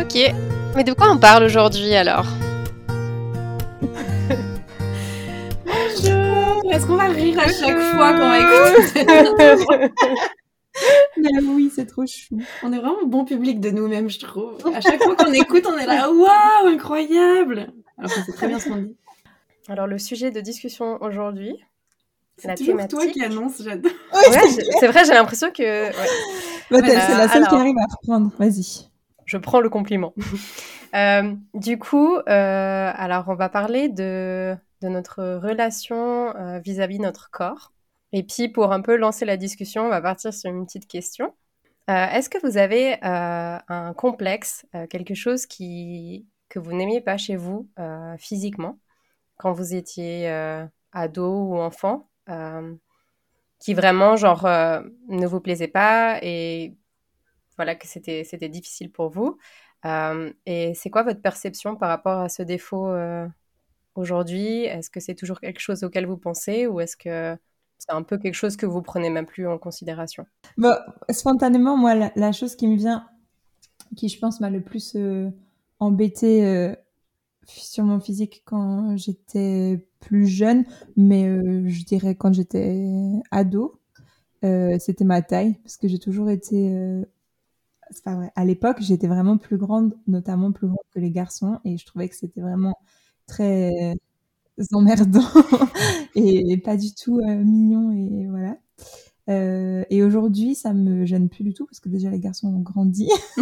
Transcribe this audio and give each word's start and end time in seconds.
Ok. 0.00 0.14
Mais 0.74 0.84
de 0.84 0.92
quoi 0.94 1.10
on 1.10 1.18
parle 1.18 1.44
aujourd'hui 1.44 1.94
alors 1.94 2.24
Bonjour 5.66 6.72
Est-ce 6.72 6.86
qu'on 6.86 6.96
va 6.96 7.08
rire 7.08 7.38
à 7.38 7.48
chaque 7.48 7.78
fois 7.78 8.12
qu'on 8.14 8.28
va 8.28 8.38
écouter 8.38 9.06
Mais 11.18 11.28
oui, 11.46 11.70
c'est 11.74 11.84
trop 11.84 12.06
chou. 12.06 12.40
On 12.62 12.72
est 12.72 12.78
vraiment 12.78 13.04
bon 13.06 13.26
public 13.26 13.60
de 13.60 13.70
nous-mêmes, 13.70 14.08
je 14.08 14.18
trouve. 14.18 14.56
À 14.74 14.80
chaque 14.80 15.02
fois 15.02 15.14
qu'on 15.14 15.32
écoute, 15.32 15.66
on 15.68 15.76
est 15.76 15.84
là, 15.84 16.10
waouh, 16.12 16.68
incroyable 16.68 17.70
Alors 17.98 18.10
c'est 18.10 18.32
très 18.32 18.48
bien 18.48 18.58
ce 18.58 18.70
qu'on 18.70 18.76
dit. 18.76 18.96
Alors 19.68 19.86
le 19.86 19.98
sujet 19.98 20.30
de 20.30 20.40
discussion 20.40 20.96
aujourd'hui, 21.02 21.54
la 22.44 22.54
thématique. 22.54 22.90
C'est 22.90 22.96
toi 22.96 23.06
qui 23.06 23.22
annonce, 23.22 23.62
j'adore. 23.62 23.92
Ouais, 24.14 24.48
c'est 24.80 24.88
vrai, 24.88 25.04
j'ai 25.04 25.12
l'impression 25.12 25.50
que. 25.50 25.62
Ouais. 25.62 25.92
Bah, 26.70 26.78
c'est 26.82 26.94
la 26.94 27.28
seule 27.28 27.46
qui 27.46 27.54
arrive 27.54 27.76
à 27.78 27.86
reprendre. 27.94 28.32
Vas-y 28.38 28.90
je 29.24 29.36
prends 29.38 29.60
le 29.60 29.68
compliment. 29.68 30.14
Euh, 30.94 31.34
du 31.54 31.78
coup, 31.78 32.16
euh, 32.16 32.22
alors 32.94 33.24
on 33.28 33.34
va 33.34 33.48
parler 33.48 33.88
de, 33.88 34.54
notre 34.82 35.36
relation 35.36 36.36
euh, 36.36 36.58
vis-à-vis 36.58 36.98
de 36.98 37.04
notre 37.04 37.30
corps. 37.30 37.72
Et 38.12 38.22
puis 38.22 38.50
pour 38.50 38.72
un 38.72 38.82
peu 38.82 38.96
lancer 38.96 39.24
la 39.24 39.38
discussion, 39.38 39.86
on 39.86 39.88
va 39.88 40.02
partir 40.02 40.34
sur 40.34 40.50
une 40.50 40.66
petite 40.66 40.86
question. 40.86 41.34
Est-ce 41.88 42.28
que 42.28 42.36
vous 42.46 42.58
avez 42.58 42.98
un 43.02 43.94
complexe, 43.96 44.66
quelque 44.90 45.14
chose 45.14 45.46
qui, 45.46 46.26
que 46.50 46.58
vous 46.58 46.74
n'aimiez 46.74 47.00
pas 47.00 47.16
chez 47.16 47.36
vous 47.36 47.70
physiquement 48.18 48.78
quand 49.38 49.52
vous 49.52 49.74
étiez 49.74 50.28
ado 50.92 51.48
ou 51.48 51.56
enfant, 51.56 52.10
qui 53.58 53.72
vraiment 53.72 54.16
genre 54.16 54.44
ne 54.44 55.26
vous 55.26 55.40
plaisait 55.40 55.68
pas 55.68 56.18
et 56.22 56.76
voilà, 57.56 57.74
que 57.74 57.86
c'était, 57.86 58.48
difficile 58.48 58.90
pour 58.90 59.10
vous. 59.10 59.38
Euh, 59.84 60.32
et 60.46 60.74
c'est 60.74 60.90
quoi 60.90 61.02
votre 61.02 61.20
perception 61.20 61.76
par 61.76 61.88
rapport 61.88 62.18
à 62.18 62.28
ce 62.28 62.42
défaut 62.42 62.86
euh, 62.88 63.26
aujourd'hui? 63.94 64.64
Est-ce 64.64 64.90
que 64.90 65.00
c'est 65.00 65.14
toujours 65.14 65.40
quelque 65.40 65.60
chose 65.60 65.82
auquel 65.84 66.06
vous 66.06 66.16
pensez 66.16 66.66
ou 66.66 66.80
est-ce 66.80 66.96
que 66.96 67.36
c'est 67.78 67.92
un 67.92 68.02
peu 68.02 68.16
quelque 68.16 68.34
chose 68.34 68.56
que 68.56 68.66
vous 68.66 68.80
prenez 68.80 69.10
même 69.10 69.26
plus 69.26 69.46
en 69.46 69.58
considération? 69.58 70.24
Bah, 70.56 70.86
Spontanément, 71.10 71.76
moi, 71.76 71.94
la, 72.14 72.32
chose 72.32 72.54
qui 72.54 72.68
me 72.68 72.76
vient, 72.76 73.08
qui 73.96 74.08
je 74.08 74.18
pense 74.18 74.40
m'a 74.40 74.50
le 74.50 74.62
plus 74.62 74.94
euh, 74.96 75.30
embêté 75.80 76.74
sur 77.44 77.84
mon 77.84 77.98
physique 77.98 78.42
quand 78.44 78.96
j'étais 78.96 79.84
plus 79.98 80.28
jeune, 80.28 80.64
mais 80.96 81.24
je 81.68 81.84
dirais 81.84 82.14
quand 82.14 82.32
j'étais 82.32 82.86
ado, 83.32 83.80
c'était 84.42 85.04
ma 85.04 85.22
taille, 85.22 85.54
parce 85.64 85.76
que 85.76 85.88
j'ai 85.88 85.98
toujours 85.98 86.30
été 86.30 87.04
c'est 87.92 88.04
pas 88.04 88.14
vrai. 88.16 88.30
À 88.36 88.44
l'époque, 88.44 88.78
j'étais 88.80 89.06
vraiment 89.08 89.38
plus 89.38 89.58
grande, 89.58 89.94
notamment 90.06 90.52
plus 90.52 90.66
grande 90.66 90.78
que 90.94 91.00
les 91.00 91.10
garçons, 91.10 91.58
et 91.64 91.78
je 91.78 91.86
trouvais 91.86 92.08
que 92.08 92.16
c'était 92.16 92.40
vraiment 92.40 92.74
très 93.26 93.94
emmerdant 94.72 95.24
et 96.14 96.56
pas 96.58 96.76
du 96.76 96.94
tout 96.94 97.18
euh, 97.20 97.42
mignon 97.42 97.90
et 97.92 98.26
voilà. 98.28 98.56
Euh, 99.28 99.84
et 99.88 100.02
aujourd'hui, 100.02 100.54
ça 100.54 100.72
me 100.72 101.04
gêne 101.06 101.28
plus 101.28 101.44
du 101.44 101.54
tout 101.54 101.64
parce 101.66 101.80
que 101.80 101.88
déjà 101.88 102.10
les 102.10 102.18
garçons 102.18 102.48
ont 102.48 102.60
grandi. 102.60 103.08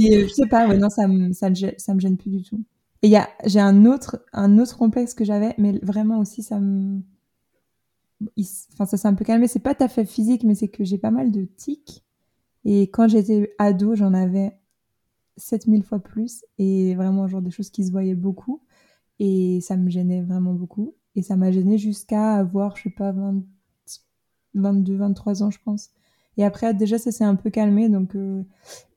et 0.00 0.16
euh, 0.16 0.26
je 0.26 0.32
sais 0.32 0.46
pas, 0.48 0.66
ouais, 0.66 0.78
non, 0.78 0.88
ça 0.88 1.06
me, 1.06 1.32
ça, 1.32 1.48
ça 1.76 1.94
me 1.94 2.00
gêne 2.00 2.16
plus 2.16 2.30
du 2.30 2.42
tout. 2.42 2.62
Et 3.02 3.08
il 3.08 3.10
y 3.10 3.16
a, 3.16 3.28
j'ai 3.44 3.60
un 3.60 3.84
autre, 3.84 4.24
un 4.32 4.58
autre 4.58 4.78
complexe 4.78 5.12
que 5.14 5.24
j'avais, 5.24 5.54
mais 5.58 5.78
vraiment 5.82 6.18
aussi, 6.18 6.42
ça 6.42 6.58
me, 6.58 7.02
enfin, 8.72 8.86
ça 8.86 8.96
s'est 8.96 9.08
un 9.08 9.14
peu 9.14 9.24
calmé. 9.24 9.46
C'est 9.48 9.58
pas 9.60 9.74
tout 9.74 9.84
à 9.84 9.88
fait 9.88 10.06
physique, 10.06 10.44
mais 10.44 10.54
c'est 10.54 10.68
que 10.68 10.84
j'ai 10.84 10.98
pas 10.98 11.10
mal 11.10 11.30
de 11.30 11.44
tics. 11.44 12.02
Et 12.68 12.90
quand 12.90 13.06
j'étais 13.06 13.54
ado, 13.58 13.94
j'en 13.94 14.12
avais 14.12 14.58
7000 15.36 15.84
fois 15.84 16.00
plus. 16.00 16.44
Et 16.58 16.96
vraiment 16.96 17.28
genre 17.28 17.40
des 17.40 17.52
choses 17.52 17.70
qui 17.70 17.86
se 17.86 17.92
voyaient 17.92 18.16
beaucoup. 18.16 18.60
Et 19.20 19.60
ça 19.62 19.76
me 19.76 19.88
gênait 19.88 20.22
vraiment 20.22 20.52
beaucoup. 20.52 20.96
Et 21.14 21.22
ça 21.22 21.36
m'a 21.36 21.52
gêné 21.52 21.78
jusqu'à 21.78 22.34
avoir 22.34 22.76
je 22.76 22.82
sais 22.82 22.90
pas 22.90 23.14
22 24.54 24.96
23 24.96 25.44
ans 25.44 25.50
je 25.50 25.58
pense. 25.64 25.90
Et 26.36 26.44
après 26.44 26.74
déjà 26.74 26.98
ça 26.98 27.12
s'est 27.12 27.24
un 27.24 27.36
peu 27.36 27.50
calmé. 27.50 27.88
Donc 27.88 28.16
euh, 28.16 28.42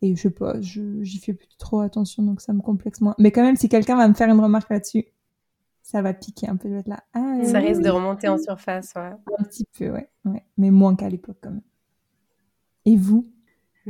et 0.01 0.15
je 0.15 0.21
sais 0.21 0.31
pas 0.31 0.59
j'y 0.59 1.19
fais 1.19 1.33
plus 1.33 1.47
trop 1.59 1.81
attention. 1.81 2.23
Donc 2.23 2.41
ça 2.41 2.53
me 2.53 2.61
complexe 2.61 3.01
moins. 3.01 3.13
Mais 3.19 3.31
quand 3.31 3.43
même 3.43 3.55
si 3.55 3.69
quelqu'un 3.69 3.95
va 3.95 4.07
me 4.07 4.15
faire 4.15 4.29
une 4.29 4.41
remarque 4.41 4.69
là-dessus 4.71 5.05
ça 5.83 6.01
va 6.01 6.13
piquer 6.15 6.49
un 6.49 6.55
peu. 6.55 6.69
De 6.69 6.81
là 6.87 7.03
ah, 7.13 7.39
ça 7.43 7.59
risque 7.59 7.81
de 7.81 7.89
remonter 7.89 8.27
en 8.27 8.39
surface 8.39 8.93
ouais. 8.95 9.11
Un 9.37 9.43
petit 9.43 9.67
peu 9.77 9.91
ouais, 9.91 10.09
ouais. 10.25 10.43
mais 10.57 10.71
moins 10.71 10.95
qu'à 10.95 11.07
l'époque 11.07 11.37
quand 11.39 11.51
même. 11.51 11.61
Et 12.85 12.97
vous? 12.97 13.31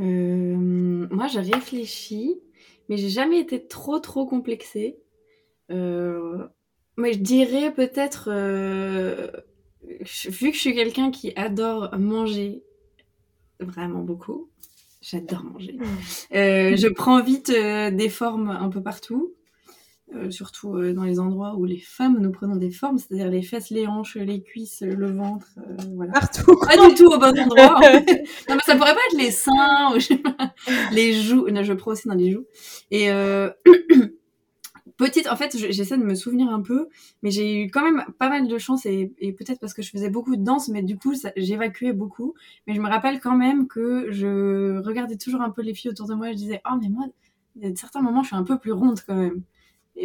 Euh, 0.00 1.06
moi, 1.10 1.26
j'ai 1.26 1.40
réfléchi, 1.40 2.40
mais 2.88 2.96
j'ai 2.96 3.08
jamais 3.08 3.38
été 3.40 3.66
trop 3.66 3.98
trop 3.98 4.26
complexée. 4.26 4.98
Euh, 5.70 6.46
mais 6.96 7.12
je 7.12 7.18
dirais 7.20 7.72
peut-être, 7.72 8.28
euh, 8.32 9.30
vu 10.28 10.50
que 10.50 10.56
je 10.56 10.60
suis 10.60 10.74
quelqu'un 10.74 11.10
qui 11.10 11.32
adore 11.36 11.96
manger 11.98 12.62
vraiment 13.60 14.00
beaucoup, 14.00 14.50
j'adore 15.02 15.44
manger. 15.44 15.76
je 16.32 16.88
prends 16.88 17.22
vite 17.22 17.50
des 17.50 18.08
formes 18.08 18.50
un 18.50 18.68
peu 18.70 18.82
partout. 18.82 19.34
Euh, 20.16 20.28
surtout 20.30 20.74
euh, 20.74 20.92
dans 20.92 21.04
les 21.04 21.20
endroits 21.20 21.54
où 21.56 21.64
les 21.64 21.78
femmes 21.78 22.18
nous 22.18 22.32
prenons 22.32 22.56
des 22.56 22.72
formes, 22.72 22.98
c'est-à-dire 22.98 23.30
les 23.30 23.42
fesses, 23.42 23.70
les 23.70 23.86
hanches, 23.86 24.16
les 24.16 24.42
cuisses, 24.42 24.80
le 24.80 25.12
ventre, 25.12 25.46
euh, 25.58 25.76
voilà. 25.94 26.12
Partout. 26.12 26.58
Pas 26.66 26.88
du 26.88 26.96
tout 26.96 27.06
au 27.06 27.16
bon 27.16 27.38
endroit. 27.38 27.78
non, 28.48 28.56
mais 28.56 28.58
ça 28.66 28.74
pourrait 28.74 28.94
pas 28.94 29.00
être 29.12 29.18
les 29.18 29.30
seins, 29.30 29.94
ou 29.94 30.00
je 30.00 30.06
sais 30.06 30.16
pas, 30.16 30.52
les 30.90 31.12
joues. 31.12 31.48
Non, 31.50 31.62
je 31.62 31.72
prends 31.74 31.92
aussi 31.92 32.08
dans 32.08 32.14
les 32.14 32.32
joues. 32.32 32.44
Et 32.90 33.08
petite, 34.96 35.28
en 35.28 35.36
fait, 35.36 35.56
j'essaie 35.56 35.96
de 35.96 36.02
me 36.02 36.16
souvenir 36.16 36.50
un 36.50 36.60
peu, 36.60 36.88
mais 37.22 37.30
j'ai 37.30 37.62
eu 37.62 37.70
quand 37.70 37.84
même 37.84 38.04
pas 38.18 38.28
mal 38.28 38.48
de 38.48 38.58
chance 38.58 38.86
et, 38.86 39.12
et 39.20 39.32
peut-être 39.32 39.60
parce 39.60 39.74
que 39.74 39.82
je 39.82 39.90
faisais 39.90 40.10
beaucoup 40.10 40.34
de 40.34 40.42
danse, 40.42 40.68
mais 40.68 40.82
du 40.82 40.98
coup, 40.98 41.14
j'évacuais 41.36 41.92
beaucoup. 41.92 42.34
Mais 42.66 42.74
je 42.74 42.80
me 42.80 42.88
rappelle 42.88 43.20
quand 43.20 43.36
même 43.36 43.68
que 43.68 44.10
je 44.10 44.78
regardais 44.80 45.16
toujours 45.16 45.42
un 45.42 45.50
peu 45.50 45.62
les 45.62 45.72
filles 45.72 45.92
autour 45.92 46.08
de 46.08 46.14
moi 46.14 46.30
et 46.30 46.32
je 46.32 46.38
disais, 46.38 46.60
oh, 46.68 46.74
mais 46.82 46.88
moi, 46.88 47.06
à 47.62 47.76
certains 47.76 48.02
moments, 48.02 48.22
je 48.22 48.28
suis 48.28 48.36
un 48.36 48.42
peu 48.42 48.58
plus 48.58 48.72
ronde 48.72 48.98
quand 49.06 49.14
même 49.14 49.42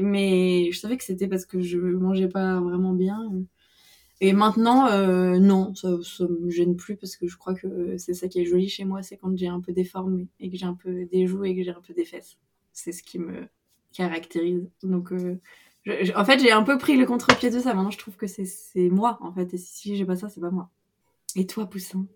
mais 0.01 0.71
je 0.71 0.79
savais 0.79 0.97
que 0.97 1.03
c'était 1.03 1.27
parce 1.27 1.45
que 1.45 1.61
je 1.61 1.77
mangeais 1.77 2.27
pas 2.29 2.59
vraiment 2.59 2.93
bien. 2.93 3.31
Et 4.21 4.33
maintenant, 4.33 4.87
euh, 4.87 5.39
non, 5.39 5.75
ça, 5.75 5.89
ça 6.03 6.25
me 6.27 6.49
gêne 6.49 6.75
plus 6.77 6.95
parce 6.95 7.17
que 7.17 7.27
je 7.27 7.37
crois 7.37 7.53
que 7.53 7.97
c'est 7.97 8.13
ça 8.13 8.27
qui 8.27 8.39
est 8.39 8.45
joli 8.45 8.69
chez 8.69 8.85
moi, 8.85 9.03
c'est 9.03 9.17
quand 9.17 9.35
j'ai 9.37 9.47
un 9.47 9.59
peu 9.59 9.73
des 9.73 9.83
formes 9.83 10.27
et 10.39 10.49
que 10.49 10.57
j'ai 10.57 10.65
un 10.65 10.73
peu 10.75 11.05
des 11.05 11.27
joues 11.27 11.43
et 11.43 11.55
que 11.55 11.63
j'ai 11.63 11.71
un 11.71 11.81
peu 11.85 11.93
des 11.93 12.05
fesses. 12.05 12.37
C'est 12.71 12.91
ce 12.93 13.03
qui 13.03 13.19
me 13.19 13.47
caractérise. 13.93 14.69
Donc, 14.83 15.11
euh, 15.11 15.39
en 16.15 16.25
fait, 16.25 16.39
j'ai 16.39 16.51
un 16.51 16.63
peu 16.63 16.77
pris 16.77 16.97
le 16.97 17.05
contre-pied 17.05 17.49
de 17.49 17.59
ça. 17.59 17.73
Maintenant, 17.73 17.91
je 17.91 17.97
trouve 17.97 18.15
que 18.17 18.27
c'est 18.27 18.89
moi, 18.89 19.17
en 19.21 19.33
fait. 19.33 19.53
Et 19.53 19.57
si 19.57 19.95
j'ai 19.97 20.05
pas 20.05 20.15
ça, 20.15 20.29
c'est 20.29 20.41
pas 20.41 20.51
moi. 20.51 20.69
Et 21.35 21.45
toi, 21.47 21.67
Poussin? 21.69 22.07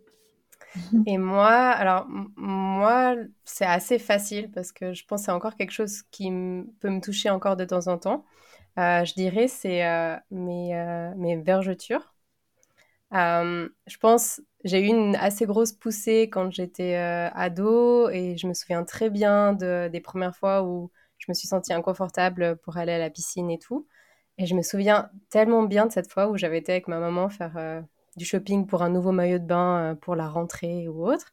Et 1.06 1.18
moi, 1.18 1.50
alors 1.50 2.06
moi, 2.08 3.16
c'est 3.46 3.66
assez 3.66 4.00
facile 4.00 4.52
parce 4.52 4.72
que 4.72 4.94
je 4.94 5.06
pense 5.06 5.22
que 5.22 5.26
c'est 5.26 5.32
encore 5.32 5.56
quelque 5.56 5.72
chose 5.72 6.04
qui 6.12 6.30
peut 6.80 6.90
me 6.90 7.02
toucher 7.02 7.30
encore 7.30 7.56
de 7.56 7.66
temps 7.66 7.88
en 7.88 7.98
temps. 7.98 8.26
Euh, 8.78 9.04
je 9.04 9.14
dirais 9.14 9.48
c'est 9.48 9.86
euh, 9.86 10.16
mes, 10.32 10.76
euh, 10.76 11.14
mes 11.18 11.36
vergetures. 11.38 12.14
je 13.12 13.98
pense 14.00 14.42
j'ai 14.64 14.82
eu 14.82 14.88
une 14.88 15.16
assez 15.16 15.46
grosse 15.46 15.74
poussée 15.74 16.30
quand 16.32 16.52
j'étais 16.52 16.96
ado 16.96 18.10
et 18.10 18.38
je 18.38 18.48
me 18.48 18.54
souviens 18.54 18.84
très 18.84 19.10
bien 19.10 19.54
de, 19.54 19.90
des 19.92 20.02
premières 20.02 20.36
fois 20.36 20.64
où 20.64 20.92
je 21.18 21.26
me 21.30 21.34
suis 21.34 21.48
sentie 21.48 21.74
inconfortable 21.74 22.58
pour 22.58 22.78
aller 22.78 22.92
à 22.94 23.00
la 23.00 23.10
piscine 23.10 23.50
et 23.50 23.60
tout. 23.60 23.88
Et 24.38 24.46
je 24.46 24.56
me 24.56 24.62
souviens 24.62 25.10
tellement 25.30 25.64
bien 25.64 25.86
de 25.86 25.92
cette 25.92 26.12
fois 26.12 26.28
où 26.30 26.38
j'avais 26.38 26.60
été 26.60 26.72
avec 26.74 26.88
ma 26.88 27.00
maman 27.00 27.30
faire 27.30 27.84
du 28.18 28.26
shopping 28.26 28.68
pour 28.68 28.82
un 28.84 28.90
nouveau 28.90 29.12
maillot 29.12 29.40
de 29.40 29.46
bain 29.46 29.92
euh, 29.94 29.96
pour 29.96 30.16
la 30.16 30.28
rentrée 30.30 30.88
ou 30.88 31.08
autre. 31.08 31.32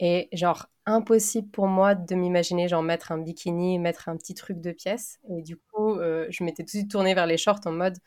Et 0.00 0.28
genre, 0.32 0.66
impossible 0.86 1.48
pour 1.50 1.66
moi 1.68 1.94
de 1.94 2.14
m'imaginer, 2.14 2.68
genre, 2.68 2.82
mettre 2.82 3.12
un 3.12 3.18
bikini, 3.18 3.78
mettre 3.78 4.08
un 4.08 4.16
petit 4.16 4.34
truc 4.34 4.60
de 4.60 4.72
pièce. 4.72 5.18
Et 5.30 5.42
du 5.42 5.56
coup, 5.56 5.96
euh, 5.96 6.26
je 6.30 6.44
m'étais 6.44 6.64
tout 6.64 6.66
de 6.66 6.70
suite 6.70 6.90
tournée 6.90 7.14
vers 7.14 7.26
les 7.26 7.36
shorts 7.36 7.60
en 7.66 7.72
mode 7.72 7.98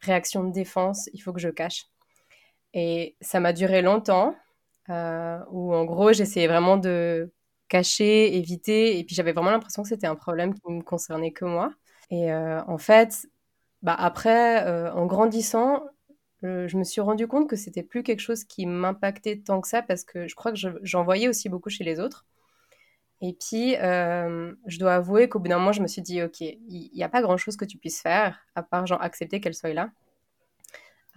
réaction 0.00 0.44
de 0.44 0.52
défense, 0.52 1.08
il 1.14 1.20
faut 1.20 1.32
que 1.32 1.40
je 1.40 1.48
cache. 1.48 1.86
Et 2.74 3.16
ça 3.20 3.40
m'a 3.40 3.52
duré 3.52 3.82
longtemps, 3.82 4.34
euh, 4.90 5.38
où 5.50 5.74
en 5.74 5.84
gros, 5.84 6.12
j'essayais 6.12 6.48
vraiment 6.48 6.76
de 6.76 7.32
cacher, 7.68 8.36
éviter. 8.36 8.98
Et 8.98 9.04
puis 9.04 9.14
j'avais 9.14 9.32
vraiment 9.32 9.50
l'impression 9.50 9.82
que 9.82 9.88
c'était 9.88 10.06
un 10.06 10.16
problème 10.16 10.54
qui 10.54 10.70
me 10.70 10.82
concernait 10.82 11.32
que 11.32 11.44
moi. 11.44 11.72
Et 12.10 12.32
en 12.32 12.78
fait, 12.78 13.26
bah 13.82 13.94
après, 13.98 14.90
en 14.92 15.06
grandissant, 15.06 15.82
je 16.44 16.76
me 16.76 16.84
suis 16.84 17.00
rendu 17.00 17.26
compte 17.26 17.48
que 17.48 17.56
c'était 17.56 17.82
plus 17.82 18.02
quelque 18.02 18.20
chose 18.20 18.44
qui 18.44 18.66
m'impactait 18.66 19.38
tant 19.38 19.60
que 19.60 19.68
ça 19.68 19.82
parce 19.82 20.04
que 20.04 20.28
je 20.28 20.34
crois 20.34 20.52
que 20.52 20.58
j'en 20.82 21.04
voyais 21.04 21.28
aussi 21.28 21.48
beaucoup 21.48 21.70
chez 21.70 21.84
les 21.84 22.00
autres. 22.00 22.26
Et 23.20 23.32
puis, 23.32 23.76
euh, 23.76 24.52
je 24.66 24.78
dois 24.78 24.96
avouer 24.96 25.28
qu'au 25.28 25.38
bout 25.38 25.48
d'un 25.48 25.58
moment, 25.58 25.72
je 25.72 25.80
me 25.80 25.86
suis 25.86 26.02
dit, 26.02 26.22
OK, 26.22 26.40
il 26.40 26.90
n'y 26.94 27.02
a 27.02 27.08
pas 27.08 27.22
grand-chose 27.22 27.56
que 27.56 27.64
tu 27.64 27.78
puisses 27.78 28.02
faire, 28.02 28.44
à 28.54 28.62
part 28.62 28.86
genre 28.86 29.00
accepter 29.00 29.40
qu'elle 29.40 29.54
soit 29.54 29.72
là. 29.72 29.90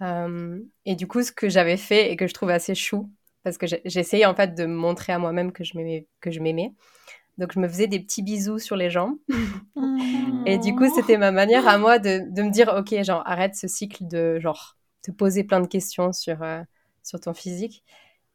Euh, 0.00 0.58
et 0.86 0.94
du 0.94 1.06
coup, 1.06 1.22
ce 1.22 1.32
que 1.32 1.50
j'avais 1.50 1.76
fait 1.76 2.10
et 2.10 2.16
que 2.16 2.26
je 2.26 2.32
trouve 2.32 2.50
assez 2.50 2.74
chou, 2.74 3.10
parce 3.42 3.58
que 3.58 3.66
j'essayais 3.84 4.24
en 4.24 4.34
fait 4.34 4.54
de 4.54 4.64
montrer 4.64 5.12
à 5.12 5.18
moi-même 5.18 5.52
que 5.52 5.64
je 5.64 5.76
m'aimais. 5.76 6.72
Donc, 7.36 7.52
je 7.52 7.60
me 7.60 7.68
faisais 7.68 7.86
des 7.86 8.00
petits 8.00 8.22
bisous 8.22 8.58
sur 8.58 8.74
les 8.74 8.90
jambes. 8.90 9.16
et 10.46 10.58
du 10.58 10.74
coup, 10.74 10.88
c'était 10.94 11.18
ma 11.18 11.30
manière 11.30 11.68
à 11.68 11.78
moi 11.78 11.98
de, 11.98 12.22
de, 12.32 12.42
me 12.42 12.50
dire, 12.50 12.74
OK, 12.76 12.94
genre, 13.02 13.22
arrête 13.26 13.54
ce 13.54 13.68
cycle 13.68 14.06
de 14.08 14.40
genre, 14.40 14.77
te 15.02 15.10
poser 15.10 15.44
plein 15.44 15.60
de 15.60 15.66
questions 15.66 16.12
sur, 16.12 16.42
euh, 16.42 16.62
sur 17.02 17.20
ton 17.20 17.34
physique. 17.34 17.84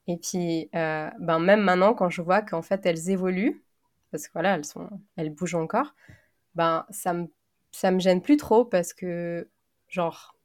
Et 0.07 0.17
puis, 0.17 0.69
euh, 0.75 1.09
ben 1.19 1.39
même 1.39 1.61
maintenant, 1.61 1.93
quand 1.93 2.09
je 2.09 2.21
vois 2.21 2.41
qu'en 2.41 2.61
fait, 2.61 2.85
elles 2.85 3.09
évoluent, 3.09 3.63
parce 4.11 4.27
que 4.27 4.33
voilà, 4.33 4.55
elles, 4.55 4.65
sont, 4.65 4.89
elles 5.15 5.31
bougent 5.31 5.55
encore, 5.55 5.95
ben 6.55 6.85
ça 6.89 7.13
me, 7.13 7.27
ça 7.71 7.91
me 7.91 7.99
gêne 7.99 8.21
plus 8.21 8.37
trop 8.37 8.65
parce 8.65 8.93
que, 8.93 9.49
genre, 9.87 10.35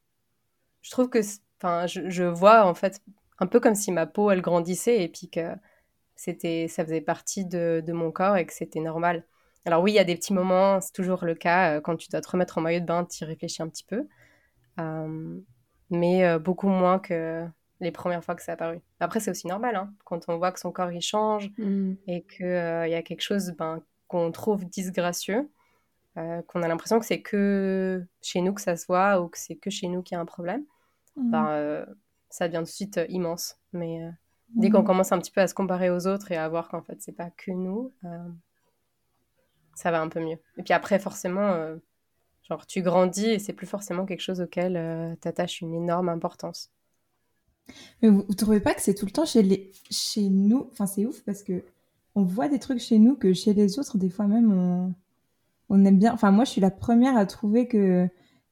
je 0.81 0.91
trouve 0.91 1.09
que, 1.09 1.19
enfin, 1.57 1.87
je, 1.87 2.23
vois 2.23 2.65
en 2.65 2.73
fait 2.73 3.01
un 3.39 3.47
peu 3.47 3.59
comme 3.59 3.75
si 3.75 3.91
ma 3.91 4.05
peau, 4.07 4.31
elle 4.31 4.41
grandissait 4.41 5.03
et 5.03 5.09
puis 5.09 5.29
que 5.29 5.55
c'était, 6.15 6.67
ça 6.67 6.83
faisait 6.85 7.01
partie 7.01 7.45
de, 7.45 7.83
mon 7.89 8.11
corps 8.11 8.37
et 8.37 8.45
que 8.45 8.53
c'était 8.53 8.79
normal. 8.81 9.25
Alors 9.65 9.83
oui, 9.83 9.91
il 9.91 9.95
y 9.95 9.99
a 9.99 10.03
des 10.05 10.15
petits 10.15 10.33
moments, 10.33 10.81
c'est 10.81 10.93
toujours 10.93 11.25
le 11.25 11.35
cas, 11.35 11.77
euh, 11.77 11.81
quand 11.81 11.95
tu 11.97 12.09
dois 12.09 12.21
te 12.21 12.29
remettre 12.29 12.57
en 12.57 12.61
maillot 12.61 12.79
de 12.79 12.85
bain, 12.85 13.05
tu 13.05 13.23
y 13.23 13.27
réfléchis 13.27 13.61
un 13.61 13.69
petit 13.69 13.83
peu. 13.83 14.07
Mais 15.89 16.37
beaucoup 16.39 16.67
moins 16.67 16.99
que, 16.99 17.47
les 17.79 17.91
premières 17.91 18.23
fois 18.23 18.35
que 18.35 18.41
ça 18.41 18.53
apparu. 18.53 18.81
Après, 18.99 19.19
c'est 19.19 19.31
aussi 19.31 19.47
normal, 19.47 19.75
hein, 19.75 19.93
quand 20.05 20.27
on 20.27 20.37
voit 20.37 20.51
que 20.51 20.59
son 20.59 20.71
corps 20.71 20.91
il 20.91 21.01
change 21.01 21.51
mm. 21.57 21.93
et 22.07 22.23
qu'il 22.23 22.45
euh, 22.45 22.87
y 22.87 22.95
a 22.95 23.01
quelque 23.01 23.21
chose 23.21 23.53
ben, 23.57 23.81
qu'on 24.07 24.31
trouve 24.31 24.65
disgracieux, 24.65 25.49
euh, 26.17 26.41
qu'on 26.43 26.61
a 26.63 26.67
l'impression 26.67 26.99
que 26.99 27.05
c'est 27.05 27.21
que 27.21 28.05
chez 28.21 28.41
nous 28.41 28.53
que 28.53 28.61
ça 28.61 28.75
se 28.75 28.85
voit 28.87 29.21
ou 29.21 29.29
que 29.29 29.37
c'est 29.37 29.55
que 29.55 29.69
chez 29.69 29.87
nous 29.87 30.01
qu'il 30.01 30.15
y 30.15 30.17
a 30.17 30.21
un 30.21 30.25
problème, 30.25 30.65
mm. 31.15 31.31
ben, 31.31 31.47
euh, 31.49 31.85
ça 32.29 32.47
devient 32.47 32.59
tout 32.59 32.63
de 32.63 32.69
suite 32.69 32.99
immense. 33.07 33.57
Mais 33.71 34.01
dès 34.49 34.69
qu'on 34.69 34.81
mm. 34.81 34.85
commence 34.85 35.11
un 35.11 35.19
petit 35.19 35.31
peu 35.31 35.41
à 35.41 35.47
se 35.47 35.53
comparer 35.53 35.89
aux 35.89 36.05
autres 36.05 36.31
et 36.31 36.37
à 36.37 36.49
voir 36.49 36.67
qu'en 36.67 36.81
fait, 36.81 36.97
c'est 36.99 37.15
pas 37.15 37.29
que 37.29 37.51
nous, 37.51 37.93
ça 39.73 39.91
va 39.91 40.01
un 40.01 40.09
peu 40.09 40.19
mieux. 40.19 40.37
Et 40.57 40.63
puis 40.63 40.73
après, 40.73 40.99
forcément, 40.99 41.77
genre, 42.49 42.65
tu 42.65 42.81
grandis 42.81 43.27
et 43.27 43.39
c'est 43.39 43.53
plus 43.53 43.67
forcément 43.67 44.05
quelque 44.05 44.21
chose 44.21 44.41
auquel 44.41 45.17
tu 45.21 45.27
attaches 45.27 45.61
une 45.61 45.73
énorme 45.73 46.09
importance. 46.09 46.71
Mais 48.01 48.09
vous, 48.09 48.25
ne 48.27 48.33
trouvez 48.33 48.59
pas 48.59 48.73
que 48.73 48.81
c'est 48.81 48.95
tout 48.95 49.05
le 49.05 49.11
temps 49.11 49.25
chez, 49.25 49.43
les, 49.43 49.71
chez 49.91 50.29
nous 50.29 50.69
Enfin, 50.71 50.85
c'est 50.85 51.05
ouf 51.05 51.21
parce 51.23 51.43
que 51.43 51.63
on 52.15 52.23
voit 52.23 52.47
des 52.47 52.59
trucs 52.59 52.79
chez 52.79 52.99
nous 52.99 53.15
que 53.15 53.33
chez 53.33 53.53
les 53.53 53.79
autres, 53.79 53.97
des 53.97 54.09
fois 54.09 54.25
même, 54.27 54.51
on, 54.51 54.93
on 55.69 55.85
aime 55.85 55.99
bien. 55.99 56.13
Enfin, 56.13 56.31
moi, 56.31 56.43
je 56.43 56.51
suis 56.51 56.61
la 56.61 56.71
première 56.71 57.15
à 57.15 57.25
trouver 57.25 57.67
que 57.67 58.09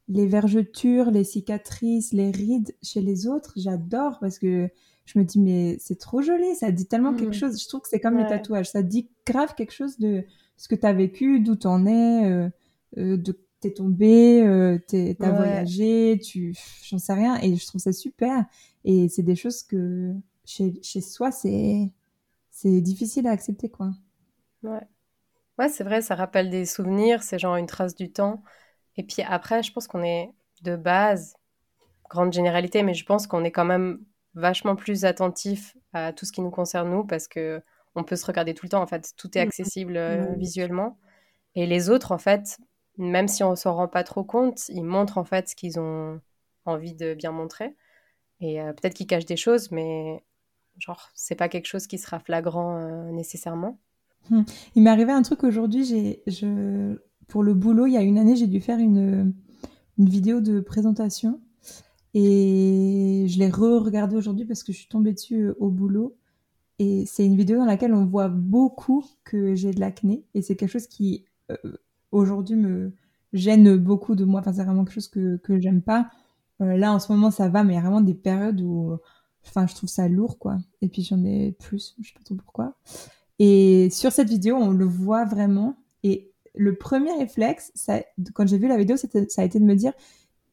les 0.07 0.27
vergetures, 0.27 1.11
les 1.11 1.23
cicatrices, 1.23 2.13
les 2.13 2.31
rides 2.31 2.75
chez 2.81 3.01
les 3.01 3.27
autres, 3.27 3.53
j'adore 3.57 4.19
parce 4.19 4.39
que 4.39 4.69
je 5.05 5.19
me 5.19 5.23
dis, 5.23 5.39
mais 5.39 5.77
c'est 5.79 5.97
trop 5.97 6.21
joli, 6.21 6.55
ça 6.55 6.71
dit 6.71 6.85
tellement 6.85 7.13
quelque 7.13 7.29
mmh. 7.29 7.33
chose. 7.33 7.61
Je 7.61 7.67
trouve 7.67 7.81
que 7.81 7.89
c'est 7.89 7.99
comme 7.99 8.17
les 8.17 8.27
tatouages, 8.27 8.69
ça 8.69 8.83
dit 8.83 9.09
grave 9.25 9.55
quelque 9.55 9.73
chose 9.73 9.97
de 9.99 10.23
ce 10.57 10.67
que 10.67 10.75
tu 10.75 10.85
as 10.85 10.93
vécu, 10.93 11.39
d'où 11.39 11.55
tu 11.55 11.67
en 11.67 11.85
es, 11.85 12.25
euh, 12.29 12.49
euh, 12.97 13.17
de 13.17 13.37
t'es 13.59 13.71
tombé, 13.71 14.43
euh, 14.43 14.77
t'as 14.87 15.31
voyagé, 15.31 16.19
tu, 16.23 16.55
j'en 16.83 16.97
sais 16.97 17.13
rien, 17.13 17.39
et 17.41 17.55
je 17.55 17.65
trouve 17.65 17.81
ça 17.81 17.91
super. 17.91 18.45
Et 18.83 19.09
c'est 19.09 19.23
des 19.23 19.35
choses 19.35 19.63
que 19.63 20.13
chez, 20.45 20.79
chez 20.81 21.01
soi, 21.01 21.31
c'est, 21.31 21.91
c'est 22.49 22.81
difficile 22.81 23.27
à 23.27 23.31
accepter, 23.31 23.69
quoi. 23.69 23.91
Ouais. 24.63 24.87
Ouais, 25.57 25.69
c'est 25.69 25.83
vrai, 25.83 26.01
ça 26.01 26.15
rappelle 26.15 26.49
des 26.49 26.65
souvenirs, 26.65 27.23
c'est 27.23 27.39
genre 27.39 27.55
une 27.55 27.65
trace 27.65 27.95
du 27.95 28.11
temps. 28.11 28.43
Et 28.95 29.03
puis 29.03 29.23
après, 29.23 29.63
je 29.63 29.71
pense 29.71 29.87
qu'on 29.87 30.03
est 30.03 30.31
de 30.61 30.75
base, 30.75 31.35
grande 32.09 32.31
généralité, 32.31 32.83
mais 32.83 32.93
je 32.93 33.05
pense 33.05 33.27
qu'on 33.27 33.43
est 33.43 33.51
quand 33.51 33.65
même 33.65 33.99
vachement 34.35 34.75
plus 34.75 35.03
attentif 35.05 35.75
à 35.93 36.13
tout 36.13 36.25
ce 36.25 36.31
qui 36.31 36.41
nous 36.41 36.51
concerne 36.51 36.91
nous 36.91 37.03
parce 37.03 37.27
que 37.27 37.61
on 37.95 38.03
peut 38.03 38.15
se 38.15 38.25
regarder 38.25 38.53
tout 38.53 38.65
le 38.67 38.69
temps 38.69 38.81
en 38.83 38.87
fait, 38.87 39.13
tout 39.17 39.35
est 39.35 39.43
mmh. 39.43 39.47
accessible 39.47 39.97
euh, 39.97 40.33
visuellement. 40.35 40.99
Et 41.55 41.65
les 41.65 41.89
autres 41.89 42.11
en 42.11 42.19
fait, 42.19 42.59
même 42.97 43.27
si 43.27 43.43
on 43.43 43.55
s'en 43.55 43.75
rend 43.75 43.87
pas 43.87 44.03
trop 44.03 44.23
compte, 44.23 44.69
ils 44.69 44.83
montrent 44.83 45.17
en 45.17 45.23
fait 45.23 45.49
ce 45.49 45.55
qu'ils 45.55 45.79
ont 45.79 46.19
envie 46.65 46.93
de 46.93 47.13
bien 47.13 47.31
montrer. 47.31 47.75
Et 48.39 48.61
euh, 48.61 48.73
peut-être 48.73 48.93
qu'ils 48.93 49.07
cachent 49.07 49.25
des 49.25 49.37
choses, 49.37 49.71
mais 49.71 50.23
genre, 50.77 51.09
c'est 51.15 51.35
pas 51.35 51.49
quelque 51.49 51.65
chose 51.65 51.87
qui 51.87 51.97
sera 51.97 52.19
flagrant 52.19 52.77
euh, 52.77 53.11
nécessairement. 53.11 53.79
Hum. 54.31 54.45
Il 54.75 54.83
m'est 54.83 54.89
arrivé 54.89 55.11
un 55.11 55.21
truc 55.21 55.43
aujourd'hui, 55.43 56.19
je, 56.27 56.97
pour 57.27 57.43
le 57.43 57.53
boulot, 57.53 57.87
il 57.87 57.93
y 57.93 57.97
a 57.97 58.01
une 58.01 58.17
année, 58.17 58.35
j'ai 58.35 58.47
dû 58.47 58.61
faire 58.61 58.79
une, 58.79 59.33
une 59.97 60.09
vidéo 60.09 60.41
de 60.41 60.59
présentation. 60.59 61.41
Et 62.13 63.25
je 63.27 63.37
l'ai 63.37 63.49
re-regardée 63.49 64.15
aujourd'hui 64.15 64.45
parce 64.45 64.63
que 64.63 64.71
je 64.71 64.77
suis 64.77 64.87
tombée 64.87 65.13
dessus 65.13 65.47
euh, 65.47 65.55
au 65.59 65.69
boulot. 65.69 66.17
Et 66.79 67.05
c'est 67.07 67.25
une 67.25 67.35
vidéo 67.35 67.57
dans 67.57 67.65
laquelle 67.65 67.93
on 67.93 68.05
voit 68.05 68.27
beaucoup 68.27 69.03
que 69.23 69.55
j'ai 69.55 69.71
de 69.71 69.79
l'acné. 69.79 70.25
Et 70.35 70.41
c'est 70.41 70.55
quelque 70.55 70.69
chose 70.69 70.87
qui, 70.87 71.25
aujourd'hui 72.11 72.55
me 72.55 72.91
gêne 73.33 73.77
beaucoup 73.77 74.15
de 74.15 74.25
moi. 74.25 74.39
Enfin, 74.39 74.53
c'est 74.53 74.63
vraiment 74.63 74.83
quelque 74.83 74.93
chose 74.93 75.07
que, 75.07 75.37
que 75.37 75.59
j'aime 75.59 75.81
pas. 75.81 76.09
Euh, 76.61 76.77
là, 76.77 76.93
en 76.93 76.99
ce 76.99 77.11
moment, 77.11 77.31
ça 77.31 77.49
va, 77.49 77.63
mais 77.63 77.73
il 77.73 77.75
y 77.75 77.79
a 77.79 77.81
vraiment 77.81 78.01
des 78.01 78.13
périodes 78.13 78.61
où, 78.61 78.97
enfin, 79.45 79.67
je 79.67 79.75
trouve 79.75 79.89
ça 79.89 80.07
lourd, 80.07 80.39
quoi. 80.39 80.57
Et 80.81 80.87
puis, 80.87 81.03
j'en 81.03 81.23
ai 81.23 81.51
plus, 81.59 81.95
je 82.01 82.07
sais 82.07 82.13
pas 82.13 82.23
trop 82.23 82.35
pourquoi. 82.35 82.75
Et 83.39 83.89
sur 83.91 84.11
cette 84.11 84.29
vidéo, 84.29 84.55
on 84.55 84.71
le 84.71 84.85
voit 84.85 85.25
vraiment. 85.25 85.75
Et 86.03 86.31
le 86.55 86.75
premier 86.75 87.13
réflexe, 87.13 87.71
ça, 87.75 87.99
quand 88.33 88.47
j'ai 88.47 88.57
vu 88.57 88.67
la 88.67 88.77
vidéo, 88.77 88.97
ça 88.97 89.41
a 89.41 89.45
été 89.45 89.59
de 89.59 89.65
me 89.65 89.75
dire, 89.75 89.93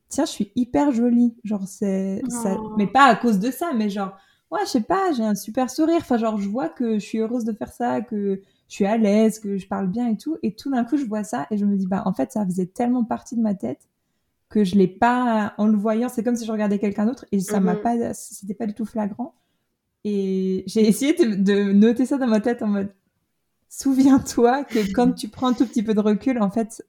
tiens, 0.09 0.27
je 0.27 0.31
suis 0.31 0.53
hyper 0.55 0.93
jolie. 0.93 1.35
Genre, 1.45 1.67
c'est, 1.67 2.21
oh. 2.45 2.75
mais 2.77 2.87
pas 2.87 3.05
à 3.05 3.17
cause 3.17 3.39
de 3.39 3.51
ça, 3.51 3.73
mais 3.75 3.89
genre, 3.89 4.17
ouais, 4.51 4.61
je 4.65 4.71
sais 4.71 4.83
pas, 4.83 5.13
j'ai 5.13 5.25
un 5.25 5.35
super 5.35 5.71
sourire. 5.71 5.99
Enfin, 6.01 6.19
genre, 6.19 6.39
je 6.39 6.49
vois 6.49 6.69
que 6.69 6.95
je 6.95 7.05
suis 7.05 7.19
heureuse 7.19 7.45
de 7.45 7.53
faire 7.53 7.73
ça, 7.73 8.03
que 8.03 8.43
je 8.69 8.75
suis 8.75 8.87
à 8.87 8.97
l'aise, 8.97 9.39
que 9.39 9.57
je 9.57 9.67
parle 9.67 9.89
bien 9.89 10.09
et 10.09 10.17
tout. 10.17 10.37
Et 10.43 10.55
tout 10.55 10.71
d'un 10.71 10.85
coup, 10.85 10.97
je 10.97 11.05
vois 11.05 11.25
ça 11.25 11.47
et 11.51 11.59
je 11.59 11.65
me 11.65 11.77
dis, 11.77 11.87
bah, 11.87 12.03
en 12.07 12.13
fait, 12.13 12.33
ça 12.33 12.45
faisait 12.45 12.67
tellement 12.67 13.05
partie 13.05 13.37
de 13.37 13.43
ma 13.43 13.55
tête 13.55 13.89
que 14.49 14.63
je 14.63 14.77
l'ai 14.77 14.87
pas, 14.87 15.53
en 15.59 15.67
le 15.67 15.77
voyant, 15.77 16.09
c'est 16.09 16.23
comme 16.23 16.37
si 16.37 16.47
je 16.47 16.53
regardais 16.53 16.79
quelqu'un 16.79 17.07
d'autre 17.07 17.27
et 17.33 17.41
ça 17.41 17.59
m'a 17.59 17.75
mhm. 17.75 17.81
pas, 17.81 18.15
c'était 18.15 18.55
pas 18.55 18.67
du 18.67 18.75
tout 18.75 18.85
flagrant. 18.85 19.35
Et 20.05 20.63
j'ai 20.67 20.87
essayé 20.87 21.15
de, 21.15 21.73
noter 21.73 22.07
ça 22.07 22.19
dans 22.19 22.27
ma 22.27 22.41
tête 22.41 22.63
en 22.63 22.69
mode, 22.69 22.93
souviens-toi 23.69 24.65
que 24.65 24.93
quand 24.93 25.13
tu 25.13 25.29
prends 25.29 25.49
un 25.49 25.55
tout 25.55 25.67
petit 25.67 25.83
peu 25.83 25.95
de 25.95 26.01
recul, 26.01 26.41
en 26.41 26.51
fait, 26.51 26.87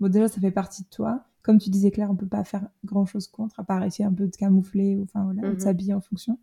bon, 0.00 0.10
déjà, 0.10 0.28
ça 0.28 0.40
fait 0.40 0.50
partie 0.50 0.82
de 0.82 0.88
toi. 0.88 1.24
Comme 1.42 1.58
tu 1.58 1.70
disais, 1.70 1.90
Claire, 1.90 2.10
on 2.10 2.16
peut 2.16 2.26
pas 2.26 2.42
faire 2.42 2.66
grand 2.84 3.06
chose 3.06 3.28
contre, 3.28 3.60
à 3.60 3.64
part 3.64 3.84
essayer 3.84 4.04
un 4.04 4.12
peu 4.12 4.26
de 4.26 4.34
camoufler 4.34 4.96
ou, 4.96 5.04
enfin, 5.04 5.24
voilà, 5.24 5.42
de 5.42 5.54
mhm. 5.54 5.60
s'habiller 5.60 5.94
en 5.94 6.00
fonction. 6.00 6.38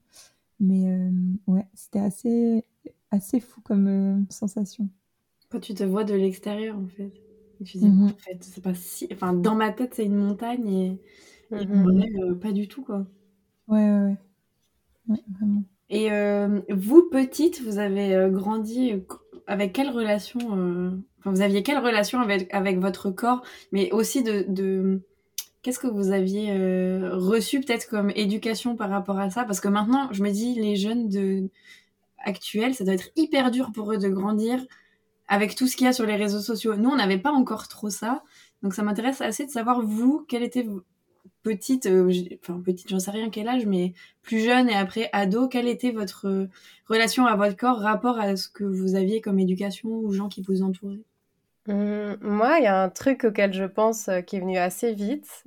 Mais, 0.60 0.90
euh, 0.90 1.12
ouais, 1.48 1.68
c'était 1.74 2.00
assez, 2.00 2.64
assez 3.16 3.40
fou 3.40 3.62
comme 3.62 3.88
euh, 3.88 4.22
sensation. 4.30 4.90
Quand 5.50 5.60
tu 5.60 5.74
te 5.74 5.84
vois 5.84 6.04
de 6.04 6.14
l'extérieur, 6.14 6.78
en 6.78 6.88
fait. 6.88 7.12
tu 7.64 7.78
dis, 7.78 7.90
mhm. 7.90 8.06
en 8.06 8.18
fait, 8.18 8.38
c'est 8.42 8.64
pas 8.64 8.74
si. 8.74 9.08
Enfin, 9.12 9.34
dans 9.34 9.56
ma 9.56 9.72
tête, 9.72 9.94
c'est 9.96 10.06
une 10.06 10.16
montagne 10.16 10.68
et, 10.72 11.00
mhm. 11.52 12.04
euh, 12.20 12.36
pas 12.36 12.52
du 12.52 12.68
tout, 12.68 12.84
quoi. 12.84 13.06
Ouais, 13.68 13.90
ouais, 13.90 14.16
ouais. 15.10 15.24
vraiment. 15.40 15.64
Et 15.90 16.12
euh, 16.12 16.62
vous, 16.70 17.10
petite, 17.10 17.62
vous 17.62 17.78
avez 17.78 18.30
grandi 18.32 18.94
avec 19.48 19.74
quelle 19.74 19.90
relation 19.90 20.40
Enfin, 21.20 21.32
vous 21.32 21.42
aviez 21.42 21.64
quelle 21.64 21.80
relation 21.80 22.22
avec, 22.22 22.52
avec 22.54 22.80
votre 22.80 23.12
corps, 23.12 23.44
mais 23.72 23.92
aussi 23.92 24.24
de. 24.24 24.46
de... 24.48 25.02
Qu'est-ce 25.62 25.80
que 25.80 25.88
vous 25.88 26.12
aviez 26.12 26.54
reçu 27.12 27.60
peut-être 27.60 27.90
comme 27.90 28.12
éducation 28.12 28.76
par 28.76 28.92
rapport 28.92 29.18
à 29.18 29.32
ça? 29.32 29.46
Parce 29.46 29.60
que 29.60 29.68
maintenant, 29.68 30.10
je 30.12 30.22
me 30.22 30.30
dis, 30.30 30.54
les 30.54 30.76
jeunes 30.76 31.10
de, 31.10 31.50
actuelle, 32.26 32.76
ça 32.76 32.84
doit 32.84 32.94
être 32.94 33.10
hyper 33.16 33.52
dur 33.52 33.72
pour 33.74 33.92
eux 33.94 33.98
de 33.98 34.10
grandir 34.10 34.66
avec 35.28 35.56
tout 35.56 35.68
ce 35.68 35.76
qu'il 35.76 35.86
y 35.86 35.90
a 35.90 35.94
sur 35.94 36.06
les 36.06 36.16
réseaux 36.16 36.42
sociaux. 36.42 36.76
Nous, 36.76 36.90
on 36.90 36.96
n'avait 36.98 37.18
pas 37.18 37.32
encore 37.32 37.68
trop 37.68 37.90
ça. 37.90 38.24
Donc 38.64 38.74
ça 38.74 38.84
m'intéresse 38.84 39.22
assez 39.22 39.46
de 39.46 39.52
savoir, 39.52 39.82
vous, 39.82 40.26
quelle 40.28 40.44
était 40.44 40.68
petite, 41.44 41.86
euh, 41.86 42.12
enfin 42.42 42.60
petite, 42.60 42.90
j'en 42.90 43.00
sais 43.00 43.12
rien 43.12 43.30
quel 43.30 43.48
âge, 43.48 43.66
mais 43.66 43.94
plus 44.24 44.40
jeune 44.40 44.70
et 44.70 44.76
après 44.76 45.10
ado, 45.14 45.48
quelle 45.48 45.68
était 45.68 45.92
votre 45.92 46.28
euh, 46.28 46.50
relation 46.88 47.28
à 47.28 47.36
votre 47.36 47.56
corps, 47.56 47.80
rapport 47.80 48.20
à 48.20 48.36
ce 48.36 48.50
que 48.50 48.64
vous 48.64 48.96
aviez 48.96 49.22
comme 49.22 49.40
éducation 49.40 49.90
ou 49.90 50.12
gens 50.12 50.28
qui 50.28 50.42
vous 50.42 50.64
entouraient? 50.64 51.04
Mmh, 51.68 52.16
Moi, 52.22 52.60
il 52.60 52.64
y 52.64 52.68
a 52.68 52.84
un 52.84 52.90
truc 52.90 53.24
auquel 53.24 53.54
je 53.54 53.64
pense 53.64 54.08
euh, 54.08 54.22
qui 54.22 54.38
est 54.38 54.40
venu 54.40 54.58
assez 54.58 54.94
vite. 54.94 55.46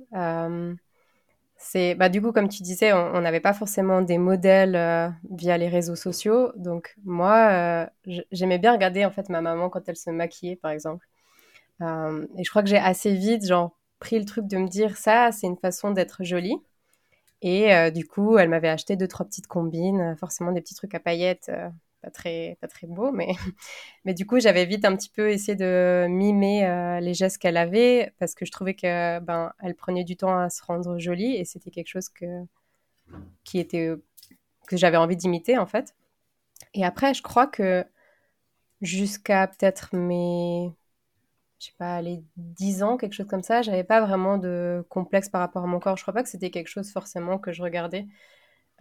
C'est 1.61 1.93
bah, 1.93 2.07
du 2.07 2.21
coup, 2.21 2.31
comme 2.31 2.47
tu 2.47 2.63
disais, 2.63 2.93
on 2.93 3.19
n'avait 3.19 3.41
pas 3.41 3.53
forcément 3.53 4.01
des 4.01 4.17
modèles 4.17 4.77
euh, 4.77 5.09
via 5.29 5.57
les 5.57 5.67
réseaux 5.67 5.97
sociaux. 5.97 6.53
Donc, 6.55 6.95
moi, 7.03 7.49
euh, 7.51 7.85
j'aimais 8.31 8.59
bien 8.59 8.71
regarder 8.71 9.03
en 9.03 9.11
fait 9.11 9.27
ma 9.27 9.41
maman 9.41 9.69
quand 9.69 9.87
elle 9.89 9.97
se 9.97 10.09
maquillait, 10.09 10.55
par 10.55 10.71
exemple. 10.71 11.05
Euh, 11.81 12.25
et 12.37 12.45
je 12.45 12.49
crois 12.49 12.63
que 12.63 12.69
j'ai 12.69 12.77
assez 12.77 13.13
vite, 13.13 13.45
genre, 13.45 13.71
pris 13.99 14.17
le 14.19 14.25
truc 14.25 14.47
de 14.47 14.57
me 14.57 14.69
dire 14.69 14.95
ça, 14.97 15.31
c'est 15.33 15.47
une 15.47 15.57
façon 15.57 15.91
d'être 15.91 16.23
jolie. 16.23 16.55
Et 17.41 17.91
du 17.91 18.05
coup, 18.07 18.37
elle 18.37 18.49
m'avait 18.49 18.69
acheté 18.69 18.95
deux, 18.97 19.07
trois 19.07 19.25
petites 19.25 19.47
combines, 19.47 20.15
forcément 20.19 20.51
des 20.51 20.61
petits 20.61 20.75
trucs 20.75 20.93
à 20.95 20.99
paillettes 20.99 21.51
pas 22.01 22.11
très, 22.11 22.57
pas 22.61 22.67
très 22.67 22.87
beau, 22.87 23.11
mais, 23.11 23.29
mais 24.05 24.13
du 24.13 24.25
coup, 24.25 24.39
j'avais 24.39 24.65
vite 24.65 24.85
un 24.85 24.95
petit 24.95 25.09
peu 25.09 25.29
essayé 25.29 25.55
de 25.55 26.07
mimer 26.09 26.65
euh, 26.65 26.99
les 26.99 27.13
gestes 27.13 27.37
qu'elle 27.37 27.57
avait 27.57 28.13
parce 28.19 28.35
que 28.35 28.45
je 28.45 28.51
trouvais 28.51 28.73
que 28.73 29.19
ben, 29.19 29.53
elle 29.59 29.75
prenait 29.75 30.03
du 30.03 30.17
temps 30.17 30.37
à 30.37 30.49
se 30.49 30.63
rendre 30.63 30.99
jolie 30.99 31.35
et 31.35 31.45
c'était 31.45 31.71
quelque 31.71 31.87
chose 31.87 32.09
que, 32.09 32.25
qui 33.43 33.59
était, 33.59 33.93
que 34.67 34.77
j'avais 34.77 34.97
envie 34.97 35.17
d'imiter 35.17 35.57
en 35.57 35.65
fait. 35.65 35.95
Et 36.73 36.85
après, 36.85 37.13
je 37.13 37.21
crois 37.21 37.47
que 37.47 37.85
jusqu'à 38.81 39.47
peut-être 39.47 39.95
mes, 39.95 40.73
je 41.59 41.67
sais 41.67 41.73
pas, 41.77 42.01
les 42.01 42.23
10 42.37 42.83
ans, 42.83 42.97
quelque 42.97 43.13
chose 43.13 43.27
comme 43.27 43.43
ça, 43.43 43.61
j'avais 43.61 43.83
pas 43.83 44.01
vraiment 44.01 44.37
de 44.37 44.85
complexe 44.89 45.29
par 45.29 45.41
rapport 45.41 45.63
à 45.63 45.67
mon 45.67 45.79
corps. 45.79 45.97
Je 45.97 46.03
crois 46.03 46.13
pas 46.13 46.23
que 46.23 46.29
c'était 46.29 46.51
quelque 46.51 46.67
chose 46.67 46.91
forcément 46.91 47.37
que 47.39 47.51
je 47.51 47.61
regardais. 47.63 48.07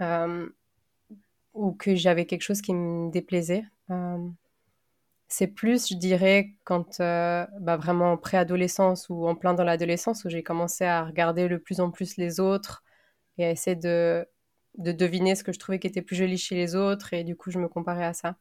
Euh, 0.01 0.49
ou 1.59 1.73
que 1.73 1.97
j'avais 1.97 2.25
quelque 2.25 2.43
chose 2.43 2.63
qui 2.63 2.73
me 2.73 3.11
déplaisait. 3.11 3.65
Euh, 3.91 4.29
c'est 5.27 5.49
plus, 5.49 5.89
je 5.89 5.95
dirais, 5.97 6.55
quand 6.65 7.01
euh, 7.01 7.45
bah, 7.61 7.77
vraiment 7.77 8.13
en 8.13 8.17
préadolescence 8.17 9.09
ou 9.11 9.27
en 9.27 9.35
plein 9.35 9.55
dans 9.55 9.65
l'adolescence 9.65 10.25
où 10.25 10.31
j'ai 10.31 10.43
commencé 10.43 10.85
à 10.85 11.05
regarder 11.05 11.49
le 11.49 11.59
plus 11.59 11.81
en 11.81 11.91
plus 11.91 12.17
les 12.17 12.41
autres 12.41 12.85
et 13.37 13.45
à 13.45 13.51
essayer 13.51 13.77
de, 13.77 14.27
de 14.79 14.93
deviner 14.93 15.35
ce 15.35 15.45
que 15.45 15.53
je 15.53 15.59
trouvais 15.59 15.81
qui 15.81 15.89
était 15.89 16.01
plus 16.01 16.17
joli 16.17 16.39
chez 16.39 16.55
les 16.55 16.77
autres 16.77 17.13
et 17.13 17.25
du 17.25 17.37
coup 17.37 17.51
je 17.51 17.59
me 17.59 17.69
comparais 17.69 18.05
à 18.05 18.15
ça. 18.15 18.37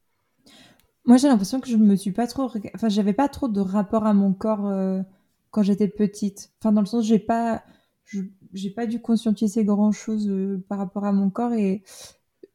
Moi 1.04 1.18
j'ai 1.18 1.28
l'impression 1.28 1.60
que 1.60 1.70
je 1.70 1.78
me 1.78 1.96
suis 1.96 2.12
pas 2.12 2.28
trop, 2.28 2.50
enfin 2.76 2.90
j'avais 2.90 3.14
pas 3.14 3.28
trop 3.30 3.48
de 3.48 3.60
rapport 3.60 4.06
à 4.06 4.14
mon 4.14 4.34
corps 4.34 4.68
euh, 4.68 5.02
quand 5.52 5.64
j'étais 5.64 5.88
petite. 5.88 6.52
Enfin 6.62 6.72
dans 6.72 6.82
le 6.82 6.88
sens 6.88 7.06
j'ai 7.06 7.20
pas, 7.20 7.64
j'ai 8.54 8.70
pas 8.70 8.86
dû 8.86 9.02
conscientiser 9.02 9.66
grand 9.66 9.92
chose 9.92 10.32
par 10.70 10.78
rapport 10.78 11.06
à 11.06 11.12
mon 11.12 11.30
corps 11.30 11.54
et 11.54 11.84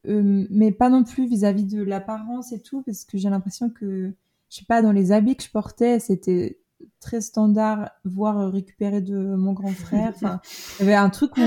euh, 0.07 0.45
mais 0.49 0.71
pas 0.71 0.89
non 0.89 1.03
plus 1.03 1.27
vis-à-vis 1.27 1.65
de 1.65 1.81
l'apparence 1.81 2.51
et 2.51 2.59
tout, 2.59 2.81
parce 2.81 3.05
que 3.05 3.17
j'ai 3.17 3.29
l'impression 3.29 3.69
que, 3.69 4.13
je 4.49 4.57
sais 4.57 4.65
pas, 4.65 4.81
dans 4.81 4.91
les 4.91 5.11
habits 5.11 5.35
que 5.35 5.43
je 5.43 5.49
portais, 5.49 5.99
c'était 5.99 6.59
très 6.99 7.21
standard, 7.21 7.89
voire 8.03 8.51
récupéré 8.51 9.01
de 9.01 9.35
mon 9.35 9.53
grand 9.53 9.71
frère. 9.71 10.13
Enfin, 10.15 10.41
il 10.79 10.85
y 10.85 10.89
avait 10.89 10.95
un 10.95 11.09
truc 11.09 11.31
où 11.37 11.41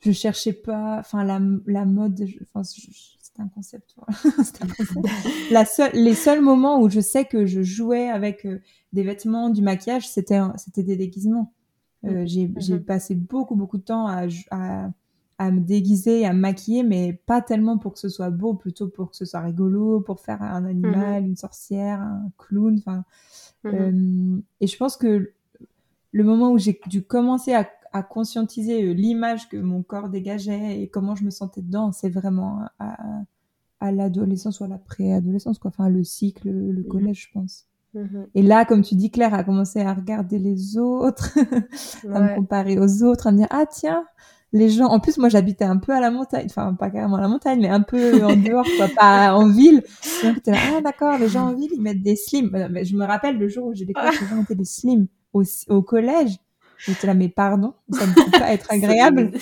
je 0.00 0.12
cherchais 0.12 0.52
pas, 0.52 0.98
enfin, 1.00 1.24
la, 1.24 1.40
la 1.66 1.84
mode, 1.84 2.26
enfin, 2.42 2.62
c'était 2.62 3.42
un 3.42 3.48
concept, 3.48 3.94
un 4.08 4.30
concept. 4.30 4.64
la 5.50 5.64
seule, 5.64 5.92
les 5.94 6.14
seuls 6.14 6.42
moments 6.42 6.80
où 6.80 6.90
je 6.90 7.00
sais 7.00 7.24
que 7.24 7.46
je 7.46 7.62
jouais 7.62 8.08
avec 8.08 8.44
euh, 8.44 8.60
des 8.92 9.02
vêtements, 9.02 9.48
du 9.48 9.62
maquillage, 9.62 10.08
c'était, 10.08 10.40
c'était 10.56 10.82
des 10.82 10.96
déguisements. 10.96 11.52
Euh, 12.04 12.24
j'ai, 12.26 12.46
mm-hmm. 12.46 12.80
passé 12.80 13.14
beaucoup, 13.14 13.56
beaucoup 13.56 13.78
de 13.78 13.82
temps 13.82 14.06
à, 14.06 14.26
à 14.50 14.90
à 15.38 15.52
me 15.52 15.60
déguiser, 15.60 16.26
à 16.26 16.32
me 16.32 16.40
maquiller, 16.40 16.82
mais 16.82 17.12
pas 17.26 17.40
tellement 17.40 17.78
pour 17.78 17.92
que 17.92 18.00
ce 18.00 18.08
soit 18.08 18.30
beau, 18.30 18.54
plutôt 18.54 18.88
pour 18.88 19.10
que 19.10 19.16
ce 19.16 19.24
soit 19.24 19.40
rigolo, 19.40 20.00
pour 20.00 20.20
faire 20.20 20.42
un 20.42 20.64
animal, 20.64 21.22
mhm. 21.22 21.28
une 21.28 21.36
sorcière, 21.36 22.00
un 22.00 22.30
clown. 22.38 22.76
Enfin, 22.78 23.04
mhm. 23.64 23.74
euh, 23.74 24.40
et 24.60 24.66
je 24.66 24.76
pense 24.76 24.96
que 24.96 25.32
le 26.10 26.24
moment 26.24 26.50
où 26.50 26.58
j'ai 26.58 26.80
dû 26.86 27.02
commencer 27.02 27.54
à, 27.54 27.68
à 27.92 28.02
conscientiser 28.02 28.82
euh, 28.82 28.92
l'image 28.92 29.48
que 29.48 29.56
mon 29.56 29.82
corps 29.82 30.08
dégageait 30.08 30.82
et 30.82 30.88
comment 30.88 31.14
je 31.14 31.24
me 31.24 31.30
sentais 31.30 31.62
dedans, 31.62 31.92
c'est 31.92 32.10
vraiment 32.10 32.62
à, 32.80 32.96
à 33.78 33.92
l'adolescence 33.92 34.58
ou 34.58 34.64
à 34.64 34.68
la 34.68 34.78
préadolescence, 34.78 35.60
quoi. 35.60 35.70
Enfin, 35.70 35.88
le 35.88 36.02
cycle, 36.02 36.48
le 36.50 36.82
mhm. 36.82 36.88
collège, 36.88 37.28
je 37.28 37.32
pense. 37.32 37.68
Et 38.34 38.42
là, 38.42 38.64
comme 38.64 38.82
tu 38.82 38.94
dis, 38.94 39.10
Claire 39.10 39.34
a 39.34 39.42
commencé 39.42 39.80
à 39.80 39.94
regarder 39.94 40.38
les 40.38 40.76
autres, 40.76 41.36
à 42.12 42.20
me 42.20 42.34
comparer 42.36 42.78
aux 42.78 43.02
autres, 43.02 43.26
à 43.26 43.32
me 43.32 43.38
dire 43.38 43.46
ah 43.50 43.66
tiens, 43.66 44.04
les 44.52 44.70
gens, 44.70 44.86
en 44.86 45.00
plus, 45.00 45.18
moi, 45.18 45.28
j'habitais 45.28 45.64
un 45.64 45.76
peu 45.76 45.92
à 45.92 46.00
la 46.00 46.10
montagne, 46.10 46.46
enfin, 46.48 46.74
pas 46.74 46.90
carrément 46.90 47.16
à 47.16 47.20
la 47.20 47.28
montagne, 47.28 47.60
mais 47.60 47.68
un 47.68 47.82
peu 47.82 48.24
en 48.24 48.34
dehors, 48.34 48.66
quoi, 48.76 48.88
pas 48.88 49.34
en 49.34 49.48
ville. 49.48 49.82
Donc, 50.22 50.46
là, 50.46 50.56
ah, 50.76 50.80
d'accord, 50.80 51.18
les 51.18 51.28
gens 51.28 51.48
en 51.48 51.54
ville, 51.54 51.70
ils 51.72 51.82
mettent 51.82 52.02
des 52.02 52.16
slims. 52.16 52.68
Mais 52.70 52.84
je 52.84 52.96
me 52.96 53.04
rappelle 53.04 53.38
le 53.38 53.48
jour 53.48 53.66
où 53.68 53.74
j'ai 53.74 53.84
découvert 53.84 54.12
que 54.12 54.24
les 54.24 54.30
gens 54.30 54.36
mettaient 54.36 54.54
des 54.54 54.64
slims 54.64 55.06
au, 55.32 55.42
au 55.68 55.82
collège. 55.82 56.36
J'étais 56.78 57.08
là, 57.08 57.14
mais 57.14 57.28
pardon, 57.28 57.74
ça 57.90 58.06
ne 58.06 58.14
peut 58.14 58.38
pas 58.38 58.52
être 58.52 58.66
agréable. 58.70 59.32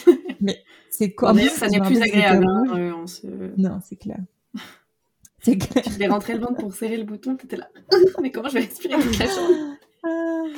mais 0.41 0.59
c'est 0.91 1.13
quoi? 1.13 1.35
ça 1.51 1.69
n'est 1.69 1.81
plus 1.81 2.01
agréable, 2.01 2.47
hein, 2.49 3.05
Non, 3.57 3.79
c'est 3.85 3.97
clair. 3.97 4.19
C'est 5.43 5.59
clair. 5.59 5.85
Je 5.87 5.99
vais 5.99 6.09
rentrer 6.09 6.35
le 6.35 6.41
ventre 6.41 6.57
pour 6.57 6.75
serrer 6.75 6.97
le 6.97 7.05
bouton, 7.05 7.37
t'étais 7.37 7.57
là. 7.57 7.69
mais 8.23 8.33
comment 8.33 8.49
je 8.49 8.55
vais 8.55 8.61
respirer 8.61 8.95
toute 8.99 9.19
la 9.19 9.27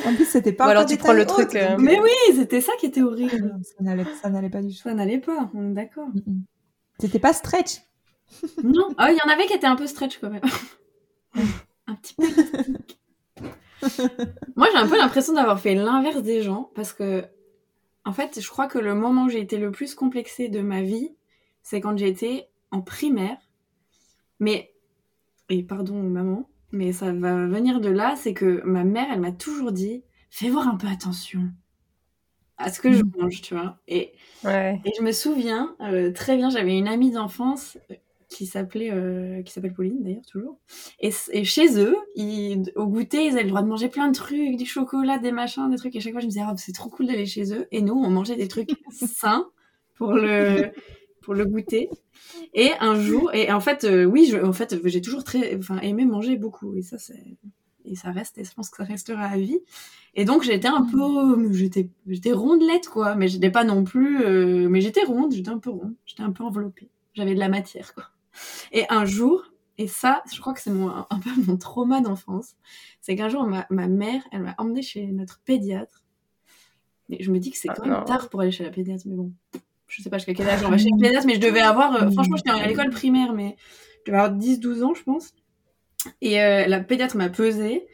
en 0.06 0.14
plus, 0.14 0.24
c'était 0.24 0.52
pas. 0.52 0.66
Ou 0.66 0.70
alors 0.70 0.86
tu 0.86 0.96
prends 0.96 1.12
le 1.12 1.26
truc. 1.26 1.54
Euh, 1.54 1.76
mais 1.78 2.00
oui, 2.00 2.10
c'était 2.34 2.60
ça 2.60 2.72
qui 2.78 2.86
était 2.86 3.02
horrible. 3.02 3.58
Ça 3.62 4.30
n'allait 4.30 4.50
pas 4.50 4.62
du 4.62 4.74
tout. 4.74 4.82
Ça 4.82 4.94
n'allait 4.94 5.18
pas, 5.18 5.50
on 5.54 5.70
est 5.70 5.74
d'accord. 5.74 6.08
C'était 6.98 7.18
pas 7.18 7.32
stretch. 7.32 7.82
non. 8.62 8.88
Ah, 8.98 9.12
il 9.12 9.16
y 9.16 9.22
en 9.22 9.32
avait 9.32 9.46
qui 9.46 9.54
étaient 9.54 9.66
un 9.66 9.76
peu 9.76 9.86
stretch 9.86 10.18
quand 10.18 10.30
même. 10.30 10.42
un 11.86 11.94
petit 11.94 12.14
peu. 12.14 12.26
Moi, 14.56 14.68
j'ai 14.72 14.78
un 14.78 14.88
peu 14.88 14.98
l'impression 14.98 15.32
d'avoir 15.34 15.60
fait 15.60 15.74
l'inverse 15.74 16.22
des 16.22 16.42
gens 16.42 16.70
parce 16.74 16.92
que, 16.92 17.24
en 18.04 18.12
fait, 18.12 18.40
je 18.40 18.48
crois 18.48 18.66
que 18.66 18.78
le 18.78 18.94
moment 18.94 19.24
où 19.24 19.28
j'ai 19.28 19.40
été 19.40 19.56
le 19.58 19.70
plus 19.70 19.94
complexée 19.94 20.48
de 20.48 20.60
ma 20.60 20.82
vie, 20.82 21.14
c'est 21.62 21.80
quand 21.80 21.96
j'étais 21.96 22.48
en 22.70 22.80
primaire. 22.80 23.38
Mais, 24.40 24.72
et 25.48 25.62
pardon, 25.62 26.02
maman, 26.02 26.48
mais 26.72 26.92
ça 26.92 27.12
va 27.12 27.46
venir 27.46 27.80
de 27.80 27.88
là, 27.88 28.14
c'est 28.16 28.34
que 28.34 28.62
ma 28.64 28.84
mère, 28.84 29.06
elle 29.12 29.20
m'a 29.20 29.32
toujours 29.32 29.72
dit 29.72 30.02
fais 30.30 30.50
voir 30.50 30.68
un 30.68 30.76
peu 30.76 30.86
attention 30.86 31.50
à 32.58 32.72
ce 32.72 32.80
que 32.80 32.92
je 32.92 33.02
mm. 33.02 33.12
mange, 33.18 33.40
tu 33.40 33.54
vois. 33.54 33.78
Et, 33.86 34.12
et 34.44 34.92
je 34.96 35.02
me 35.02 35.12
souviens 35.12 35.76
euh, 35.80 36.12
très 36.12 36.36
bien, 36.36 36.50
j'avais 36.50 36.76
une 36.76 36.88
amie 36.88 37.10
d'enfance 37.10 37.78
euh, 37.90 37.94
qui 38.28 38.46
s'appelait 38.46 38.90
euh, 38.92 39.42
qui 39.42 39.52
s'appelle 39.52 39.72
Pauline 39.72 40.02
d'ailleurs 40.02 40.26
toujours 40.30 40.58
et, 41.00 41.10
et 41.32 41.44
chez 41.44 41.78
eux 41.80 41.96
ils, 42.14 42.70
au 42.76 42.86
goûter 42.86 43.24
ils 43.24 43.32
avaient 43.32 43.44
le 43.44 43.48
droit 43.48 43.62
de 43.62 43.68
manger 43.68 43.88
plein 43.88 44.08
de 44.08 44.14
trucs 44.14 44.56
du 44.56 44.66
chocolat 44.66 45.16
des 45.16 45.32
machins 45.32 45.70
des 45.70 45.78
trucs 45.78 45.96
et 45.96 46.00
chaque 46.00 46.12
fois 46.12 46.20
je 46.20 46.26
me 46.26 46.30
disais 46.30 46.44
oh, 46.46 46.52
c'est 46.58 46.74
trop 46.74 46.90
cool 46.90 47.06
d'aller 47.06 47.24
chez 47.24 47.54
eux 47.54 47.66
et 47.70 47.80
nous 47.80 47.94
on 47.94 48.10
mangeait 48.10 48.36
des 48.36 48.48
trucs 48.48 48.68
sains 48.90 49.48
pour 49.94 50.12
le 50.12 50.70
pour 51.28 51.34
le 51.34 51.44
goûter. 51.44 51.90
Et 52.54 52.70
un 52.80 52.98
jour, 52.98 53.34
et 53.34 53.52
en 53.52 53.60
fait, 53.60 53.84
euh, 53.84 54.06
oui, 54.06 54.28
je, 54.32 54.38
en 54.38 54.54
fait, 54.54 54.80
j'ai 54.82 55.02
toujours 55.02 55.24
très, 55.24 55.58
enfin, 55.58 55.78
aimé 55.80 56.06
manger 56.06 56.38
beaucoup. 56.38 56.74
Et 56.74 56.80
ça, 56.80 56.96
c'est, 56.96 57.36
et 57.84 57.96
ça 57.96 58.10
reste, 58.12 58.38
et 58.38 58.44
je 58.44 58.54
pense 58.54 58.70
que 58.70 58.78
ça 58.78 58.84
restera 58.84 59.24
à 59.24 59.36
vie. 59.36 59.58
Et 60.14 60.24
donc, 60.24 60.42
j'étais 60.42 60.68
un 60.68 60.86
peu, 60.90 61.52
j'étais, 61.52 61.90
j'étais 62.06 62.32
rondelette, 62.32 62.88
quoi. 62.88 63.14
Mais 63.14 63.28
j'étais 63.28 63.50
pas 63.50 63.64
non 63.64 63.84
plus, 63.84 64.24
euh, 64.24 64.70
mais 64.70 64.80
j'étais 64.80 65.04
ronde, 65.04 65.34
j'étais 65.34 65.50
un 65.50 65.58
peu 65.58 65.68
ronde. 65.68 65.94
J'étais 66.06 66.22
un 66.22 66.32
peu 66.32 66.44
enveloppée. 66.44 66.88
J'avais 67.12 67.34
de 67.34 67.40
la 67.40 67.50
matière, 67.50 67.92
quoi. 67.92 68.04
Et 68.72 68.86
un 68.88 69.04
jour, 69.04 69.52
et 69.76 69.86
ça, 69.86 70.22
je 70.32 70.40
crois 70.40 70.54
que 70.54 70.62
c'est 70.62 70.72
mon, 70.72 70.88
un 70.88 71.18
peu 71.22 71.28
mon 71.46 71.58
trauma 71.58 72.00
d'enfance, 72.00 72.56
c'est 73.02 73.16
qu'un 73.16 73.28
jour, 73.28 73.44
ma, 73.44 73.66
ma 73.68 73.86
mère, 73.86 74.22
elle 74.32 74.44
m'a 74.44 74.54
emmenée 74.56 74.80
chez 74.80 75.06
notre 75.08 75.42
pédiatre. 75.44 76.04
Et 77.10 77.22
je 77.22 77.30
me 77.30 77.38
dis 77.38 77.50
que 77.50 77.58
c'est 77.58 77.68
ah 77.68 77.74
quand 77.76 77.86
même 77.86 78.04
tard 78.06 78.30
pour 78.30 78.40
aller 78.40 78.50
chez 78.50 78.64
la 78.64 78.70
pédiatre, 78.70 79.04
mais 79.06 79.14
bon, 79.14 79.30
je 79.88 80.02
sais 80.02 80.10
pas 80.10 80.18
jusqu'à 80.18 80.34
quel 80.34 80.48
âge 80.48 80.60
on 80.64 80.70
va 80.70 80.78
chez 80.78 80.90
pédiatre, 81.00 81.26
mais 81.26 81.34
je 81.34 81.40
devais 81.40 81.60
avoir, 81.60 81.94
euh, 81.94 82.10
franchement, 82.10 82.36
j'étais 82.36 82.50
à 82.50 82.66
l'école 82.66 82.90
primaire, 82.90 83.32
mais 83.32 83.56
je 84.06 84.12
devais 84.12 84.22
avoir 84.22 84.38
10-12 84.38 84.84
ans, 84.84 84.94
je 84.94 85.02
pense. 85.02 85.32
Et 86.20 86.40
euh, 86.40 86.66
la 86.66 86.80
pédiatre 86.80 87.16
m'a 87.16 87.28
pesé. 87.28 87.86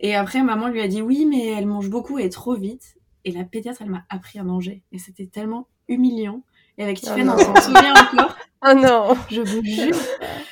Et 0.00 0.14
après, 0.14 0.42
maman 0.42 0.68
lui 0.68 0.80
a 0.80 0.88
dit 0.88 1.00
oui, 1.00 1.24
mais 1.26 1.46
elle 1.46 1.66
mange 1.66 1.88
beaucoup 1.88 2.18
et 2.18 2.28
trop 2.28 2.54
vite. 2.54 2.96
Et 3.24 3.32
la 3.32 3.44
pédiatre, 3.44 3.82
elle 3.82 3.90
m'a 3.90 4.04
appris 4.10 4.38
à 4.38 4.44
manger. 4.44 4.82
Et 4.92 4.98
c'était 4.98 5.26
tellement 5.26 5.68
humiliant. 5.88 6.42
Et 6.78 6.82
avec 6.82 6.98
oh 7.02 7.06
Tiffany, 7.06 7.28
on 7.28 7.38
s'en 7.38 7.60
souvient 7.60 7.94
encore. 7.94 8.36
Oh 8.68 8.74
non 8.76 9.16
Je 9.30 9.40
vous 9.40 9.64
jure. 9.64 9.96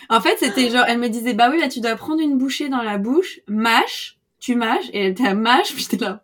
En 0.08 0.20
fait, 0.20 0.36
c'était 0.38 0.70
genre, 0.70 0.84
elle 0.88 0.98
me 0.98 1.08
disait, 1.08 1.34
bah 1.34 1.50
oui, 1.50 1.60
là, 1.60 1.68
tu 1.68 1.80
dois 1.80 1.96
prendre 1.96 2.20
une 2.20 2.38
bouchée 2.38 2.68
dans 2.68 2.82
la 2.82 2.98
bouche, 2.98 3.40
mâche, 3.46 4.18
tu 4.38 4.56
mâches, 4.56 4.88
et 4.92 5.00
elle 5.00 5.12
était 5.12 5.26
à 5.26 5.34
mâche, 5.34 5.72
puis 5.74 5.86
j'étais 5.88 6.04
là, 6.04 6.23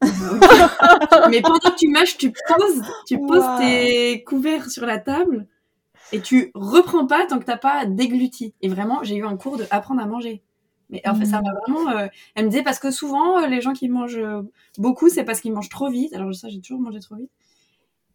mais 1.30 1.40
pendant 1.40 1.58
que 1.58 1.76
tu 1.76 1.88
mâches, 1.88 2.16
tu 2.16 2.30
poses, 2.30 2.82
tu 3.06 3.18
poses 3.18 3.58
tes 3.58 4.22
couverts 4.24 4.70
sur 4.70 4.86
la 4.86 4.98
table 4.98 5.46
et 6.12 6.20
tu 6.20 6.50
reprends 6.54 7.06
pas 7.06 7.26
tant 7.26 7.38
que 7.38 7.44
t'as 7.44 7.56
pas 7.56 7.84
dégluti. 7.86 8.54
Et 8.60 8.68
vraiment, 8.68 9.02
j'ai 9.02 9.16
eu 9.16 9.26
un 9.26 9.36
cours 9.36 9.56
de 9.56 9.64
apprendre 9.70 10.00
à 10.00 10.06
manger. 10.06 10.42
Mais 10.90 11.06
en 11.06 11.14
fait, 11.14 11.26
ça 11.26 11.42
m'a 11.42 11.50
mm. 11.50 11.54
vraiment. 11.66 11.90
Euh, 11.90 12.06
elle 12.34 12.46
me 12.46 12.50
disait 12.50 12.62
parce 12.62 12.78
que 12.78 12.90
souvent, 12.90 13.38
euh, 13.38 13.46
les 13.46 13.60
gens 13.60 13.72
qui 13.72 13.88
mangent 13.88 14.18
euh, 14.18 14.42
beaucoup, 14.78 15.08
c'est 15.08 15.24
parce 15.24 15.40
qu'ils 15.40 15.52
mangent 15.52 15.68
trop 15.68 15.90
vite. 15.90 16.14
Alors 16.14 16.34
ça, 16.34 16.48
j'ai 16.48 16.60
toujours 16.60 16.80
mangé 16.80 17.00
trop 17.00 17.16
vite. 17.16 17.30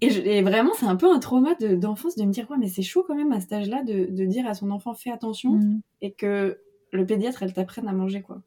Et, 0.02 0.42
vraiment, 0.42 0.72
c'est 0.78 0.86
un 0.86 0.98
peu 0.98 1.10
un 1.10 1.20
trauma 1.20 1.56
d'enfance 1.56 2.18
de, 2.18 2.26
me 2.26 2.32
dire, 2.32 2.46
quoi 2.46 2.58
mais 2.58 2.68
c'est 2.68 2.82
chaud 2.82 3.06
quand 3.08 3.16
même 3.16 3.32
à 3.32 3.40
cet 3.40 3.54
âge-là 3.54 3.84
de, 3.84 4.08
de, 4.12 4.26
dire 4.26 4.46
à 4.46 4.54
son 4.54 4.70
enfant, 4.70 4.94
fais 4.94 5.12
attention, 5.12 5.52
mm. 5.52 5.82
et 6.02 6.12
que 6.12 6.60
le 6.92 7.06
pédiatre, 7.06 7.42
elle 7.44 7.54
t'apprenne 7.54 7.88
à 7.88 7.94
manger, 7.94 8.22
quoi. 8.22 8.42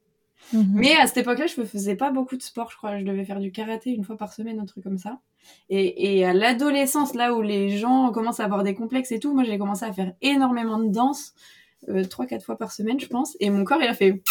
Mhm. 0.53 0.73
Mais 0.75 0.97
à 0.97 1.07
cette 1.07 1.19
époque-là, 1.19 1.47
je 1.47 1.61
ne 1.61 1.67
faisais 1.67 1.97
pas 1.97 2.11
beaucoup 2.11 2.37
de 2.37 2.43
sport, 2.43 2.71
je 2.71 2.77
crois. 2.77 2.99
Je 2.99 3.05
devais 3.05 3.25
faire 3.25 3.41
du 3.41 3.53
karaté 3.53 3.91
une 3.91 4.05
fois 4.05 4.17
par 4.17 4.33
semaine, 4.33 4.61
un 4.61 4.67
truc 4.67 4.85
comme 4.85 4.99
ça. 4.99 5.19
Et, 5.71 6.25
à 6.25 6.33
l'adolescence, 6.33 7.15
là 7.15 7.35
où 7.35 7.43
les 7.43 7.77
gens 7.79 8.11
commencent 8.13 8.41
à 8.41 8.45
avoir 8.45 8.63
des 8.63 8.75
complexes 8.75 9.13
et 9.13 9.21
tout, 9.21 9.33
moi 9.33 9.45
j'ai 9.45 9.59
commencé 9.59 9.85
à 9.85 9.93
faire 9.93 10.13
énormément 10.23 10.79
de 10.79 10.89
danse, 10.89 11.35
euh, 11.89 12.05
trois, 12.05 12.27
quatre 12.27 12.45
fois 12.45 12.57
par 12.57 12.73
semaine, 12.73 12.99
je 12.99 13.07
pense. 13.07 13.37
Et 13.41 13.51
mon 13.51 13.65
corps, 13.65 13.81
il 13.81 13.89
a 13.89 13.95
fait. 13.95 14.23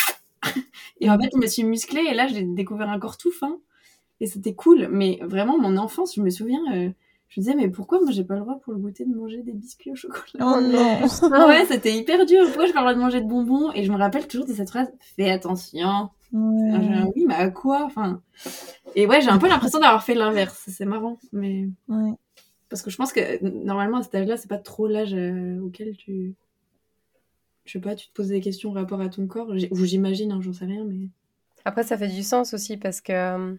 et 0.99 1.09
en 1.09 1.17
fait, 1.19 1.29
je 1.33 1.39
me 1.39 1.47
suis 1.47 1.63
musclée 1.63 2.03
et 2.09 2.13
là, 2.13 2.27
j'ai 2.27 2.43
découvert 2.43 2.89
un 2.89 2.99
corps 2.99 3.17
tout 3.17 3.31
fin. 3.31 3.57
Et 4.21 4.27
c'était 4.27 4.53
cool. 4.53 4.87
Mais 4.91 5.19
vraiment, 5.21 5.57
mon 5.57 5.77
enfance, 5.77 6.15
je 6.15 6.21
me 6.21 6.29
souviens, 6.29 6.61
euh, 6.73 6.89
je 7.27 7.39
me 7.39 7.43
disais, 7.45 7.55
mais 7.55 7.69
pourquoi 7.69 7.99
moi 8.01 8.11
j'ai 8.11 8.23
pas 8.23 8.35
le 8.35 8.41
droit 8.41 8.59
pour 8.59 8.73
le 8.73 8.79
goûter 8.79 9.03
de 9.05 9.13
manger 9.13 9.41
des 9.43 9.51
biscuits 9.53 9.91
au 9.91 9.95
chocolat 9.95 10.23
Oh 10.39 10.61
non 10.61 10.99
Ah 11.33 11.47
ouais, 11.47 11.65
c'était 11.65 11.95
hyper 11.97 12.25
dur. 12.25 12.45
Pourquoi 12.45 12.65
j'ai 12.67 12.73
pas 12.73 12.79
le 12.81 12.85
droit 12.85 12.93
de 12.93 12.99
manger 12.99 13.21
de 13.21 13.27
bonbons? 13.27 13.71
Et 13.73 13.83
je 13.83 13.91
me 13.91 13.97
rappelle 13.97 14.27
toujours 14.27 14.45
de 14.47 14.53
cette 14.53 14.69
phrase, 14.69 14.91
fais 15.15 15.29
attention. 15.29 16.09
Ouais. 16.31 16.71
Ah, 16.73 17.05
oui, 17.15 17.25
mais 17.27 17.35
à 17.35 17.49
quoi? 17.49 17.83
Enfin. 17.85 18.21
Et 18.95 19.05
ouais, 19.07 19.21
j'ai 19.21 19.29
un 19.29 19.37
peu 19.37 19.47
l'impression 19.47 19.79
d'avoir 19.79 20.03
fait 20.03 20.15
l'inverse. 20.15 20.65
C'est 20.67 20.85
marrant, 20.85 21.17
mais 21.33 21.67
Ouais. 21.87 22.11
parce 22.69 22.81
que 22.81 22.89
je 22.89 22.97
pense 22.97 23.11
que 23.13 23.43
normalement 23.45 23.97
à 23.97 24.03
cet 24.03 24.15
âge-là, 24.15 24.37
c'est 24.37 24.47
pas 24.49 24.57
trop 24.57 24.87
l'âge 24.87 25.13
euh, 25.13 25.59
auquel 25.61 25.95
tu, 25.97 26.35
je 27.65 27.71
sais 27.71 27.79
pas, 27.79 27.95
tu 27.95 28.07
te 28.07 28.13
poses 28.13 28.27
des 28.29 28.41
questions 28.41 28.71
par 28.73 28.83
rapport 28.83 29.01
à 29.01 29.09
ton 29.09 29.27
corps. 29.27 29.49
Ou 29.71 29.85
j'imagine, 29.85 30.31
hein, 30.31 30.39
j'en 30.41 30.53
sais 30.53 30.65
rien, 30.65 30.83
mais 30.85 31.07
Après, 31.65 31.83
ça 31.83 31.97
fait 31.97 32.07
du 32.09 32.21
sens 32.23 32.53
aussi 32.53 32.77
parce 32.77 33.01
que 33.01 33.11
euh, 33.13 33.55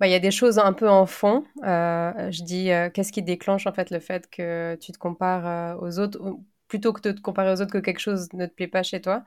bah, 0.00 0.06
il 0.06 0.10
y 0.10 0.14
a 0.14 0.18
des 0.20 0.30
choses 0.30 0.58
un 0.58 0.72
peu 0.72 0.88
en 0.88 1.06
fond. 1.06 1.44
Euh, 1.64 2.30
je 2.30 2.42
dis, 2.44 2.70
euh, 2.70 2.90
qu'est-ce 2.90 3.12
qui 3.12 3.22
déclenche 3.22 3.66
en 3.66 3.72
fait 3.72 3.90
le 3.90 4.00
fait 4.00 4.28
que 4.30 4.76
tu 4.80 4.92
te 4.92 4.98
compares 4.98 5.46
euh, 5.46 5.76
aux 5.80 5.98
autres, 5.98 6.20
plutôt 6.68 6.92
que 6.92 7.00
de 7.00 7.12
te 7.12 7.20
comparer 7.20 7.52
aux 7.52 7.60
autres 7.62 7.72
que 7.72 7.78
quelque 7.78 8.00
chose 8.00 8.28
ne 8.34 8.46
te 8.46 8.52
plaît 8.54 8.68
pas 8.68 8.82
chez 8.82 9.00
toi. 9.00 9.24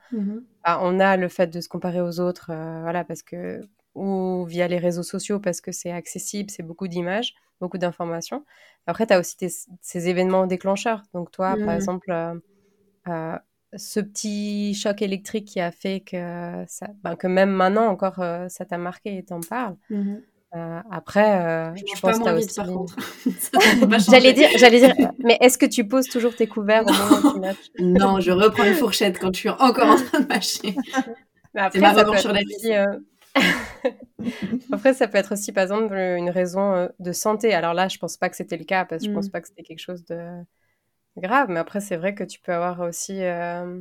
Bah, 0.64 0.80
on 0.82 1.00
a 1.00 1.16
le 1.16 1.28
fait 1.28 1.48
de 1.48 1.60
se 1.60 1.68
comparer 1.68 2.00
aux 2.00 2.20
autres, 2.20 2.46
voilà, 2.82 3.04
parce 3.04 3.22
que 3.22 3.60
ou 3.94 4.44
via 4.46 4.68
les 4.68 4.78
réseaux 4.78 5.02
sociaux 5.02 5.40
parce 5.40 5.60
que 5.60 5.72
c'est 5.72 5.90
accessible, 5.90 6.50
c'est 6.50 6.62
beaucoup 6.62 6.88
d'images, 6.88 7.34
beaucoup 7.60 7.78
d'informations. 7.78 8.44
Après, 8.86 9.06
tu 9.06 9.12
as 9.14 9.18
aussi 9.20 9.36
tes- 9.36 9.48
ces 9.82 10.08
événements 10.08 10.46
déclencheurs. 10.46 11.02
Donc 11.14 11.30
toi, 11.32 11.56
par 11.58 11.74
Mhm. 11.74 11.76
exemple, 11.76 12.12
ce 13.76 14.00
petit 14.00 14.74
choc 14.74 15.00
électrique 15.02 15.46
qui 15.46 15.60
a 15.60 15.70
fait 15.70 16.00
que, 16.00 16.64
ça, 16.66 16.88
ben, 17.02 17.14
que 17.16 17.26
même 17.28 17.50
maintenant 17.50 17.86
encore, 17.86 18.20
euh, 18.20 18.48
ça 18.48 18.64
t'a 18.64 18.78
marqué 18.78 19.16
et 19.18 19.24
t'en 19.24 19.40
parles. 19.40 19.76
Euh, 20.56 20.80
après, 20.90 21.46
euh, 21.46 21.74
je 21.76 21.84
je 21.94 22.00
pense 22.00 22.18
pas 22.18 22.34
aussi... 22.34 22.54
par 22.54 22.66
contre. 22.66 22.96
J'allais 24.10 24.32
dire, 24.32 24.48
j'allais 24.56 24.80
dire, 24.80 24.94
mais 25.24 25.38
est-ce 25.40 25.58
que 25.58 25.66
tu 25.66 25.86
poses 25.86 26.08
toujours 26.08 26.34
tes 26.34 26.48
couverts 26.48 26.82
au 26.86 26.92
moment 26.92 27.16
où 27.18 27.32
tu 27.32 27.38
matches? 27.38 27.70
Non, 27.78 28.20
je 28.20 28.32
reprends 28.32 28.64
une 28.64 28.74
fourchette 28.74 29.18
quand 29.18 29.32
je 29.32 29.38
suis 29.40 29.48
encore 29.48 29.88
en 29.90 29.96
train 29.96 30.20
de 30.20 30.26
mâcher. 30.26 30.76
Après, 31.54 31.80
ma 31.80 31.92
revanche 31.92 32.20
sur 32.20 32.32
la 32.32 32.40
aussi, 32.40 32.72
euh, 32.72 32.84
Après, 34.72 34.94
ça 34.94 35.08
peut 35.08 35.18
être 35.18 35.32
aussi, 35.32 35.52
par 35.52 35.62
exemple, 35.62 35.94
une 35.94 36.30
raison 36.30 36.88
de 36.98 37.12
santé. 37.12 37.54
Alors 37.54 37.74
là, 37.74 37.88
je 37.88 37.98
pense 37.98 38.16
pas 38.16 38.28
que 38.28 38.36
c'était 38.36 38.56
le 38.56 38.64
cas 38.64 38.84
parce 38.84 39.02
que 39.02 39.08
je 39.08 39.14
pense 39.14 39.28
Mm. 39.28 39.30
pas 39.30 39.40
que 39.40 39.48
c'était 39.48 39.62
quelque 39.62 39.78
chose 39.80 40.04
de 40.06 40.28
grave. 41.16 41.48
Mais 41.50 41.60
après, 41.60 41.80
c'est 41.80 41.96
vrai 41.96 42.14
que 42.14 42.24
tu 42.24 42.40
peux 42.40 42.52
avoir 42.52 42.80
aussi, 42.80 43.22
euh, 43.24 43.80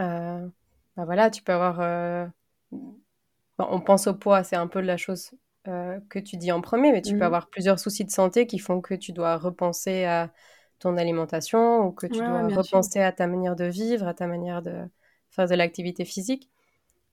euh, 0.00 0.48
bah 0.96 1.04
voilà, 1.04 1.30
tu 1.30 1.42
peux 1.42 1.52
avoir. 1.52 1.80
euh, 1.80 2.26
bon, 2.72 3.66
on 3.70 3.80
pense 3.80 4.06
au 4.06 4.14
poids, 4.14 4.42
c'est 4.44 4.56
un 4.56 4.66
peu 4.66 4.80
la 4.80 4.96
chose 4.96 5.30
euh, 5.68 5.98
que 6.10 6.18
tu 6.18 6.36
dis 6.36 6.52
en 6.52 6.60
premier, 6.60 6.92
mais 6.92 7.02
tu 7.02 7.14
peux 7.14 7.24
avoir 7.24 7.48
plusieurs 7.48 7.78
soucis 7.78 8.04
de 8.04 8.10
santé 8.10 8.46
qui 8.46 8.58
font 8.58 8.80
que 8.80 8.94
tu 8.94 9.12
dois 9.12 9.36
repenser 9.36 10.04
à 10.04 10.32
ton 10.78 10.96
alimentation 10.96 11.86
ou 11.86 11.92
que 11.92 12.06
tu 12.06 12.22
Ouais, 12.22 12.24
dois 12.24 12.48
sûr. 12.62 12.82
repenser 12.82 13.00
à 13.00 13.12
ta 13.12 13.26
manière 13.26 13.56
de 13.56 13.64
vivre, 13.64 14.06
à 14.08 14.14
ta 14.14 14.26
manière 14.26 14.62
de 14.62 14.82
faire 15.30 15.48
de 15.48 15.54
l'activité 15.54 16.04
physique. 16.04 16.50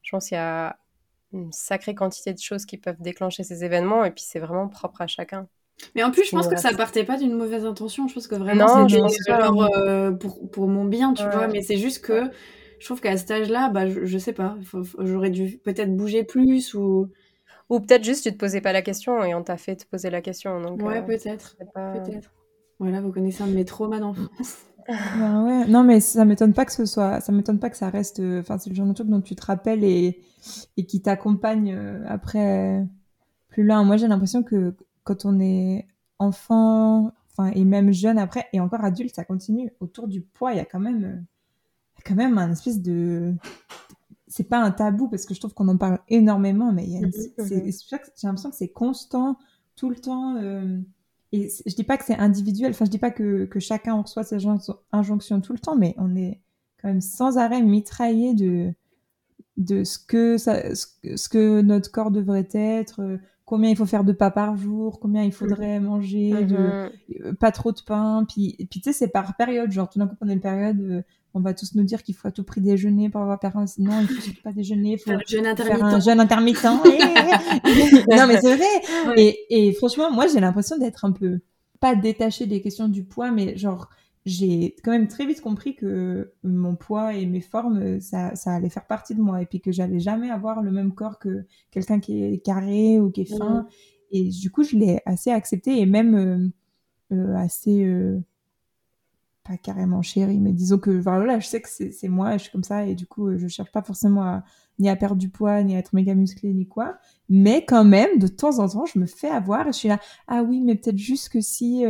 Je 0.04 0.12
pense 0.12 0.28
qu'il 0.30 0.36
y 0.38 0.40
a 0.40 0.80
une 1.34 1.52
sacrée 1.54 1.96
quantité 1.96 2.34
de 2.34 2.40
choses 2.40 2.66
qui 2.66 2.78
peuvent 2.78 3.02
déclencher 3.02 3.44
ces 3.44 3.64
événements 3.66 4.06
et 4.06 4.12
puis 4.12 4.24
c'est 4.28 4.40
vraiment 4.40 4.70
propre 4.70 5.02
à 5.02 5.08
chacun. 5.08 5.48
Mais 5.96 6.04
en 6.04 6.12
plus, 6.12 6.26
je 6.26 6.32
pense 6.32 6.48
que 6.48 6.58
ça 6.58 6.74
partait 6.74 7.04
pas 7.04 7.18
d'une 7.18 7.34
mauvaise 7.34 7.66
intention. 7.66 8.08
Je 8.08 8.14
pense 8.14 8.28
que 8.28 8.36
vraiment, 8.36 8.68
c'était 8.68 9.00
genre 9.28 9.64
euh, 9.88 10.12
pour, 10.12 10.50
pour 10.52 10.68
mon 10.68 10.86
bien, 10.86 11.14
tu 11.14 11.30
Ouais. 11.30 11.30
vois. 11.30 11.48
Mais 11.48 11.62
c'est 11.62 11.78
juste 11.78 12.04
que 12.06 12.30
je 12.80 12.86
trouve 12.86 13.02
qu'à 13.02 13.18
cet 13.18 13.32
âge-là, 13.32 13.70
bah, 13.70 13.88
je, 13.90 14.06
je 14.06 14.18
sais 14.18 14.34
pas, 14.34 14.58
j'aurais 15.00 15.30
dû 15.30 15.58
peut-être 15.60 15.96
bouger 15.96 16.24
plus 16.24 16.74
ou. 16.74 17.12
Ou 17.72 17.80
peut-être 17.80 18.04
juste 18.04 18.24
tu 18.26 18.32
te 18.32 18.38
posais 18.38 18.62
pas 18.62 18.74
la 18.74 18.82
question 18.82 19.24
et 19.24 19.34
on 19.34 19.42
t'a 19.44 19.58
fait 19.58 19.76
te 19.78 19.86
poser 19.88 20.10
la 20.10 20.22
question. 20.22 20.60
Donc, 20.62 20.82
Ouais, 20.84 20.98
euh, 20.98 21.02
peut-être. 21.02 21.56
pas- 21.74 21.94
Peut-être. 21.94 22.30
Voilà, 22.80 23.00
vous 23.02 23.12
connaissez 23.12 23.42
un 23.44 23.48
de 23.48 23.54
mes 23.54 23.66
traumas 23.66 24.00
d'enfance. 24.00 24.66
Ben 24.88 25.46
ouais. 25.46 25.68
Non, 25.68 25.84
mais 25.84 26.00
ça 26.00 26.26
m'étonne 26.26 26.54
pas 26.54 26.66
que 26.66 26.72
ce 26.74 26.86
soit, 26.86 27.22
ça 27.22 27.32
m'étonne 27.32 27.60
pas 27.60 27.70
que 27.70 27.78
ça 27.78 27.90
reste, 27.90 28.20
enfin, 28.40 28.58
c'est 28.58 28.70
le 28.72 28.76
genre 28.76 28.88
de 28.88 28.94
truc 28.94 29.08
dont 29.08 29.22
tu 29.22 29.36
te 29.36 29.46
rappelles 29.46 29.84
et, 29.84 30.20
et 30.76 30.86
qui 30.86 31.02
t'accompagne 31.02 31.74
euh, 31.74 32.04
après 32.08 32.84
plus 33.50 33.64
loin. 33.64 33.84
Moi, 33.84 33.98
j'ai 33.98 34.08
l'impression 34.08 34.42
que 34.44 34.76
quand 35.04 35.24
on 35.26 35.40
est 35.40 35.88
enfant, 36.20 37.12
enfin, 37.32 37.52
et 37.54 37.64
même 37.64 37.92
jeune 37.94 38.18
après, 38.18 38.48
et 38.54 38.60
encore 38.60 38.84
adulte, 38.84 39.16
ça 39.16 39.24
continue. 39.24 39.72
Autour 39.80 40.08
du 40.08 40.22
poids, 40.22 40.52
il 40.54 40.58
y 40.58 40.62
a 40.62 40.66
quand 40.66 40.80
même, 40.80 41.26
il 41.96 42.00
y 42.00 42.02
a 42.02 42.04
quand 42.10 42.16
même 42.16 42.38
un 42.40 42.52
espèce 42.52 42.82
de, 42.82 43.34
c'est 44.32 44.46
pas 44.50 44.60
un 44.60 44.72
tabou 44.72 45.10
parce 45.10 45.26
que 45.26 45.36
je 45.36 45.40
trouve 45.42 45.54
qu'on 45.56 45.68
en 45.70 45.78
parle 45.78 46.00
énormément, 46.10 46.74
mais 46.74 46.88
j'ai 46.88 48.28
l'impression 48.28 48.52
que 48.52 48.56
c'est 48.56 48.70
constant 48.70 49.38
tout 49.76 49.90
le 49.90 49.98
temps. 49.98 50.38
euh, 50.38 50.80
et 51.34 51.50
je 51.66 51.76
dis 51.76 51.84
pas 51.86 51.98
que 51.98 52.06
c'est 52.06 52.16
individuel, 52.18 52.72
enfin 52.72 52.86
je 52.86 52.92
dis 52.92 53.00
pas 53.00 53.12
que, 53.12 53.46
que 53.46 53.60
chacun 53.60 54.02
reçoit 54.02 54.24
ces 54.24 54.38
injon- 54.38 54.78
injonctions 54.92 55.42
tout 55.42 55.54
le 55.54 55.60
temps, 55.60 55.78
mais 55.78 55.96
on 55.98 56.16
est 56.16 56.42
quand 56.82 56.90
même 56.90 57.02
sans 57.02 57.38
arrêt 57.38 57.62
mitraillé 57.62 58.34
de, 58.34 58.74
de 59.58 59.84
ce, 59.84 60.00
que 60.00 60.38
ça, 60.38 60.76
ce, 60.76 60.88
que- 61.04 61.18
ce 61.18 61.30
que 61.30 61.62
notre 61.62 61.92
corps 61.92 62.12
devrait 62.12 62.48
être, 62.54 63.02
euh, 63.02 63.18
combien 63.52 63.70
il 63.70 63.76
faut 63.76 63.86
faire 63.86 64.06
de 64.06 64.14
pas 64.14 64.32
par 64.32 64.56
jour, 64.56 64.98
combien 65.02 65.24
il 65.24 65.34
faudrait 65.34 65.82
manger, 65.82 66.32
de, 66.46 66.56
Mhm. 66.56 66.90
euh, 67.26 67.34
pas 67.34 67.52
trop 67.52 67.74
de 67.74 67.82
pain. 67.86 68.26
Puis, 68.26 68.56
et 68.60 68.66
puis 68.66 68.80
tu 68.80 68.86
sais, 68.86 68.94
c'est 68.98 69.10
par 69.10 69.36
période. 69.36 69.70
Genre, 69.74 69.90
tout 69.90 70.00
d'un 70.00 70.08
coup, 70.08 70.16
pendant 70.16 70.32
une 70.32 70.40
période, 70.40 70.80
euh, 70.80 71.02
on 71.34 71.42
va 71.42 71.54
tous 71.54 71.76
nous 71.76 71.84
dire 71.84 72.02
qu'il 72.02 72.16
faut 72.16 72.30
à 72.30 72.32
tout 72.32 72.44
prix 72.46 72.62
déjeuner 72.62 73.10
pour 73.10 73.20
avoir 73.20 73.40
perdu. 73.40 73.64
Sinon, 73.68 73.92
il 74.00 74.08
faut 74.08 74.22
surtout 74.22 74.42
pas 74.42 74.54
déjeuner. 74.54 74.94
Il 74.94 74.98
faut 75.00 75.10
Faire 75.12 75.20
jeûne 75.28 75.56
faire 75.58 75.84
un 75.84 76.00
jeûne 76.00 76.22
intermittent. 76.22 76.64
non, 76.64 78.28
mais 78.28 78.40
c'est 78.40 78.56
vrai. 78.56 79.08
Ouais. 79.08 79.14
Et, 79.50 79.68
et 79.68 79.74
franchement, 79.74 80.10
moi, 80.12 80.28
j'ai 80.28 80.40
l'impression 80.40 80.78
d'être 80.78 81.04
un 81.04 81.12
peu, 81.12 81.40
pas 81.82 81.94
détachée 81.96 82.46
des 82.46 82.62
questions 82.62 82.88
du 82.88 83.04
poids, 83.04 83.32
mais 83.32 83.58
genre, 83.58 83.90
j'ai 84.26 84.76
quand 84.84 84.92
même 84.92 85.08
très 85.08 85.26
vite 85.26 85.42
compris 85.42 85.76
que 85.76 86.34
mon 86.44 86.76
poids 86.76 87.14
et 87.16 87.26
mes 87.26 87.42
formes, 87.42 88.00
ça, 88.02 88.36
ça 88.36 88.54
allait 88.54 88.70
faire 88.70 88.86
partie 88.88 89.16
de 89.16 89.22
moi. 89.22 89.42
Et 89.42 89.46
puis 89.46 89.62
que 89.62 89.72
j'allais 89.72 90.00
jamais 90.00 90.30
avoir 90.30 90.62
le 90.62 90.72
même 90.72 90.94
corps 90.94 91.20
que 91.20 91.46
quelqu'un 91.72 92.00
qui 92.00 92.24
est 92.24 92.40
carré 92.40 93.00
ou 93.00 93.10
qui 93.12 93.22
est 93.22 93.38
fin. 93.38 93.62
Mhm. 93.64 93.68
Et 94.12 94.30
du 94.30 94.52
coup, 94.52 94.64
je 94.64 94.76
l'ai 94.78 95.00
assez 95.06 95.32
accepté 95.32 95.80
et 95.80 95.86
même 95.86 96.16
euh, 96.16 97.16
euh, 97.16 97.36
assez. 97.36 97.84
euh, 97.86 98.20
pas 99.44 99.58
carrément 99.58 100.02
chéri, 100.04 100.40
mais 100.40 100.54
disons 100.54 100.78
que 100.78 100.92
voilà, 100.92 101.40
je 101.40 101.48
sais 101.48 101.62
que 101.62 101.68
c'est 101.70 102.08
moi, 102.08 102.34
je 102.38 102.44
suis 102.44 102.52
comme 102.52 102.64
ça, 102.64 102.86
et 102.86 102.94
du 102.94 103.08
coup, 103.08 103.36
je 103.38 103.48
cherche 103.48 103.72
pas 103.72 103.82
forcément 103.82 104.22
à, 104.24 104.44
ni 104.78 104.88
à 104.88 104.96
perdre 104.96 105.16
du 105.16 105.30
poids, 105.30 105.64
ni 105.64 105.76
à 105.76 105.80
être 105.80 105.94
méga 105.94 106.14
musclé, 106.14 106.54
ni 106.54 106.68
quoi. 106.68 106.98
Mais 107.28 107.66
quand 107.66 107.84
même, 107.84 108.20
de 108.20 108.28
temps 108.28 108.60
en 108.60 108.70
temps, 108.70 108.86
je 108.86 109.00
me 109.00 109.08
fais 109.08 109.30
avoir 109.30 109.68
et 109.68 109.72
je 109.74 109.78
suis 109.78 109.88
là, 109.88 110.00
ah 110.28 110.44
oui, 110.44 110.62
mais 110.62 110.76
peut-être 110.76 110.98
juste 110.98 111.30
que 111.30 111.42
si. 111.42 111.84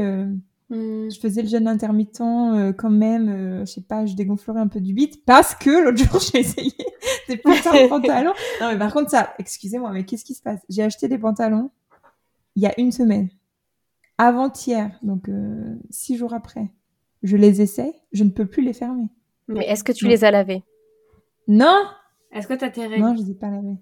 Je 0.71 1.19
faisais 1.19 1.41
le 1.41 1.47
jeûne 1.49 1.67
intermittent, 1.67 2.21
euh, 2.21 2.71
quand 2.73 2.89
même, 2.89 3.29
euh, 3.29 3.59
je 3.65 3.71
sais 3.73 3.81
pas, 3.81 4.05
je 4.05 4.15
dégonflerais 4.15 4.59
un 4.61 4.67
peu 4.67 4.79
du 4.79 4.93
bite, 4.93 5.25
parce 5.25 5.53
que 5.53 5.69
l'autre 5.83 5.97
jour, 6.03 6.19
j'ai 6.19 6.39
essayé 6.39 6.71
des 7.27 7.37
putains 7.37 7.83
de 7.83 7.87
pantalons. 7.89 8.33
Non, 8.61 8.71
mais 8.71 8.77
par 8.79 8.93
contre, 8.93 9.09
ça, 9.11 9.33
excusez-moi, 9.37 9.91
mais 9.91 10.05
qu'est-ce 10.05 10.23
qui 10.25 10.33
se 10.33 10.41
passe? 10.41 10.61
J'ai 10.69 10.83
acheté 10.83 11.07
des 11.07 11.17
pantalons 11.17 11.69
il 12.55 12.63
y 12.63 12.67
a 12.67 12.73
une 12.79 12.91
semaine. 12.91 13.29
Avant-hier, 14.17 14.97
donc 15.03 15.29
euh, 15.29 15.75
six 15.89 16.15
jours 16.17 16.33
après. 16.33 16.69
Je 17.23 17.37
les 17.37 17.61
essaye, 17.61 17.93
je 18.11 18.23
ne 18.23 18.29
peux 18.29 18.45
plus 18.45 18.63
les 18.63 18.73
fermer. 18.73 19.07
Mais 19.47 19.65
est-ce 19.67 19.83
que 19.83 19.91
tu 19.91 20.05
Non. 20.05 20.11
les 20.11 20.23
as 20.23 20.31
lavés? 20.31 20.63
Non 21.47 21.77
Est-ce 22.31 22.47
que 22.47 22.53
t'as 22.53 22.69
tes 22.69 22.85
règles? 22.87 23.03
Non, 23.03 23.15
je 23.15 23.23
les 23.23 23.31
ai 23.31 23.35
pas 23.35 23.49
lavés. 23.49 23.77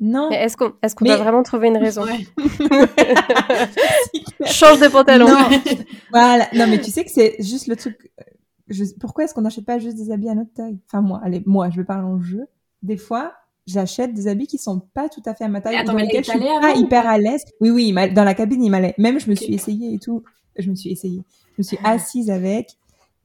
Non 0.00 0.28
Mais 0.30 0.36
est-ce 0.44 0.56
qu'on 0.56 0.72
est 0.82 0.94
qu'on 0.94 1.04
Mais- 1.04 1.10
doit 1.14 1.24
vraiment 1.24 1.42
trouver 1.42 1.68
une 1.68 1.78
raison? 1.78 2.04
Ouais. 2.04 2.26
Change 4.46 4.80
de 4.80 4.88
pantalon. 4.88 5.28
Non. 5.28 5.48
Voilà. 6.12 6.48
Non, 6.54 6.66
mais 6.68 6.80
tu 6.80 6.90
sais 6.90 7.04
que 7.04 7.10
c'est 7.10 7.36
juste 7.40 7.66
le 7.66 7.76
truc. 7.76 8.10
euh, 8.20 8.24
Je... 8.68 8.84
Pourquoi 9.00 9.24
est-ce 9.24 9.34
qu'on 9.34 9.40
n'achète 9.42 9.64
pas 9.64 9.78
juste 9.78 9.96
des 9.96 10.10
habits 10.12 10.28
à 10.28 10.34
notre 10.34 10.52
taille? 10.52 10.78
Enfin, 10.86 11.00
moi, 11.00 11.20
allez, 11.24 11.42
moi, 11.46 11.70
je 11.70 11.76
vais 11.76 11.84
parler 11.84 12.06
en 12.06 12.20
jeu. 12.20 12.46
Des 12.82 12.96
fois, 12.96 13.32
j'achète 13.66 14.12
des 14.14 14.28
habits 14.28 14.46
qui 14.46 14.58
sont 14.58 14.80
pas 14.94 15.08
tout 15.08 15.22
à 15.26 15.34
fait 15.34 15.44
à 15.44 15.48
ma 15.48 15.60
taille, 15.60 15.76
attends, 15.76 15.92
dans 15.92 15.98
lesquels 15.98 16.24
je 16.24 16.30
suis 16.30 16.38
pas 16.38 16.74
hyper 16.74 17.06
à 17.06 17.18
l'aise. 17.18 17.44
Oui, 17.60 17.70
oui, 17.70 17.94
dans 18.12 18.24
la 18.24 18.34
cabine, 18.34 18.62
il 18.62 18.70
m'allait. 18.70 18.94
Même, 18.98 19.18
je 19.18 19.28
me 19.30 19.34
suis 19.34 19.54
essayée 19.54 19.94
et 19.94 19.98
tout. 19.98 20.22
Je 20.56 20.70
me 20.70 20.74
suis 20.76 20.90
essayée. 20.90 21.22
Je 21.52 21.54
me 21.58 21.62
suis 21.62 21.78
assise 21.82 22.30
avec 22.30 22.68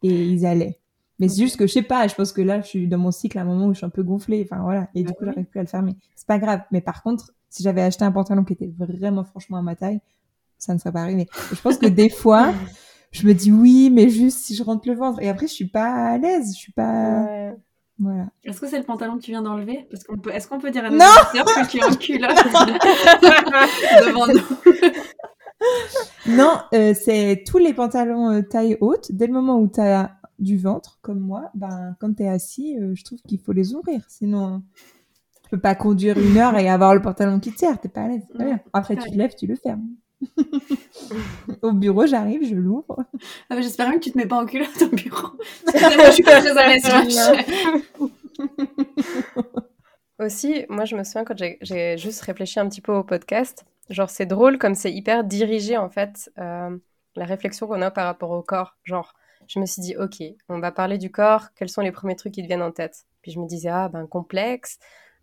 et 0.04 0.08
ils 0.10 0.46
allaient. 0.46 0.79
Mais 1.20 1.28
c'est 1.28 1.42
juste 1.42 1.58
que 1.58 1.68
je 1.68 1.74
sais 1.74 1.82
pas, 1.82 2.08
je 2.08 2.16
pense 2.16 2.32
que 2.32 2.42
là, 2.42 2.62
je 2.62 2.68
suis 2.68 2.88
dans 2.88 2.98
mon 2.98 3.12
cycle 3.12 3.38
à 3.38 3.42
un 3.42 3.46
moment 3.46 3.66
où 3.68 3.74
je 3.74 3.78
suis 3.78 3.86
un 3.86 3.90
peu 3.90 4.04
gonflée. 4.04 4.48
Enfin, 4.50 4.62
voilà. 4.64 4.88
Et 4.96 5.04
Bah 5.04 5.10
du 5.10 5.16
coup, 5.16 5.24
oui. 5.26 5.32
j'arrive 5.32 5.46
plus 5.48 5.60
à 5.60 5.64
le 5.64 5.68
fermer. 5.68 5.96
C'est 6.16 6.28
pas 6.28 6.40
grave. 6.40 6.62
Mais 6.72 6.82
par 6.82 7.04
contre, 7.04 7.32
si 7.50 7.62
j'avais 7.64 7.82
acheté 7.82 8.06
un 8.06 8.12
pantalon 8.12 8.44
qui 8.44 8.54
était 8.54 8.72
vraiment, 8.78 9.24
franchement 9.24 9.58
à 9.58 9.62
ma 9.62 9.76
taille, 9.76 10.00
ça 10.58 10.74
ne 10.74 10.80
serait 10.80 10.92
pas 10.92 11.02
arrivé. 11.02 11.28
Je 11.54 11.60
pense 11.62 11.78
que 11.78 11.88
des 11.88 12.10
fois, 12.10 12.54
je 13.12 13.28
me 13.28 13.34
dis 13.34 13.52
oui, 13.52 13.90
mais 13.92 14.10
juste 14.10 14.40
si 14.40 14.56
je 14.56 14.64
rentre 14.64 14.88
le 14.88 14.96
ventre. 14.96 15.22
Et 15.22 15.28
après, 15.30 15.48
je 15.48 15.54
suis 15.54 15.68
pas 15.68 15.92
à 16.12 16.18
l'aise. 16.18 16.54
Je 16.54 16.58
suis 16.60 16.72
pas. 16.72 17.24
Ouais. 17.26 17.54
Voilà. 18.02 18.28
Est-ce 18.46 18.62
que 18.62 18.68
c'est 18.68 18.78
le 18.78 18.86
pantalon 18.86 19.18
que 19.18 19.24
tu 19.24 19.32
viens 19.32 19.42
d'enlever? 19.42 19.86
Parce 19.92 20.06
qu'on 20.06 20.18
peut. 20.18 20.32
Est-ce 20.34 20.48
qu'on 20.48 20.60
peut 20.60 20.72
dire 20.72 20.86
à 20.86 20.90
nos 20.90 20.96
Non 20.98 21.04
que 21.34 21.68
tu 21.70 21.80
es 21.80 21.84
en 21.84 21.94
culotte 21.96 22.32
devant 24.06 24.28
nous? 24.28 24.40
Non, 26.28 26.60
euh, 26.74 26.94
c'est 26.94 27.44
tous 27.46 27.58
les 27.58 27.74
pantalons 27.74 28.32
euh, 28.32 28.42
taille 28.42 28.78
haute. 28.80 29.12
Dès 29.12 29.28
le 29.28 29.34
moment 29.34 29.58
où 29.60 29.68
tu 29.68 29.82
as 29.82 30.19
du 30.40 30.58
ventre, 30.58 31.00
comme 31.02 31.20
moi, 31.20 31.52
ben, 31.54 31.96
quand 32.00 32.16
tu 32.16 32.24
es 32.24 32.30
assis, 32.30 32.78
euh, 32.80 32.94
je 32.96 33.04
trouve 33.04 33.20
qu'il 33.28 33.40
faut 33.40 33.52
les 33.52 33.76
ouvrir. 33.76 34.02
Sinon, 34.08 34.64
tu 35.44 35.50
peux 35.50 35.60
pas 35.60 35.76
conduire 35.76 36.18
une 36.18 36.38
heure 36.38 36.58
et 36.58 36.70
avoir 36.70 36.94
le 36.94 37.02
pantalon 37.02 37.40
qui 37.40 37.52
tire. 37.52 37.80
T'es 37.80 37.90
pas 37.90 38.04
à 38.04 38.08
l'aise. 38.08 38.26
Après, 38.74 38.96
tu 38.96 39.10
te 39.10 39.16
lèves, 39.16 39.36
tu 39.36 39.48
le 39.48 39.56
fermes. 39.56 39.88
au 41.62 41.72
bureau, 41.72 42.06
j'arrive, 42.06 42.46
je 42.46 42.56
l'ouvre. 42.56 43.06
Ah, 43.50 43.62
J'espère 43.62 43.92
que 43.94 44.00
tu 44.00 44.12
te 44.12 44.18
mets 44.18 44.26
pas 44.26 44.38
en 44.38 44.46
culotte 44.46 44.82
au 44.82 44.90
bureau. 44.90 45.30
je 45.66 46.12
suis 46.12 46.24
pas 46.24 46.42
très 46.42 46.58
à 46.58 46.68
l'aise. 46.68 46.84
Aussi, 50.20 50.66
moi, 50.68 50.84
je 50.84 50.98
me 50.98 51.04
souviens 51.04 51.24
quand 51.24 51.38
j'ai 51.38 51.98
juste 51.98 52.22
réfléchi 52.22 52.60
un 52.60 52.68
petit 52.68 52.82
peu 52.82 52.94
au 52.94 53.04
podcast, 53.04 53.66
genre, 53.90 54.10
c'est 54.10 54.26
drôle 54.26 54.58
comme 54.58 54.76
c'est 54.76 54.92
hyper 54.92 55.24
dirigé, 55.24 55.78
en 55.78 55.90
fait, 55.90 56.30
euh, 56.38 56.78
la 57.16 57.26
réflexion 57.26 57.68
qu'on 57.68 57.82
a 57.82 57.90
par 57.90 58.06
rapport 58.06 58.32
au 58.32 58.42
corps. 58.42 58.76
Genre, 58.84 59.14
je 59.50 59.60
me 59.60 59.66
suis 59.66 59.82
dit, 59.82 59.98
OK, 59.98 60.22
on 60.48 60.60
va 60.60 60.72
parler 60.72 60.98
du 60.98 61.12
corps, 61.12 61.54
quels 61.56 61.70
sont 61.70 61.82
les 61.82 61.92
premiers 61.92 62.16
trucs 62.16 62.34
qui 62.34 62.44
te 62.44 62.48
viennent 62.48 62.62
en 62.62 62.72
tête? 62.72 63.06
Puis 63.24 63.32
je 63.32 63.40
me 63.40 63.48
disais, 63.48 63.70
ah, 63.70 63.90
ben, 63.90 64.06
complexe. 64.08 64.78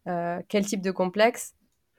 Euh, 0.08 0.40
quel 0.48 0.66
type 0.66 0.82
de 0.82 0.90
complexe? 0.90 1.54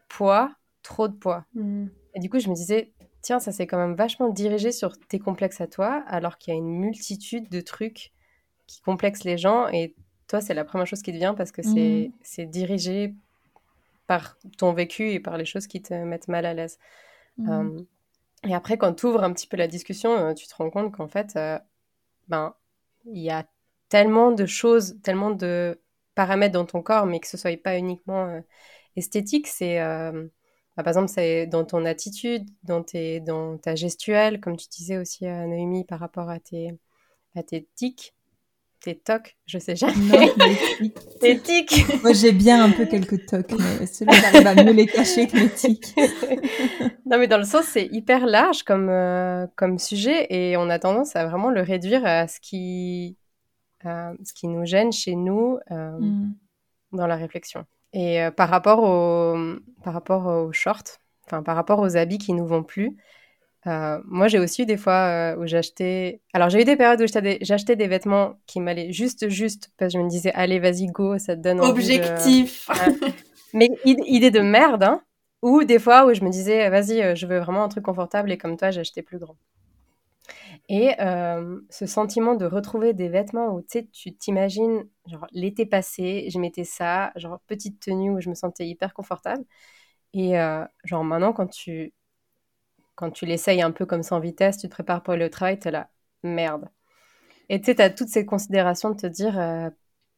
Poids, 0.09 0.53
trop 0.83 1.07
de 1.07 1.15
poids. 1.15 1.45
Mm. 1.53 1.87
Et 2.13 2.19
du 2.19 2.29
coup, 2.29 2.39
je 2.39 2.49
me 2.49 2.53
disais, 2.53 2.91
tiens, 3.21 3.39
ça 3.39 3.53
s'est 3.53 3.65
quand 3.65 3.77
même 3.77 3.95
vachement 3.95 4.27
dirigé 4.29 4.73
sur 4.73 4.99
tes 4.99 5.19
complexes 5.19 5.61
à 5.61 5.67
toi, 5.67 6.03
alors 6.07 6.37
qu'il 6.37 6.53
y 6.53 6.57
a 6.57 6.59
une 6.59 6.67
multitude 6.67 7.49
de 7.49 7.61
trucs 7.61 8.11
qui 8.67 8.81
complexent 8.81 9.23
les 9.23 9.37
gens. 9.37 9.69
Et 9.69 9.95
toi, 10.27 10.41
c'est 10.41 10.53
la 10.53 10.65
première 10.65 10.85
chose 10.85 11.01
qui 11.01 11.13
te 11.13 11.17
vient 11.17 11.33
parce 11.33 11.53
que 11.53 11.61
c'est 11.61 12.11
mmh. 12.45 12.49
dirigé 12.49 13.15
par 14.05 14.37
ton 14.57 14.73
vécu 14.73 15.11
et 15.11 15.21
par 15.21 15.37
les 15.37 15.45
choses 15.45 15.67
qui 15.67 15.81
te 15.81 15.93
mettent 15.93 16.27
mal 16.27 16.45
à 16.45 16.53
l'aise. 16.53 16.77
Mmh. 17.37 17.83
et 18.45 18.55
après, 18.55 18.79
quand 18.79 18.93
tu 18.95 19.05
ouvres 19.05 19.23
un 19.23 19.31
petit 19.31 19.47
peu 19.47 19.57
la 19.57 19.67
discussion, 19.67 20.11
euh, 20.11 20.33
tu 20.33 20.47
te 20.47 20.55
rends 20.55 20.71
compte 20.71 20.91
qu'en 20.91 21.07
fait, 21.07 21.35
euh, 21.35 21.59
ben, 22.27 22.55
il 23.05 23.21
y 23.21 23.29
a 23.31 23.45
tellement 23.89 24.31
de 24.31 24.45
choses, 24.45 24.99
tellement 25.03 25.31
de 25.31 25.81
paramètres 26.15 26.53
dans 26.53 26.65
ton 26.65 26.81
corps, 26.81 27.05
mais 27.05 27.19
que 27.19 27.27
ce 27.27 27.37
soit 27.37 27.61
pas 27.61 27.77
uniquement 27.77 28.25
euh, 28.27 28.41
esthétique, 28.95 29.47
c'est 29.47 29.79
bah, 30.77 30.83
par 30.83 30.91
exemple, 30.91 31.09
c'est 31.09 31.47
dans 31.47 31.65
ton 31.65 31.85
attitude, 31.85 32.47
dans, 32.63 32.83
tes, 32.83 33.19
dans 33.19 33.57
ta 33.57 33.75
gestuelle, 33.75 34.39
comme 34.39 34.55
tu 34.57 34.67
disais 34.69 34.97
aussi 34.97 35.25
à 35.25 35.41
euh, 35.43 35.47
Noémie 35.47 35.83
par 35.85 35.99
rapport 35.99 36.29
à 36.29 36.39
tes, 36.39 36.79
à 37.35 37.43
tes 37.43 37.67
tics, 37.75 38.15
tes 38.81 38.97
tocs, 38.97 39.37
je 39.45 39.57
sais 39.57 39.75
jamais. 39.75 40.31
tes 41.19 41.39
tics. 41.39 42.01
Moi, 42.03 42.13
j'ai 42.13 42.31
bien 42.31 42.63
un 42.63 42.71
peu 42.71 42.85
quelques 42.85 43.25
tocs, 43.25 43.51
mais 43.51 43.85
ceux-là, 43.85 44.13
j'arrive 44.13 44.47
à 44.47 44.63
mieux 44.63 44.73
les 44.73 44.85
cacher 44.85 45.27
que 45.27 45.37
mes 45.37 45.49
tics. 45.49 45.95
non, 47.05 47.17
mais 47.17 47.27
dans 47.27 47.37
le 47.37 47.43
sens, 47.43 47.65
c'est 47.65 47.85
hyper 47.85 48.25
large 48.25 48.63
comme, 48.63 48.89
euh, 48.89 49.47
comme 49.55 49.79
sujet 49.79 50.27
et 50.29 50.57
on 50.57 50.69
a 50.69 50.79
tendance 50.79 51.15
à 51.15 51.25
vraiment 51.25 51.49
le 51.49 51.61
réduire 51.61 52.05
à 52.05 52.27
ce 52.27 52.39
qui, 52.39 53.17
ce 53.83 54.33
qui 54.33 54.47
nous 54.47 54.65
gêne 54.65 54.91
chez 54.91 55.15
nous 55.15 55.59
euh, 55.71 55.97
mm. 55.99 56.33
dans 56.93 57.07
la 57.07 57.15
réflexion. 57.15 57.65
Et 57.93 58.21
euh, 58.21 58.31
par 58.31 58.49
rapport 58.49 58.83
au 58.83 59.35
par 59.83 59.93
rapport 59.93 60.25
aux 60.27 60.51
shorts, 60.51 60.99
enfin 61.25 61.41
par 61.41 61.55
rapport 61.55 61.79
aux 61.79 61.95
habits 61.95 62.17
qui 62.17 62.33
nous 62.33 62.45
vont 62.45 62.63
plus, 62.63 62.97
euh, 63.67 63.99
moi 64.05 64.27
j'ai 64.27 64.39
aussi 64.39 64.63
eu 64.63 64.65
des 64.65 64.77
fois 64.77 64.93
euh, 64.93 65.37
où 65.37 65.45
j'achetais. 65.45 66.21
Alors 66.33 66.49
j'ai 66.49 66.61
eu 66.61 66.63
des 66.63 66.75
périodes 66.75 67.01
où 67.01 67.05
j'achetais 67.41 67.75
des... 67.75 67.87
vêtements 67.87 68.39
qui 68.45 68.59
m'allaient 68.59 68.91
juste 68.91 69.29
juste 69.29 69.71
parce 69.77 69.93
que 69.93 69.99
je 69.99 70.03
me 70.03 70.09
disais 70.09 70.31
allez 70.33 70.59
vas-y 70.59 70.87
go 70.87 71.17
ça 71.17 71.35
te 71.35 71.41
donne 71.41 71.59
objectif. 71.59 72.69
Mais 73.53 73.69
idée 73.85 74.31
de 74.31 74.39
merde 74.39 74.83
hein. 74.83 75.01
Ou 75.41 75.63
des 75.63 75.79
fois 75.79 76.05
où 76.05 76.13
je 76.13 76.23
me 76.23 76.29
disais 76.29 76.69
vas-y 76.69 77.15
je 77.15 77.27
veux 77.27 77.39
vraiment 77.39 77.63
un 77.63 77.69
truc 77.69 77.83
confortable 77.83 78.31
et 78.31 78.37
comme 78.37 78.57
toi 78.57 78.71
j'achetais 78.71 79.01
plus 79.01 79.19
grand. 79.19 79.35
Et 80.69 80.93
euh, 80.99 81.59
ce 81.69 81.85
sentiment 81.85 82.35
de 82.35 82.45
retrouver 82.45 82.93
des 82.93 83.07
vêtements 83.07 83.53
où 83.53 83.61
tu 83.61 84.13
t'imagines, 84.15 84.87
genre 85.05 85.25
l'été 85.31 85.65
passé, 85.65 86.27
je 86.29 86.39
mettais 86.39 86.65
ça, 86.65 87.11
genre 87.15 87.39
petite 87.47 87.79
tenue 87.79 88.11
où 88.11 88.19
je 88.19 88.29
me 88.29 88.35
sentais 88.35 88.67
hyper 88.67 88.93
confortable. 88.93 89.43
Et 90.13 90.39
euh, 90.39 90.65
genre 90.83 91.03
maintenant, 91.03 91.33
quand 91.33 91.47
tu, 91.47 91.93
quand 92.97 93.11
tu 93.11 93.25
l'essayes 93.27 93.61
un 93.61 93.71
peu 93.71 93.85
comme 93.85 94.03
ça 94.03 94.15
en 94.15 94.19
vitesse, 94.19 94.57
tu 94.57 94.67
te 94.67 94.71
prépares 94.71 95.03
pour 95.03 95.13
au 95.13 95.29
travail, 95.29 95.59
tu 95.59 95.67
es 95.67 95.71
là, 95.71 95.89
merde. 96.23 96.67
Et 97.47 97.59
tu 97.59 97.67
sais, 97.67 97.75
tu 97.75 97.81
as 97.81 97.91
toutes 97.91 98.09
ces 98.09 98.25
considérations 98.25 98.89
de 98.89 98.97
te 98.97 99.07
dire, 99.07 99.39
euh, 99.39 99.69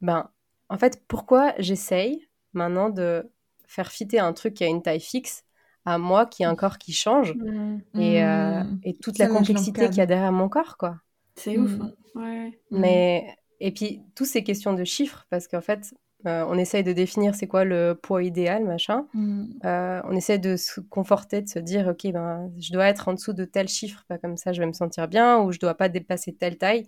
ben, 0.01 0.31
en 0.69 0.77
fait, 0.77 1.03
pourquoi 1.07 1.53
j'essaye 1.59 2.27
maintenant 2.53 2.89
de 2.89 3.29
faire 3.67 3.91
fitter 3.91 4.17
un 4.17 4.31
truc 4.31 4.53
qui 4.53 4.63
a 4.63 4.67
une 4.67 4.81
taille 4.81 5.01
fixe 5.01 5.43
à 5.85 5.97
moi 5.97 6.25
qui 6.25 6.45
a 6.45 6.49
un 6.49 6.55
corps 6.55 6.77
qui 6.77 6.93
change 6.93 7.35
mmh. 7.35 7.79
et, 7.95 8.23
euh, 8.23 8.63
mmh. 8.63 8.79
et, 8.83 8.93
toute 8.97 9.17
la 9.17 9.27
complexité 9.27 9.87
qu'il 9.87 9.97
y 9.97 10.01
a 10.01 10.05
derrière 10.05 10.31
mon 10.31 10.47
corps, 10.47 10.77
quoi. 10.77 10.97
C'est 11.35 11.57
ouf. 11.57 11.71
Hein. 11.81 11.91
Ouais. 12.15 12.59
Mais 12.71 13.35
et 13.59 13.71
puis 13.71 14.01
toutes 14.15 14.27
ces 14.27 14.43
questions 14.43 14.73
de 14.73 14.85
chiffres 14.85 15.25
parce 15.29 15.47
qu'en 15.47 15.61
fait 15.61 15.93
euh, 16.25 16.45
on 16.47 16.57
essaye 16.57 16.83
de 16.83 16.91
définir 16.91 17.33
c'est 17.33 17.47
quoi 17.47 17.63
le 17.63 17.93
poids 17.95 18.23
idéal 18.23 18.65
machin. 18.65 19.07
Mmh. 19.13 19.45
Euh, 19.65 20.01
on 20.03 20.15
essaie 20.15 20.37
de 20.37 20.57
se 20.57 20.81
conforter, 20.81 21.41
de 21.41 21.47
se 21.47 21.59
dire 21.59 21.87
ok 21.87 22.11
ben 22.11 22.51
je 22.59 22.73
dois 22.73 22.85
être 22.87 23.07
en 23.07 23.13
dessous 23.13 23.33
de 23.33 23.45
tel 23.45 23.67
chiffre, 23.67 24.03
pas 24.07 24.17
comme 24.17 24.35
ça 24.35 24.51
je 24.51 24.59
vais 24.59 24.67
me 24.67 24.73
sentir 24.73 25.07
bien 25.07 25.39
ou 25.39 25.51
je 25.51 25.59
dois 25.59 25.75
pas 25.75 25.89
dépasser 25.89 26.33
telle 26.33 26.57
taille. 26.57 26.87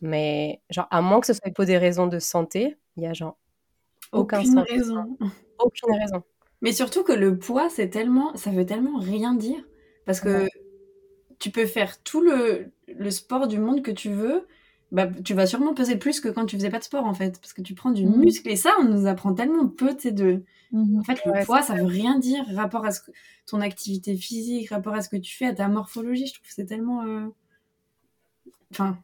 Mais 0.00 0.60
genre 0.70 0.88
à 0.90 1.02
moins 1.02 1.20
que 1.20 1.26
ce 1.26 1.34
soit 1.34 1.52
pour 1.54 1.64
des 1.66 1.78
raisons 1.78 2.06
de 2.06 2.18
santé, 2.18 2.76
il 2.96 3.02
y 3.02 3.06
a 3.06 3.12
genre 3.12 3.36
aucun 4.12 4.40
aucune 4.40 4.58
raison. 4.60 5.18
Aucune 5.58 5.94
raison. 5.98 6.22
Mais 6.60 6.72
surtout 6.72 7.02
que 7.02 7.12
le 7.12 7.38
poids, 7.38 7.70
c'est 7.70 7.88
tellement, 7.88 8.36
ça 8.36 8.50
veut 8.50 8.66
tellement 8.66 8.98
rien 8.98 9.34
dire. 9.34 9.62
Parce 10.04 10.20
que 10.20 10.46
tu 11.38 11.50
peux 11.50 11.66
faire 11.66 12.02
tout 12.02 12.20
le, 12.20 12.72
le, 12.88 13.10
sport 13.10 13.48
du 13.48 13.58
monde 13.58 13.82
que 13.82 13.90
tu 13.90 14.10
veux, 14.10 14.46
bah, 14.92 15.08
tu 15.24 15.34
vas 15.34 15.46
sûrement 15.46 15.74
peser 15.74 15.96
plus 15.96 16.20
que 16.20 16.28
quand 16.28 16.46
tu 16.46 16.56
faisais 16.56 16.70
pas 16.70 16.78
de 16.78 16.84
sport, 16.84 17.04
en 17.04 17.14
fait. 17.14 17.40
Parce 17.40 17.52
que 17.52 17.62
tu 17.62 17.74
prends 17.74 17.90
du 17.90 18.06
mmh. 18.06 18.16
muscle. 18.16 18.48
Et 18.48 18.56
ça, 18.56 18.70
on 18.80 18.84
nous 18.84 19.06
apprend 19.06 19.34
tellement 19.34 19.66
peu, 19.68 19.94
tu 19.94 20.02
sais, 20.02 20.12
de... 20.12 20.42
Mmh. 20.72 21.00
En 21.00 21.02
fait, 21.02 21.24
le 21.24 21.44
poids, 21.44 21.62
ça 21.62 21.74
veut 21.74 21.84
rien 21.84 22.18
dire. 22.18 22.44
Rapport 22.54 22.84
à 22.84 22.92
ce 22.92 23.00
que... 23.00 23.10
ton 23.46 23.60
activité 23.60 24.16
physique, 24.16 24.70
rapport 24.70 24.94
à 24.94 25.02
ce 25.02 25.08
que 25.08 25.16
tu 25.16 25.36
fais, 25.36 25.46
à 25.46 25.54
ta 25.54 25.68
morphologie, 25.68 26.26
je 26.26 26.34
trouve 26.34 26.46
que 26.46 26.54
c'est 26.54 26.66
tellement... 26.66 27.04
Euh, 27.04 27.26
enfin, 28.70 28.98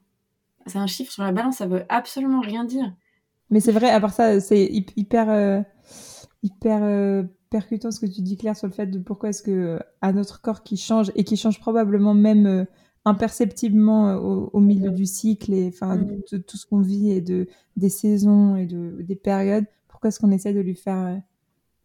c'est 0.66 0.78
un 0.78 0.86
chiffre 0.86 1.12
sur 1.12 1.24
la 1.24 1.32
balance, 1.32 1.56
ça 1.56 1.66
veut 1.66 1.84
absolument 1.88 2.40
rien 2.40 2.64
dire. 2.64 2.94
Mais 3.50 3.60
c'est 3.60 3.72
vrai, 3.72 3.90
à 3.90 4.00
part 4.00 4.12
ça, 4.12 4.40
c'est 4.40 4.64
hyper... 4.96 5.30
Euh, 5.30 5.60
hyper 6.44 6.82
euh, 6.82 7.22
percutant 7.50 7.90
ce 7.90 8.00
que 8.00 8.06
tu 8.06 8.20
dis 8.22 8.36
Claire 8.36 8.56
sur 8.56 8.66
le 8.66 8.72
fait 8.72 8.86
de 8.86 8.98
pourquoi 8.98 9.28
est-ce 9.28 9.42
que 9.42 9.78
à 10.00 10.12
notre 10.12 10.40
corps 10.40 10.62
qui 10.62 10.76
change 10.76 11.12
et 11.14 11.22
qui 11.22 11.36
change 11.36 11.60
probablement 11.60 12.14
même 12.14 12.66
imperceptiblement 13.04 14.10
euh, 14.10 14.16
au, 14.52 14.60
milieu 14.60 14.90
du 14.90 15.06
cycle 15.06 15.52
et 15.52 15.68
enfin 15.68 15.96
mm. 15.96 16.22
de, 16.30 16.38
tout 16.38 16.56
ce 16.56 16.66
qu'on 16.66 16.80
vit 16.80 17.10
et 17.10 17.20
de 17.20 17.48
des 17.76 17.88
saisons 17.88 18.56
et 18.56 18.66
de 18.66 18.98
des 19.00 19.16
périodes 19.16 19.66
pourquoi 19.88 20.08
est-ce 20.08 20.20
qu'on 20.20 20.30
essaie 20.30 20.52
de 20.52 20.60
lui 20.60 20.76
faire 20.76 21.06
euh, 21.06 21.16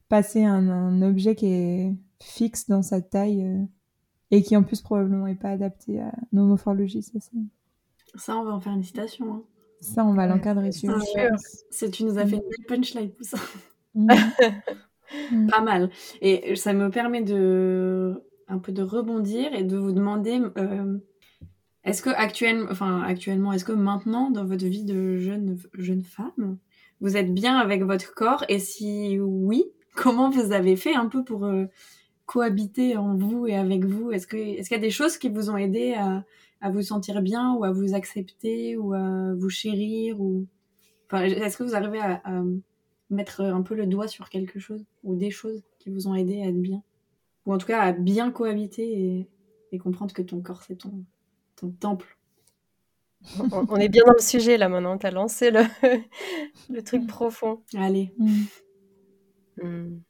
passer 0.10 0.44
un, 0.44 1.02
objet 1.02 1.36
qui 1.36 1.48
est 1.48 1.96
fixe 2.22 2.68
dans 2.68 2.82
sa 2.82 3.02
taille 3.02 3.68
et 4.32 4.42
qui 4.42 4.56
en 4.56 4.64
plus 4.64 4.82
probablement 4.82 5.28
est 5.28 5.36
pas 5.36 5.50
adapté 5.50 6.00
à 6.00 6.14
nos 6.32 6.46
morphologies 6.46 7.02
ça 7.02 7.20
ça 8.16 8.38
on 8.38 8.44
va 8.44 8.54
en 8.54 8.60
faire 8.60 8.74
une 8.74 8.84
citation 8.84 9.34
hein. 9.34 9.44
ça 9.82 10.06
on 10.06 10.14
va 10.14 10.28
l'encadrer 10.28 10.72
sur 10.72 10.96
c'est 11.72 11.90
tu 11.92 12.06
nous 12.06 12.18
as 12.18 12.26
fait 12.26 12.38
une 12.38 12.42
belle 12.42 12.66
punchline 12.68 13.10
pour 13.10 13.26
ça 13.26 13.38
mm. 13.96 14.08
Mm. 15.32 15.48
Pas 15.50 15.62
mal. 15.62 15.90
Et 16.22 16.56
ça 16.56 16.74
me 16.74 16.90
permet 16.90 17.22
de 17.22 18.24
un 18.48 18.60
peu 18.60 18.72
de 18.72 18.82
rebondir 18.84 19.54
et 19.54 19.64
de 19.64 19.78
vous 19.78 19.92
demander 19.92 20.42
euh, 20.58 20.98
est-ce 21.84 22.02
que 22.02 22.10
actuellement, 22.10 22.68
enfin 22.72 23.02
actuellement, 23.02 23.54
est-ce 23.54 23.66
que 23.66 23.72
maintenant 23.72 24.30
dans 24.30 24.46
votre 24.46 24.66
vie 24.66 24.86
de 24.86 25.18
jeune 25.18 25.58
jeune 25.74 26.04
femme, 26.04 26.58
vous 27.02 27.18
êtes 27.18 27.34
bien 27.34 27.58
avec 27.58 27.84
votre 27.84 28.14
corps? 28.14 28.44
Et 28.50 28.60
si 28.60 29.20
oui, 29.20 29.66
comment 29.96 30.30
vous 30.30 30.52
avez 30.52 30.76
fait 30.76 30.96
un 30.96 31.08
peu 31.08 31.24
pour 31.24 31.46
euh, 31.46 31.66
cohabiter 32.26 32.98
en 32.98 33.16
vous 33.18 33.48
et 33.48 33.56
avec 33.56 33.86
vous? 33.86 34.12
Est-ce 34.12 34.28
que 34.28 34.38
est-ce 34.38 34.70
qu'il 34.70 34.78
y 34.78 34.80
a 34.80 34.84
des 34.84 34.92
choses 34.92 35.18
qui 35.18 35.30
vous 35.30 35.50
ont 35.50 35.58
aidé 35.58 35.94
à, 35.94 36.26
à 36.62 36.72
vous 36.72 36.82
sentir 36.82 37.22
bien 37.22 37.54
ou 37.54 37.64
à 37.64 37.72
vous 37.72 37.96
accepter 37.96 38.78
ou 38.78 38.94
à 38.94 39.34
vous 39.36 39.50
chérir 39.50 40.20
ou 40.22 40.48
enfin, 41.08 41.24
est-ce 41.24 41.58
que 41.58 41.64
vous 41.64 41.76
arrivez 41.76 42.00
à 42.00 42.22
mettre 43.10 43.42
un 43.42 43.62
peu 43.62 43.76
le 43.76 43.88
doigt 43.88 44.08
sur 44.08 44.30
quelque 44.30 44.60
chose 44.60 44.86
ou 45.04 45.16
des 45.16 45.32
choses 45.32 45.64
qui 45.80 45.90
vous 45.90 46.08
ont 46.08 46.16
aidé 46.16 46.42
à 46.42 46.48
être 46.48 46.62
bien? 46.62 46.84
Ou 47.48 47.54
en 47.54 47.58
tout 47.58 47.66
cas 47.66 47.82
à 47.82 47.92
bien 47.94 48.30
cohabiter 48.30 49.28
et, 49.72 49.80
comprendre 49.80 50.14
que 50.14 50.24
ton 50.24 50.42
corps 50.42 50.64
c'est 50.64 50.76
ton, 50.76 51.06
ton 51.56 51.70
temple. 51.70 52.18
On, 53.52 53.76
est 53.78 53.90
bien 53.90 54.04
dans 54.06 54.14
le 54.14 54.22
sujet 54.22 54.58
là 54.58 54.70
maintenant, 54.70 54.98
t'as 54.98 55.12
lancé 55.12 55.52
le, 55.52 55.62
le 56.70 56.84
truc 56.84 57.06
profond. 57.08 57.62
Allez. 57.76 58.14
Mm. 58.18 58.44
Mm. 59.64 60.02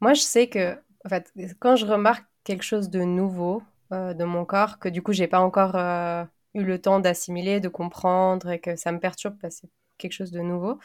Moi 0.00 0.14
je 0.14 0.22
sais 0.22 0.48
que 0.48 0.76
en 1.04 1.08
fait, 1.08 1.32
quand 1.60 1.76
je 1.76 1.86
remarque 1.86 2.26
quelque 2.44 2.62
chose 2.62 2.90
de 2.90 3.02
nouveau 3.02 3.62
euh, 3.92 4.14
de 4.14 4.24
mon 4.24 4.44
corps, 4.44 4.78
que 4.78 4.88
du 4.88 5.02
coup 5.02 5.12
j'ai 5.12 5.28
pas 5.28 5.40
encore 5.40 5.76
euh, 5.76 6.24
eu 6.54 6.64
le 6.64 6.80
temps 6.80 7.00
d'assimiler, 7.00 7.60
de 7.60 7.68
comprendre 7.68 8.50
et 8.50 8.60
que 8.60 8.76
ça 8.76 8.92
me 8.92 8.98
perturbe 8.98 9.36
parce 9.40 9.60
que 9.60 9.66
c'est 9.66 9.72
quelque 9.98 10.12
chose 10.12 10.32
de 10.32 10.40
nouveau, 10.40 10.78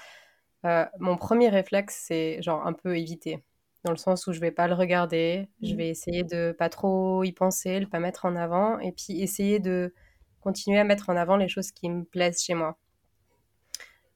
euh, 0.66 0.86
mon 1.00 1.18
premier 1.18 1.50
réflexe, 1.50 2.04
c'est 2.08 2.42
genre 2.42 2.66
un 2.68 2.74
peu 2.74 2.98
éviter. 2.98 3.44
Dans 3.84 3.92
le 3.92 3.98
sens 3.98 4.28
où 4.28 4.34
je 4.34 4.40
vais 4.40 4.52
pas 4.52 4.68
le 4.68 4.74
regarder, 4.76 5.50
je 5.64 5.74
Mmh. 5.74 5.78
vais 5.78 5.90
essayer 5.90 6.24
de 6.24 6.54
pas 6.58 6.70
trop 6.70 7.24
y 7.24 7.32
penser, 7.32 7.80
le 7.80 7.88
pas 7.88 8.00
mettre 8.00 8.26
en 8.26 8.36
avant, 8.36 8.80
et 8.80 8.92
puis 8.92 9.22
essayer 9.22 9.60
de 9.60 9.94
continuer 10.42 10.80
à 10.80 10.84
mettre 10.84 11.10
en 11.10 11.16
avant 11.18 11.38
les 11.38 11.48
choses 11.50 11.72
qui 11.72 11.90
me 11.90 12.04
plaisent 12.06 12.44
chez 12.44 12.54
moi. 12.56 12.78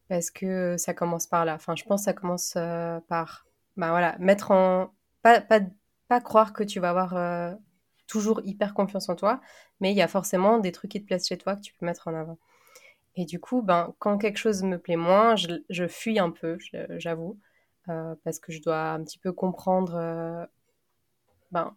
Parce 0.09 0.29
que 0.31 0.75
ça 0.77 0.93
commence 0.93 1.27
par 1.27 1.45
là. 1.45 1.55
Enfin, 1.55 1.75
je 1.75 1.83
pense 1.85 2.01
que 2.01 2.05
ça 2.05 2.13
commence 2.13 2.53
euh, 2.57 2.99
par, 3.07 3.45
bah 3.77 3.89
voilà, 3.91 4.17
mettre 4.19 4.51
en, 4.51 4.93
pas, 5.21 5.39
pas, 5.41 5.61
pas 6.07 6.19
croire 6.21 6.53
que 6.53 6.63
tu 6.63 6.79
vas 6.79 6.89
avoir 6.89 7.15
euh, 7.15 7.53
toujours 8.07 8.41
hyper 8.43 8.73
confiance 8.73 9.07
en 9.09 9.15
toi, 9.15 9.41
mais 9.79 9.91
il 9.91 9.97
y 9.97 10.01
a 10.01 10.07
forcément 10.09 10.59
des 10.59 10.71
trucs 10.73 10.91
qui 10.91 11.01
te 11.01 11.05
plaisent 11.07 11.27
chez 11.27 11.37
toi 11.37 11.55
que 11.55 11.61
tu 11.61 11.73
peux 11.73 11.85
mettre 11.85 12.07
en 12.09 12.13
avant. 12.15 12.37
Et 13.15 13.25
du 13.25 13.39
coup, 13.39 13.61
ben, 13.61 13.95
quand 13.99 14.17
quelque 14.17 14.37
chose 14.39 14.63
me 14.63 14.77
plaît 14.79 14.97
moins, 14.97 15.35
je, 15.35 15.47
je 15.69 15.87
fuis 15.87 16.19
un 16.19 16.31
peu, 16.31 16.57
j'avoue, 16.97 17.39
parce 17.85 18.39
que 18.39 18.51
je 18.51 18.61
dois 18.61 18.91
un 18.91 19.03
petit 19.03 19.17
peu 19.19 19.31
comprendre 19.33 19.95
euh, 19.95 20.45
ben, 21.51 21.75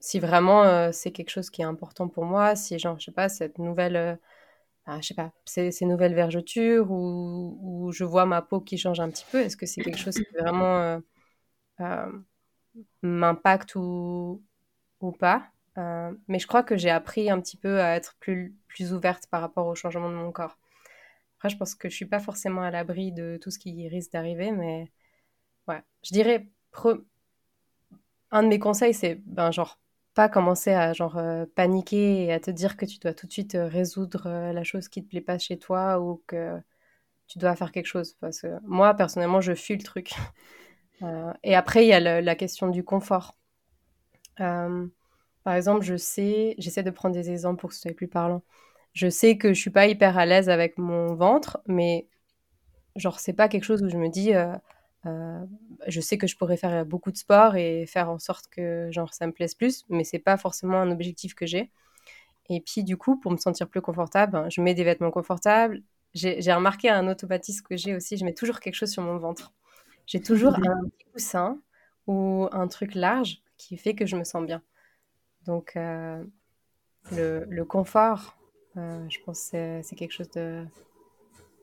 si 0.00 0.20
vraiment 0.20 0.64
euh, 0.64 0.92
c'est 0.92 1.12
quelque 1.12 1.30
chose 1.30 1.50
qui 1.50 1.62
est 1.62 1.64
important 1.64 2.08
pour 2.08 2.24
moi, 2.24 2.56
si 2.56 2.78
genre, 2.78 2.98
je 2.98 3.06
sais 3.06 3.12
pas, 3.12 3.28
cette 3.28 3.58
nouvelle, 3.58 3.96
euh, 3.96 4.16
ah, 4.86 5.00
je 5.00 5.08
sais 5.08 5.14
pas, 5.14 5.32
ces, 5.44 5.72
nouvelles 5.86 6.14
vergetures 6.14 6.90
ou, 6.90 7.90
je 7.92 8.04
vois 8.04 8.26
ma 8.26 8.42
peau 8.42 8.60
qui 8.60 8.78
change 8.78 9.00
un 9.00 9.10
petit 9.10 9.26
peu, 9.30 9.40
est-ce 9.40 9.56
que 9.56 9.66
c'est 9.66 9.82
quelque 9.82 9.98
chose 9.98 10.14
qui 10.14 10.26
vraiment 10.38 10.78
euh, 10.80 10.98
euh, 11.80 12.12
m'impacte 13.02 13.74
ou, 13.76 14.42
ou 15.00 15.12
pas? 15.12 15.48
Euh, 15.78 16.12
mais 16.28 16.38
je 16.38 16.46
crois 16.46 16.62
que 16.62 16.76
j'ai 16.76 16.90
appris 16.90 17.30
un 17.30 17.40
petit 17.40 17.56
peu 17.56 17.80
à 17.80 17.96
être 17.96 18.16
plus, 18.20 18.54
plus 18.68 18.92
ouverte 18.92 19.26
par 19.30 19.40
rapport 19.40 19.66
au 19.66 19.74
changement 19.74 20.10
de 20.10 20.14
mon 20.16 20.32
corps. 20.32 20.58
Après, 21.38 21.50
je 21.50 21.56
pense 21.56 21.74
que 21.74 21.88
je 21.88 21.94
suis 21.94 22.06
pas 22.06 22.18
forcément 22.18 22.62
à 22.62 22.70
l'abri 22.70 23.12
de 23.12 23.38
tout 23.40 23.50
ce 23.50 23.58
qui 23.58 23.88
risque 23.88 24.12
d'arriver, 24.12 24.50
mais 24.50 24.90
ouais, 25.68 25.82
je 26.02 26.12
dirais 26.12 26.48
un 28.30 28.42
de 28.42 28.48
mes 28.48 28.58
conseils, 28.58 28.94
c'est 28.94 29.16
ben 29.26 29.50
genre 29.50 29.78
pas 30.14 30.28
commencer 30.28 30.72
à 30.72 30.92
genre 30.92 31.16
euh, 31.16 31.46
paniquer 31.54 32.24
et 32.24 32.32
à 32.32 32.40
te 32.40 32.50
dire 32.50 32.76
que 32.76 32.84
tu 32.84 32.98
dois 32.98 33.14
tout 33.14 33.26
de 33.26 33.32
suite 33.32 33.54
euh, 33.54 33.68
résoudre 33.68 34.26
euh, 34.26 34.52
la 34.52 34.64
chose 34.64 34.88
qui 34.88 35.02
te 35.04 35.08
plaît 35.08 35.20
pas 35.20 35.38
chez 35.38 35.58
toi 35.58 36.00
ou 36.00 36.22
que 36.26 36.58
tu 37.28 37.38
dois 37.38 37.54
faire 37.54 37.72
quelque 37.72 37.86
chose. 37.86 38.16
Parce 38.20 38.40
que 38.40 38.58
moi, 38.64 38.94
personnellement, 38.94 39.40
je 39.40 39.54
fuis 39.54 39.76
le 39.76 39.84
truc. 39.84 40.12
Et 41.44 41.54
après, 41.54 41.84
il 41.84 41.88
y 41.88 41.92
a 41.92 42.20
la 42.20 42.34
question 42.34 42.68
du 42.68 42.82
confort. 42.82 43.36
Par 44.36 45.54
exemple, 45.54 45.84
je 45.84 45.96
sais, 45.96 46.56
j'essaie 46.58 46.82
de 46.82 46.90
prendre 46.90 47.14
des 47.14 47.30
exemples 47.30 47.60
pour 47.60 47.70
que 47.70 47.76
ce 47.76 47.82
soit 47.82 47.94
plus 47.94 48.08
parlant. 48.08 48.42
Je 48.94 49.08
sais 49.08 49.38
que 49.38 49.54
je 49.54 49.60
suis 49.60 49.70
pas 49.70 49.86
hyper 49.86 50.18
à 50.18 50.26
l'aise 50.26 50.48
avec 50.48 50.76
mon 50.78 51.14
ventre, 51.14 51.60
mais 51.66 52.08
genre 52.96 53.20
c'est 53.20 53.32
pas 53.32 53.48
quelque 53.48 53.62
chose 53.62 53.82
où 53.84 53.88
je 53.88 53.96
me 53.96 54.08
dis, 54.08 54.32
euh, 55.06 55.44
je 55.86 56.00
sais 56.00 56.18
que 56.18 56.26
je 56.26 56.36
pourrais 56.36 56.56
faire 56.56 56.84
beaucoup 56.84 57.12
de 57.12 57.16
sport 57.16 57.56
et 57.56 57.86
faire 57.86 58.10
en 58.10 58.18
sorte 58.18 58.48
que 58.48 58.88
genre 58.90 59.14
ça 59.14 59.26
me 59.26 59.32
plaise 59.32 59.54
plus, 59.54 59.84
mais 59.88 60.04
c'est 60.04 60.18
pas 60.18 60.36
forcément 60.36 60.80
un 60.80 60.90
objectif 60.90 61.34
que 61.34 61.46
j'ai. 61.46 61.70
Et 62.48 62.60
puis 62.60 62.82
du 62.84 62.96
coup, 62.96 63.18
pour 63.18 63.30
me 63.32 63.36
sentir 63.36 63.68
plus 63.68 63.80
confortable, 63.80 64.32
ben, 64.32 64.48
je 64.50 64.60
mets 64.60 64.74
des 64.74 64.84
vêtements 64.84 65.10
confortables. 65.10 65.82
J'ai 66.14 66.52
remarqué 66.52 66.88
un 66.88 67.06
automatisme 67.06 67.62
que 67.64 67.76
j'ai 67.76 67.94
aussi, 67.94 68.16
je 68.16 68.24
mets 68.24 68.34
toujours 68.34 68.60
quelque 68.60 68.74
chose 68.74 68.90
sur 68.90 69.02
mon 69.02 69.18
ventre. 69.18 69.52
J'ai 70.06 70.20
toujours 70.20 70.54
un 70.54 70.88
petit 70.88 71.04
coussin 71.12 71.60
ou 72.06 72.48
un 72.50 72.66
truc 72.66 72.94
large 72.94 73.42
qui 73.58 73.76
fait 73.76 73.94
que 73.94 74.06
je 74.06 74.16
me 74.16 74.24
sens 74.24 74.44
bien. 74.44 74.62
Donc 75.44 75.76
euh, 75.76 76.24
le, 77.12 77.44
le 77.48 77.64
confort, 77.64 78.38
euh, 78.78 79.04
je 79.08 79.18
pense 79.24 79.50
que 79.50 79.80
c'est 79.82 79.96
quelque 79.96 80.12
chose 80.12 80.30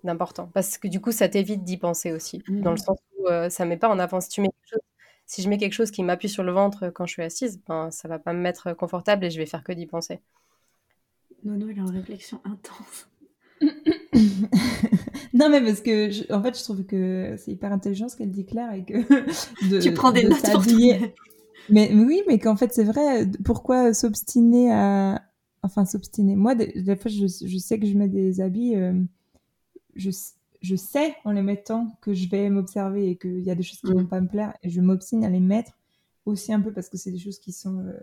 d'important. 0.03 0.49
Parce 0.53 0.77
que 0.77 0.87
du 0.87 1.01
coup, 1.01 1.11
ça 1.11 1.27
t'évite 1.27 1.63
d'y 1.63 1.77
penser 1.77 2.11
aussi. 2.11 2.43
Dans 2.47 2.71
le 2.71 2.77
sens 2.77 2.99
où 3.14 3.14
euh, 3.27 3.49
ça 3.49 3.65
met 3.65 3.77
pas 3.77 3.89
en 3.89 3.99
avant. 3.99 4.21
Si 4.21 4.29
tu 4.29 4.41
mets 4.41 4.49
quelque 4.49 4.69
chose- 4.71 4.81
si 5.27 5.41
je 5.41 5.49
mets 5.49 5.57
quelque 5.57 5.73
chose 5.73 5.91
qui 5.91 6.03
m'appuie 6.03 6.29
sur 6.29 6.43
le 6.43 6.51
ventre 6.51 6.89
quand 6.89 7.05
je 7.05 7.13
suis 7.13 7.23
assise, 7.23 7.59
ben, 7.67 7.89
ça 7.91 8.07
va 8.07 8.19
pas 8.19 8.33
me 8.33 8.39
mettre 8.41 8.73
confortable 8.73 9.25
et 9.25 9.31
je 9.31 9.37
vais 9.39 9.45
faire 9.47 9.63
que 9.63 9.71
d'y 9.71 9.87
penser. 9.87 10.19
Nono, 11.43 11.69
il 11.69 11.77
est 11.77 11.81
en 11.81 11.85
réflexion 11.85 12.41
intense. 12.43 13.07
non, 15.33 15.49
mais 15.49 15.61
parce 15.63 15.81
que, 15.81 16.09
je- 16.09 16.31
en 16.33 16.41
fait, 16.41 16.57
je 16.57 16.63
trouve 16.63 16.83
que 16.85 17.35
c'est 17.37 17.51
hyper 17.51 17.71
intelligent 17.71 18.09
ce 18.09 18.15
qu'elle 18.17 18.31
dit 18.31 18.45
Claire 18.45 18.73
et 18.73 18.83
que 18.83 18.93
de, 19.69 19.79
tu 19.79 19.93
prends 19.93 20.11
des 20.11 20.23
de 20.23 20.29
notes 20.29 20.51
pour. 20.51 20.63
Mais, 21.69 21.89
mais 21.93 22.03
oui, 22.05 22.21
mais 22.27 22.39
qu'en 22.39 22.55
fait, 22.55 22.73
c'est 22.73 22.83
vrai, 22.83 23.25
pourquoi 23.43 23.93
s'obstiner 23.93 24.71
à. 24.71 25.23
Enfin, 25.63 25.85
s'obstiner? 25.85 26.35
Moi, 26.35 26.53
des, 26.53 26.67
des 26.81 26.95
fois, 26.95 27.09
je, 27.09 27.25
je 27.25 27.57
sais 27.57 27.79
que 27.79 27.87
je 27.87 27.93
mets 27.97 28.07
des 28.07 28.39
habits, 28.39 28.75
euh, 28.75 28.93
je, 29.95 30.11
je 30.65 30.75
sais 30.75 31.15
en 31.23 31.31
les 31.31 31.41
mettant 31.41 31.97
que 32.01 32.13
je 32.13 32.29
vais 32.29 32.49
m'observer 32.49 33.09
et 33.09 33.17
qu'il 33.17 33.41
y 33.41 33.51
a 33.51 33.55
des 33.55 33.63
choses 33.63 33.79
qui 33.79 33.91
Mm. 33.91 33.99
vont 33.99 34.05
pas 34.05 34.21
me 34.21 34.27
plaire 34.27 34.53
et 34.63 34.69
je 34.69 34.81
m'obstine 34.81 35.23
à 35.23 35.29
les 35.29 35.39
mettre 35.39 35.77
aussi 36.25 36.51
un 36.53 36.59
peu 36.61 36.71
parce 36.71 36.89
que 36.89 36.97
c'est 36.97 37.11
des 37.11 37.19
choses 37.19 37.39
qui 37.39 37.51
sont 37.51 37.79
euh, 37.79 37.93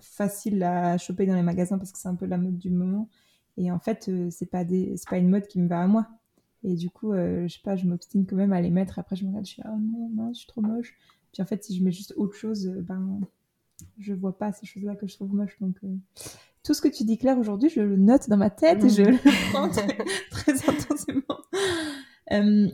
faciles 0.00 0.62
à 0.62 0.96
choper 0.98 1.26
dans 1.26 1.34
les 1.34 1.42
magasins 1.42 1.78
parce 1.78 1.92
que 1.92 1.98
c'est 1.98 2.08
un 2.08 2.14
peu 2.14 2.26
la 2.26 2.38
mode 2.38 2.58
du 2.58 2.70
moment. 2.70 3.08
Et 3.56 3.70
en 3.70 3.78
fait, 3.78 4.08
euh, 4.08 4.28
c'est 4.30 4.46
pas, 4.46 4.64
des, 4.64 4.96
c'est 4.96 5.08
pas 5.08 5.18
une 5.18 5.28
mode 5.28 5.46
qui 5.46 5.60
me 5.60 5.68
va 5.68 5.82
à 5.82 5.86
moi. 5.86 6.06
Et 6.64 6.74
du 6.76 6.90
coup, 6.90 7.12
euh, 7.12 7.48
je 7.48 7.54
sais 7.54 7.60
pas, 7.62 7.74
je 7.76 7.86
m'obstine 7.86 8.24
quand 8.24 8.36
même 8.36 8.52
à 8.52 8.60
les 8.60 8.70
mettre. 8.70 8.98
Après, 8.98 9.16
je 9.16 9.24
me 9.24 9.28
regarde, 9.30 9.46
je 9.46 9.52
suis 9.52 9.62
là, 9.62 9.70
oh 9.74 9.78
non, 9.78 10.08
non, 10.14 10.32
je 10.32 10.38
suis 10.38 10.46
trop 10.46 10.60
moche. 10.62 10.94
Puis 11.32 11.42
en 11.42 11.46
fait, 11.46 11.62
si 11.64 11.76
je 11.76 11.82
mets 11.82 11.90
juste 11.90 12.14
autre 12.16 12.34
chose, 12.34 12.66
euh, 12.68 12.80
ben, 12.82 13.20
je 13.98 14.14
vois 14.14 14.38
pas 14.38 14.52
ces 14.52 14.64
choses-là 14.64 14.94
que 14.94 15.06
je 15.08 15.14
trouve 15.14 15.34
moches. 15.34 15.56
Donc, 15.60 15.76
euh, 15.82 15.88
tout 16.62 16.72
ce 16.72 16.80
que 16.80 16.88
tu 16.88 17.02
dis, 17.04 17.18
Claire, 17.18 17.36
aujourd'hui, 17.38 17.68
je 17.68 17.80
le 17.80 17.96
note 17.96 18.28
dans 18.30 18.36
ma 18.36 18.48
tête 18.50 18.84
et 18.84 18.88
je 18.88 19.02
le 19.02 19.18
prends 19.52 19.68
très, 19.68 19.98
très 20.30 20.52
intensément. 20.70 21.20
Euh, 22.30 22.68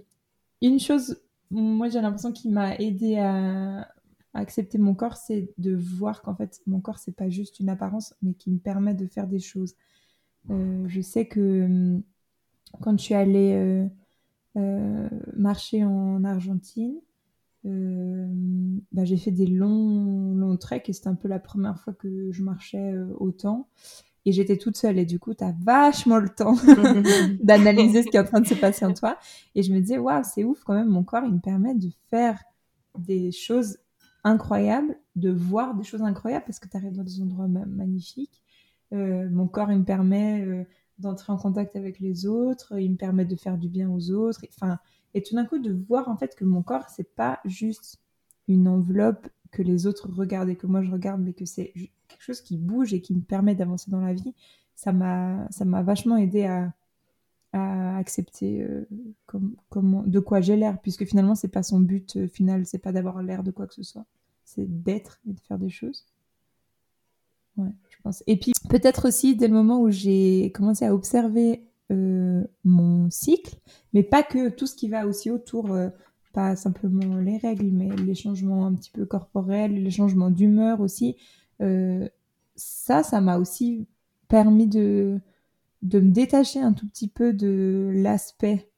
une 0.61 0.81
chose, 0.81 1.21
moi, 1.51 1.89
j'ai 1.89 2.01
l'impression 2.01 2.33
qui 2.33 2.49
m'a 2.49 2.77
aidé 2.77 3.17
à, 3.19 3.89
accepter 4.35 4.79
mon 4.79 4.95
corps, 4.95 5.17
c'est 5.17 5.53
de 5.59 5.75
voir 5.75 6.23
qu'en 6.23 6.35
fait, 6.35 6.61
mon 6.67 6.81
corps, 6.81 6.99
c'est 6.99 7.17
pas 7.17 7.29
juste 7.29 7.61
une 7.61 7.69
apparence, 7.69 8.15
mais 8.23 8.35
qui 8.35 8.51
me 8.51 8.59
permet 8.59 8.95
de 8.95 9.07
faire 9.07 9.27
des 9.27 9.41
choses. 9.41 9.75
Euh, 10.51 10.85
je 10.87 11.01
sais 11.01 11.27
que 11.27 11.41
euh, 11.41 11.99
quand 12.81 12.97
je 12.99 13.03
suis 13.03 13.15
allée 13.15 13.89
euh, 14.57 15.09
marcher 15.37 15.85
en 15.85 16.25
Argentine, 16.25 17.01
bah, 17.65 19.05
j'ai 19.05 19.19
fait 19.19 19.31
des 19.31 19.47
longs, 19.47 20.35
longs 20.35 20.57
treks 20.57 20.89
et 20.89 20.93
c'était 20.95 21.09
un 21.09 21.15
peu 21.15 21.29
la 21.29 21.39
première 21.39 21.79
fois 21.81 21.93
que 21.93 22.31
je 22.33 22.43
marchais 22.43 22.95
autant. 23.19 23.69
Et 24.25 24.33
j'étais 24.33 24.57
toute 24.59 24.77
seule 24.77 24.99
et 24.99 25.07
du 25.07 25.19
coup, 25.19 25.33
tu 25.35 25.45
as 25.45 25.55
vachement 25.63 26.19
le 26.19 26.29
temps 26.29 26.55
d'analyser 27.43 28.03
ce 28.03 28.09
qui 28.09 28.17
est 28.17 28.21
en 28.21 28.25
train 28.25 28.41
de 28.41 28.47
se 28.47 28.55
passer 28.55 28.85
en 28.85 28.93
toi. 28.93 29.19
Et 29.55 29.63
je 29.63 29.73
me 29.73 29.81
disais, 29.81 29.99
waouh, 29.99 30.23
c'est 30.25 30.45
ouf 30.45 30.65
quand 30.65 30.75
même, 30.75 30.89
mon 30.89 31.05
corps, 31.05 31.25
il 31.25 31.33
me 31.33 31.41
permet 31.41 31.75
de 31.75 31.89
faire 32.11 32.43
des 32.99 33.33
choses 33.33 33.79
incroyables, 34.25 34.97
de 35.17 35.31
voir 35.31 35.75
des 35.75 35.85
choses 35.85 36.03
incroyables 36.03 36.45
parce 36.45 36.59
que 36.59 36.69
tu 36.69 36.77
arrives 36.77 36.97
dans 36.97 37.05
des 37.05 37.21
endroits 37.23 37.49
ma 37.49 37.65
magnifiques. 37.65 38.43
Euh, 38.93 39.29
mon 39.31 39.47
corps, 39.47 39.71
il 39.71 39.79
me 39.79 39.85
permet 39.85 40.43
euh, 40.43 40.65
d'entrer 40.99 41.33
en 41.33 41.37
contact 41.37 41.77
avec 41.77 42.01
les 42.01 42.27
autres, 42.27 42.79
il 42.79 42.93
me 42.93 42.97
permet 42.97 43.25
de 43.25 43.37
faire 43.37 43.59
du 43.59 43.69
bien 43.69 43.89
aux 43.91 44.11
autres. 44.11 44.41
Enfin, 44.55 44.79
et 45.15 45.23
tout 45.23 45.35
d'un 45.35 45.45
coup, 45.45 45.59
de 45.59 45.73
voir 45.73 46.09
en 46.09 46.17
fait 46.17 46.35
que 46.35 46.45
mon 46.45 46.63
corps, 46.63 46.89
c'est 46.89 47.15
pas 47.15 47.41
juste 47.45 48.01
une 48.47 48.69
enveloppe 48.69 49.29
que 49.51 49.63
les 49.63 49.87
autres 49.87 50.11
regardent 50.11 50.51
et 50.51 50.57
que 50.57 50.67
moi 50.67 50.83
je 50.83 50.91
regarde, 50.91 51.21
mais 51.23 51.33
que 51.33 51.45
c'est 51.45 51.73
quelque 52.19 52.27
chose 52.27 52.41
qui 52.41 52.57
bouge 52.57 52.93
et 52.93 53.01
qui 53.01 53.15
me 53.15 53.21
permet 53.21 53.55
d'avancer 53.55 53.91
dans 53.91 54.01
la 54.01 54.13
vie, 54.13 54.35
ça 54.75 54.93
m'a 54.93 55.49
vachement 55.83 56.17
aidé 56.17 56.45
à, 56.45 56.73
accepter 57.53 58.63
euh, 58.63 58.87
de 59.35 60.21
quoi 60.21 60.41
j'ai 60.41 60.55
l'air, 60.55 60.81
puisque 60.81 61.05
finalement 61.07 61.35
c'est 61.35 61.49
pas 61.49 61.65
son 61.65 61.81
but 61.81 62.17
euh, 62.17 62.29
final, 62.29 62.67
c'est 62.67 62.79
pas 62.79 62.93
d'avoir 62.93 63.21
l'air 63.23 63.43
de 63.43 63.51
quoi 63.51 63.67
que 63.67 63.75
ce 63.75 63.83
soit, 63.83 64.05
c'est 64.45 64.67
d'être 64.83 65.19
et 65.29 65.33
de 65.33 65.41
faire 65.41 65.59
des 65.59 65.71
choses. 65.71 66.07
Ouais, 67.57 67.71
je 67.89 67.97
pense. 68.05 68.23
Et 68.27 68.39
puis 68.39 68.53
peut-être 68.69 69.09
aussi 69.09 69.35
dès 69.35 69.49
le 69.49 69.55
moment 69.55 69.81
où 69.81 69.91
j'ai 69.91 70.53
commencé 70.55 70.85
à 70.85 70.95
observer 70.95 71.65
euh, 71.91 72.45
mon 72.65 73.09
cycle, 73.11 73.57
mais 73.95 74.03
pas 74.03 74.23
que 74.23 74.51
tout 74.51 74.67
ce 74.67 74.77
qui 74.77 74.89
va 74.89 75.07
aussi 75.07 75.31
autour, 75.31 75.73
euh, 75.73 75.89
pas 76.35 76.55
simplement 76.55 77.17
les 77.17 77.39
règles, 77.39 77.71
mais 77.73 77.89
les 77.97 78.15
changements 78.15 78.67
un 78.67 78.75
petit 78.75 78.91
peu 78.91 79.07
corporels, 79.07 79.73
les 79.73 79.91
changements 79.91 80.31
d'humeur 80.31 80.81
aussi. 80.81 81.17
Euh, 81.61 82.09
ça, 82.57 83.03
ça 83.03 83.21
m'a 83.21 83.39
aussi 83.39 83.87
permis 84.29 84.67
de, 84.67 85.21
de 85.83 86.01
me 86.01 86.11
détacher 86.11 86.61
un 86.61 86.73
tout 86.73 86.87
petit 86.89 87.09
peu 87.09 87.33
de 87.33 87.91
l'aspect 87.95 88.71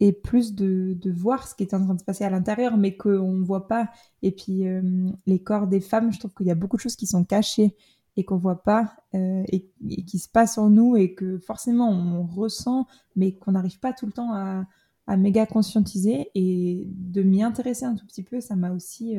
et 0.00 0.12
plus 0.12 0.54
de, 0.54 0.96
de, 1.00 1.10
voir 1.10 1.48
ce 1.48 1.54
qui 1.54 1.64
est 1.64 1.74
en 1.74 1.84
train 1.84 1.94
de 1.94 2.00
se 2.00 2.04
passer 2.04 2.24
à 2.24 2.30
l'intérieur, 2.30 2.76
mais 2.76 2.96
qu'on 2.96 3.32
ne 3.32 3.44
voit 3.44 3.66
pas. 3.66 3.90
Et 4.22 4.30
puis 4.30 4.66
euh, 4.66 4.82
les 5.26 5.40
corps 5.40 5.66
des 5.66 5.80
femmes, 5.80 6.12
je 6.12 6.18
trouve 6.20 6.32
qu'il 6.34 6.46
y 6.46 6.52
a 6.52 6.54
beaucoup 6.54 6.76
de 6.76 6.82
choses 6.82 6.96
qui 6.96 7.06
sont 7.06 7.24
cachées 7.24 7.74
et 8.16 8.24
qu'on 8.24 8.36
voit 8.36 8.62
pas 8.62 8.94
euh, 9.14 9.42
et, 9.48 9.66
qui 10.04 10.18
se 10.18 10.28
passent 10.28 10.58
en 10.58 10.70
nous 10.70 10.96
et 10.96 11.14
que 11.14 11.38
forcément 11.38 11.90
on 11.90 12.26
ressent, 12.26 12.86
mais 13.16 13.32
qu'on 13.32 13.52
n'arrive 13.52 13.80
pas 13.80 13.92
tout 13.92 14.06
le 14.06 14.12
temps 14.12 14.32
à, 14.32 14.66
à 15.06 15.16
méga 15.16 15.46
conscientiser 15.46 16.30
et 16.34 16.84
de 16.86 17.22
m'y 17.22 17.42
intéresser 17.42 17.84
un 17.84 17.94
tout 17.94 18.06
petit 18.06 18.22
peu, 18.22 18.40
ça 18.40 18.56
m'a 18.56 18.72
aussi 18.72 19.16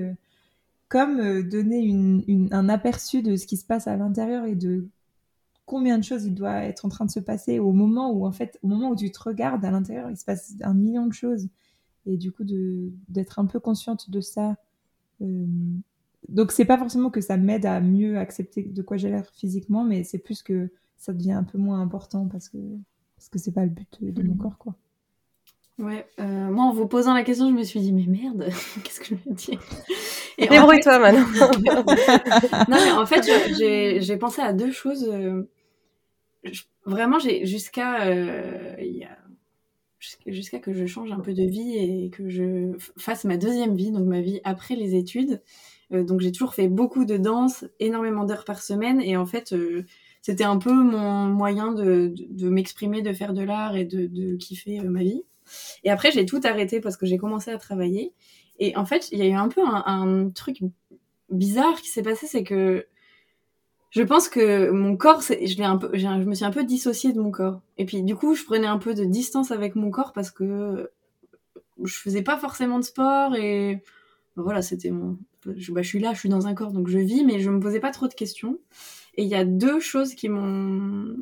comme 0.89 1.19
euh, 1.19 1.41
une, 1.51 2.23
une, 2.27 2.53
un 2.53 2.67
aperçu 2.69 3.21
de 3.21 3.35
ce 3.35 3.47
qui 3.47 3.57
se 3.57 3.65
passe 3.65 3.87
à 3.87 3.95
l'intérieur 3.95 4.45
et 4.45 4.55
de 4.55 4.87
combien 5.65 5.97
de 5.97 6.03
choses 6.03 6.25
il 6.25 6.33
doit 6.33 6.63
être 6.63 6.85
en 6.85 6.89
train 6.89 7.05
de 7.05 7.11
se 7.11 7.19
passer 7.19 7.59
au 7.59 7.71
moment 7.71 8.11
où 8.11 8.25
en 8.25 8.31
fait 8.31 8.59
au 8.63 8.67
moment 8.67 8.89
où 8.89 8.95
tu 8.95 9.11
te 9.11 9.21
regardes 9.21 9.63
à 9.63 9.69
l'intérieur 9.69 10.09
il 10.09 10.17
se 10.17 10.25
passe 10.25 10.55
un 10.61 10.73
million 10.73 11.05
de 11.05 11.13
choses 11.13 11.47
et 12.07 12.17
du 12.17 12.31
coup 12.31 12.43
de 12.43 12.91
d'être 13.07 13.37
un 13.37 13.45
peu 13.45 13.59
consciente 13.59 14.09
de 14.09 14.19
ça 14.19 14.57
donc 16.27 16.51
c'est 16.51 16.65
pas 16.65 16.77
forcément 16.77 17.09
que 17.09 17.21
ça 17.21 17.37
m'aide 17.37 17.65
à 17.65 17.79
mieux 17.79 18.17
accepter 18.17 18.63
de 18.63 18.81
quoi 18.81 18.97
j'ai 18.97 19.09
l'air 19.09 19.25
physiquement, 19.33 19.83
mais 19.83 20.03
c'est 20.03 20.17
plus 20.17 20.43
que 20.43 20.71
ça 20.97 21.13
devient 21.13 21.31
un 21.31 21.43
peu 21.43 21.57
moins 21.57 21.81
important 21.81 22.27
parce 22.27 22.49
que 22.49 22.57
parce 23.15 23.29
que 23.29 23.39
c'est 23.39 23.51
pas 23.51 23.65
le 23.65 23.71
but 23.71 23.97
de, 24.01 24.23
mon 24.23 24.33
mhm. 24.33 24.37
corps 24.37 24.57
quoi. 24.57 24.75
Ouais, 25.79 26.05
euh, 26.19 26.23
moi 26.23 26.65
en 26.65 26.73
vous 26.73 26.87
posant 26.87 27.13
la 27.13 27.23
question, 27.23 27.49
je 27.49 27.53
me 27.53 27.63
suis 27.63 27.79
dit 27.79 27.93
mais 27.93 28.05
merde, 28.05 28.49
qu'est-ce 28.83 28.99
que 28.99 29.05
je 29.05 29.15
vais 29.15 29.33
dire? 29.33 29.59
Et 30.37 30.47
Débrouille-toi 30.47 30.99
maintenant. 30.99 31.25
non 32.67 32.77
mais 32.83 32.91
en 32.91 33.05
fait 33.05 33.25
j'ai 33.57 34.17
pensé 34.17 34.41
à 34.41 34.51
deux 34.51 34.71
choses. 34.71 35.09
Euh, 35.09 35.49
vraiment 36.85 37.17
j'ai 37.17 37.45
jusqu'à 37.45 38.03
euh, 38.07 38.75
jusqu'à 40.25 40.59
que 40.59 40.73
je 40.73 40.85
change 40.85 41.11
un 41.11 41.19
peu 41.19 41.33
de 41.33 41.43
vie 41.43 41.77
et 41.77 42.09
que 42.09 42.29
je 42.29 42.73
fasse 42.97 43.23
ma 43.23 43.37
deuxième 43.37 43.75
vie, 43.75 43.91
donc 43.91 44.05
ma 44.05 44.21
vie 44.21 44.41
après 44.43 44.75
les 44.75 44.95
études. 44.95 45.41
Euh, 45.91 46.03
donc 46.03 46.19
j'ai 46.19 46.31
toujours 46.31 46.53
fait 46.53 46.67
beaucoup 46.67 47.05
de 47.05 47.17
danse, 47.17 47.65
énormément 47.79 48.25
d'heures 48.25 48.45
par 48.45 48.61
semaine, 48.61 49.01
et 49.01 49.17
en 49.17 49.25
fait 49.25 49.53
euh, 49.53 49.85
c'était 50.21 50.43
un 50.43 50.57
peu 50.57 50.73
mon 50.73 51.25
moyen 51.25 51.71
de, 51.71 52.13
de, 52.15 52.49
m'exprimer, 52.49 53.01
de 53.01 53.13
faire 53.13 53.33
de 53.33 53.41
l'art 53.41 53.75
et 53.75 53.85
de, 53.85 54.05
de 54.05 54.35
kiffer 54.35 54.81
ma 54.81 55.03
vie. 55.03 55.23
Et 55.83 55.89
après 55.89 56.11
j'ai 56.11 56.25
tout 56.25 56.41
arrêté 56.43 56.79
parce 56.79 56.97
que 56.97 57.05
j'ai 57.05 57.17
commencé 57.17 57.51
à 57.51 57.57
travailler. 57.57 58.13
Et 58.59 58.75
en 58.75 58.85
fait 58.85 59.09
il 59.11 59.19
y 59.19 59.21
a 59.21 59.27
eu 59.27 59.33
un 59.33 59.47
peu 59.49 59.61
un, 59.65 60.29
truc 60.29 60.59
bizarre 61.29 61.81
qui 61.81 61.89
s'est 61.89 62.03
passé, 62.03 62.27
c'est 62.27 62.43
que 62.43 62.85
je 63.91 64.03
pense 64.03 64.29
que 64.29 64.69
mon 64.69 64.95
corps, 64.97 65.21
je, 65.21 65.61
un 65.63 65.77
peu, 65.77 65.89
je 65.93 66.07
me 66.07 66.35
suis 66.35 66.45
un 66.45 66.51
peu 66.51 66.63
dissociée 66.63 67.11
de 67.11 67.19
mon 67.19 67.31
corps. 67.31 67.61
Et 67.77 67.85
puis 67.85 68.03
du 68.03 68.15
coup, 68.15 68.35
je 68.35 68.43
prenais 68.43 68.67
un 68.67 68.77
peu 68.77 68.93
de 68.93 69.03
distance 69.03 69.51
avec 69.51 69.75
mon 69.75 69.89
corps 69.89 70.13
parce 70.13 70.29
que 70.29 70.91
je 71.83 71.93
faisais 71.95 72.21
pas 72.21 72.37
forcément 72.37 72.79
de 72.79 72.83
sport 72.83 73.35
et 73.35 73.83
voilà, 74.35 74.61
c'était 74.61 74.91
mon, 74.91 75.17
je, 75.45 75.71
bah, 75.71 75.81
je, 75.81 75.87
suis 75.87 75.99
là, 75.99 76.13
je 76.13 76.19
suis 76.19 76.29
dans 76.29 76.47
un 76.47 76.53
corps, 76.53 76.71
donc 76.71 76.87
je 76.87 76.97
vis, 76.97 77.23
mais 77.23 77.39
je 77.39 77.49
me 77.49 77.59
posais 77.59 77.79
pas 77.79 77.91
trop 77.91 78.07
de 78.07 78.13
questions. 78.13 78.59
Et 79.15 79.23
il 79.23 79.29
y 79.29 79.35
a 79.35 79.45
deux 79.45 79.79
choses 79.79 80.15
qui 80.15 80.29
m'ont 80.29 81.15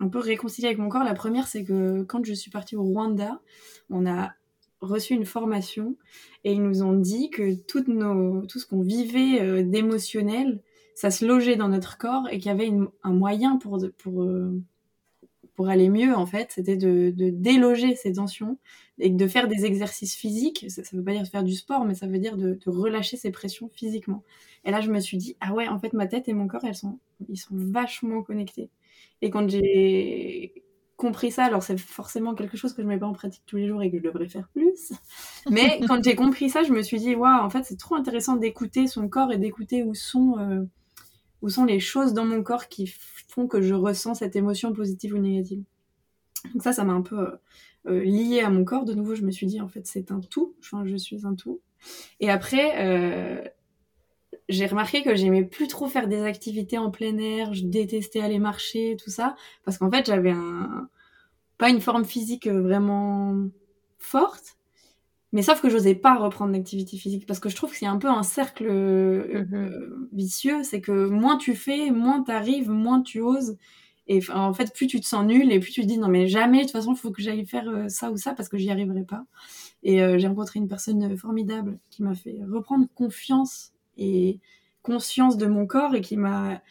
un 0.00 0.08
peu 0.08 0.18
réconcilié 0.18 0.68
avec 0.68 0.78
mon 0.78 0.88
corps. 0.88 1.04
La 1.04 1.14
première, 1.14 1.48
c'est 1.48 1.64
que 1.64 2.02
quand 2.02 2.24
je 2.24 2.34
suis 2.34 2.50
partie 2.50 2.76
au 2.76 2.82
Rwanda, 2.82 3.40
on 3.90 4.06
a 4.06 4.32
reçu 4.80 5.14
une 5.14 5.24
formation 5.24 5.96
et 6.44 6.52
ils 6.52 6.62
nous 6.62 6.82
ont 6.82 6.92
dit 6.92 7.30
que 7.30 7.54
nos, 7.90 8.46
tout 8.46 8.58
ce 8.58 8.66
qu'on 8.66 8.82
vivait 8.82 9.40
euh, 9.40 9.62
d'émotionnel, 9.62 10.60
ça 10.94 11.10
se 11.10 11.24
logeait 11.24 11.56
dans 11.56 11.68
notre 11.68 11.98
corps 11.98 12.28
et 12.30 12.38
qu'il 12.38 12.46
y 12.46 12.50
avait 12.50 12.70
un 13.02 13.12
moyen 13.12 13.56
pour, 13.56 13.78
pour, 13.98 14.22
euh, 14.22 14.62
pour 15.54 15.68
aller 15.68 15.88
mieux, 15.88 16.14
en 16.14 16.26
fait, 16.26 16.52
c'était 16.52 16.76
de, 16.76 17.10
de, 17.10 17.30
déloger 17.30 17.96
ces 17.96 18.14
tensions 18.14 18.58
et 18.98 19.10
de 19.10 19.26
faire 19.26 19.48
des 19.48 19.64
exercices 19.64 20.14
physiques. 20.14 20.66
Ça, 20.68 20.82
ne 20.92 20.98
veut 20.98 21.04
pas 21.04 21.12
dire 21.12 21.26
faire 21.26 21.44
du 21.44 21.54
sport, 21.54 21.84
mais 21.84 21.94
ça 21.94 22.06
veut 22.06 22.18
dire 22.18 22.36
de, 22.36 22.54
de, 22.54 22.70
relâcher 22.70 23.16
ces 23.16 23.30
pressions 23.30 23.70
physiquement. 23.74 24.22
Et 24.64 24.70
là, 24.70 24.80
je 24.80 24.90
me 24.90 25.00
suis 25.00 25.16
dit, 25.16 25.36
ah 25.40 25.52
ouais, 25.54 25.68
en 25.68 25.78
fait, 25.78 25.92
ma 25.92 26.06
tête 26.06 26.28
et 26.28 26.34
mon 26.34 26.46
corps, 26.46 26.64
elles 26.64 26.74
sont, 26.74 26.98
ils 27.28 27.38
sont 27.38 27.54
vachement 27.54 28.22
connectés. 28.22 28.70
Et 29.26 29.30
quand 29.30 29.50
j'ai 29.50 30.62
compris 30.96 31.32
ça, 31.32 31.44
alors 31.44 31.64
c'est 31.64 31.76
forcément 31.78 32.36
quelque 32.36 32.56
chose 32.56 32.74
que 32.74 32.80
je 32.80 32.86
mets 32.86 32.96
pas 32.96 33.06
en 33.06 33.12
pratique 33.12 33.42
tous 33.44 33.56
les 33.56 33.66
jours 33.66 33.82
et 33.82 33.90
que 33.90 33.98
je 33.98 34.02
devrais 34.04 34.28
faire 34.28 34.48
plus. 34.54 34.92
Mais 35.50 35.80
quand 35.88 36.02
j'ai 36.04 36.14
compris 36.14 36.48
ça, 36.48 36.62
je 36.62 36.72
me 36.72 36.80
suis 36.80 37.00
dit, 37.00 37.16
waouh, 37.16 37.44
en 37.44 37.50
fait, 37.50 37.64
c'est 37.64 37.76
trop 37.76 37.96
intéressant 37.96 38.36
d'écouter 38.36 38.86
son 38.86 39.08
corps 39.08 39.32
et 39.32 39.36
d'écouter 39.36 39.82
où 39.82 39.94
sont, 39.94 40.38
euh, 40.38 40.62
où 41.42 41.48
sont 41.48 41.64
les 41.64 41.80
choses 41.80 42.12
dans 42.12 42.24
mon 42.24 42.44
corps 42.44 42.68
qui 42.68 42.86
font 42.86 43.48
que 43.48 43.60
je 43.60 43.74
ressens 43.74 44.14
cette 44.14 44.36
émotion 44.36 44.72
positive 44.72 45.14
ou 45.14 45.18
négative. 45.18 45.64
Donc 46.52 46.62
ça, 46.62 46.72
ça 46.72 46.84
m'a 46.84 46.92
un 46.92 47.02
peu 47.02 47.18
euh, 47.18 47.36
euh, 47.88 48.04
lié 48.04 48.42
à 48.42 48.50
mon 48.50 48.64
corps. 48.64 48.84
De 48.84 48.94
nouveau, 48.94 49.16
je 49.16 49.22
me 49.22 49.32
suis 49.32 49.48
dit, 49.48 49.60
en 49.60 49.66
fait, 49.66 49.88
c'est 49.88 50.12
un 50.12 50.20
tout. 50.20 50.54
Enfin, 50.60 50.86
je 50.86 50.96
suis 50.96 51.26
un 51.26 51.34
tout. 51.34 51.60
Et 52.20 52.30
après, 52.30 52.74
euh, 52.78 53.42
j'ai 54.48 54.66
remarqué 54.66 55.02
que 55.02 55.14
j'aimais 55.14 55.44
plus 55.44 55.66
trop 55.66 55.88
faire 55.88 56.08
des 56.08 56.22
activités 56.22 56.78
en 56.78 56.90
plein 56.90 57.18
air. 57.18 57.52
Je 57.52 57.64
détestais 57.64 58.20
aller 58.20 58.38
marcher, 58.38 58.96
tout 59.02 59.10
ça. 59.10 59.34
Parce 59.64 59.78
qu'en 59.78 59.90
fait, 59.90 60.06
j'avais 60.06 60.30
un... 60.30 60.88
pas 61.58 61.68
une 61.68 61.80
forme 61.80 62.04
physique 62.04 62.46
vraiment 62.46 63.36
forte. 63.98 64.56
Mais 65.32 65.42
sauf 65.42 65.60
que 65.60 65.68
j'osais 65.68 65.96
pas 65.96 66.16
reprendre 66.16 66.52
l'activité 66.52 66.96
physique 66.96 67.26
parce 67.26 67.40
que 67.40 67.48
je 67.48 67.56
trouve 67.56 67.70
que 67.70 67.76
c'est 67.76 67.86
un 67.86 67.98
peu 67.98 68.08
un 68.08 68.22
cercle 68.22 68.66
euh, 68.68 69.44
mhm. 69.44 69.54
euh, 69.54 70.08
vicieux. 70.12 70.62
C'est 70.62 70.80
que 70.80 71.08
moins 71.08 71.36
tu 71.36 71.54
fais, 71.56 71.90
moins 71.90 72.22
tu 72.22 72.30
arrives, 72.30 72.70
moins 72.70 73.02
tu 73.02 73.20
oses. 73.20 73.56
Et 74.06 74.20
en 74.32 74.54
fait, 74.54 74.72
plus 74.72 74.86
tu 74.86 75.00
te 75.00 75.06
sens 75.06 75.26
nul 75.26 75.50
et 75.50 75.58
plus 75.58 75.72
tu 75.72 75.80
te 75.82 75.86
dis 75.86 75.98
non 75.98 76.06
mais 76.06 76.28
jamais, 76.28 76.58
de 76.58 76.62
toute 76.62 76.72
façon, 76.72 76.92
il 76.92 76.96
faut 76.96 77.10
que 77.10 77.20
j'aille 77.20 77.44
faire 77.44 77.68
euh, 77.68 77.88
ça 77.88 78.12
ou 78.12 78.16
ça 78.16 78.34
parce 78.34 78.48
que 78.48 78.56
j'y 78.56 78.70
arriverai 78.70 79.02
pas. 79.02 79.24
Et 79.82 79.98
j'ai 80.18 80.26
rencontré 80.26 80.58
une 80.58 80.66
personne 80.66 81.16
formidable 81.16 81.78
qui 81.90 82.02
m'a 82.02 82.14
fait 82.14 82.40
reprendre 82.50 82.86
confiance 82.94 83.72
et 83.96 84.40
conscience 84.82 85.36
de 85.36 85.46
mon 85.46 85.66
corps 85.66 85.94
et 85.94 86.00
qui 86.00 86.16
m'a 86.16 86.62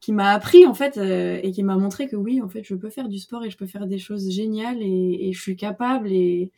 qui 0.00 0.12
m'a 0.12 0.30
appris 0.30 0.64
en 0.64 0.74
fait 0.74 0.96
et 0.96 1.50
qui 1.50 1.62
m'a 1.64 1.76
montré 1.76 2.08
que 2.08 2.16
oui 2.16 2.40
en 2.40 2.48
fait 2.48 2.62
je 2.62 2.74
peux 2.74 2.90
faire 2.90 3.08
du 3.08 3.18
sport 3.18 3.44
et 3.44 3.50
je 3.50 3.56
peux 3.56 3.66
faire 3.66 3.86
des 3.86 3.98
choses 3.98 4.30
géniales 4.30 4.80
et, 4.80 5.28
et 5.28 5.32
je 5.32 5.40
suis 5.40 5.56
capable 5.56 6.12
et 6.12 6.52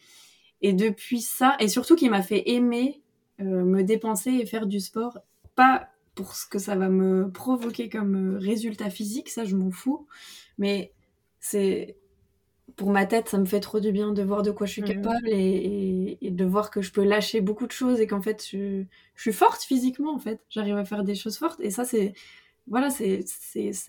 et 0.62 0.72
depuis 0.72 1.20
ça, 1.20 1.56
et 1.58 1.68
surtout 1.68 1.96
qui 1.96 2.08
m'a 2.08 2.22
fait 2.22 2.50
aimer 2.50 3.02
euh, 3.40 3.64
me 3.64 3.82
dépenser 3.82 4.30
et 4.30 4.46
faire 4.46 4.66
du 4.66 4.80
sport, 4.80 5.18
pas 5.54 5.88
pour 6.14 6.34
ce 6.34 6.46
que 6.46 6.58
ça 6.58 6.76
va 6.76 6.88
me 6.88 7.30
provoquer 7.30 7.88
comme 7.88 8.36
euh, 8.36 8.38
résultat 8.38 8.90
physique, 8.90 9.30
ça 9.30 9.44
je 9.44 9.56
m'en 9.56 9.70
fous, 9.70 10.06
mais 10.58 10.92
c'est 11.38 11.96
pour 12.80 12.92
ma 12.92 13.04
tête, 13.04 13.28
ça 13.28 13.36
me 13.36 13.44
fait 13.44 13.60
trop 13.60 13.78
du 13.78 13.92
bien 13.92 14.10
de 14.10 14.22
voir 14.22 14.40
de 14.40 14.50
quoi 14.50 14.66
je 14.66 14.72
suis 14.72 14.80
mmh. 14.80 14.86
capable 14.86 15.28
et, 15.28 16.16
de 16.22 16.44
voir 16.46 16.70
que 16.70 16.80
je 16.80 16.90
peux 16.92 17.04
lâcher 17.04 17.42
beaucoup 17.42 17.66
de 17.66 17.72
choses 17.72 18.00
et 18.00 18.06
qu'en 18.06 18.22
fait 18.22 18.42
je, 18.50 18.84
je, 19.16 19.20
suis 19.20 19.34
forte 19.34 19.62
physiquement 19.62 20.14
en 20.14 20.18
fait, 20.18 20.40
j'arrive 20.48 20.78
à 20.78 20.86
faire 20.86 21.04
des 21.04 21.14
choses 21.14 21.36
fortes 21.36 21.60
et 21.60 21.70
ça 21.70 21.84
c'est 21.84 22.14
voilà, 22.66 22.88
c'est 22.88 23.24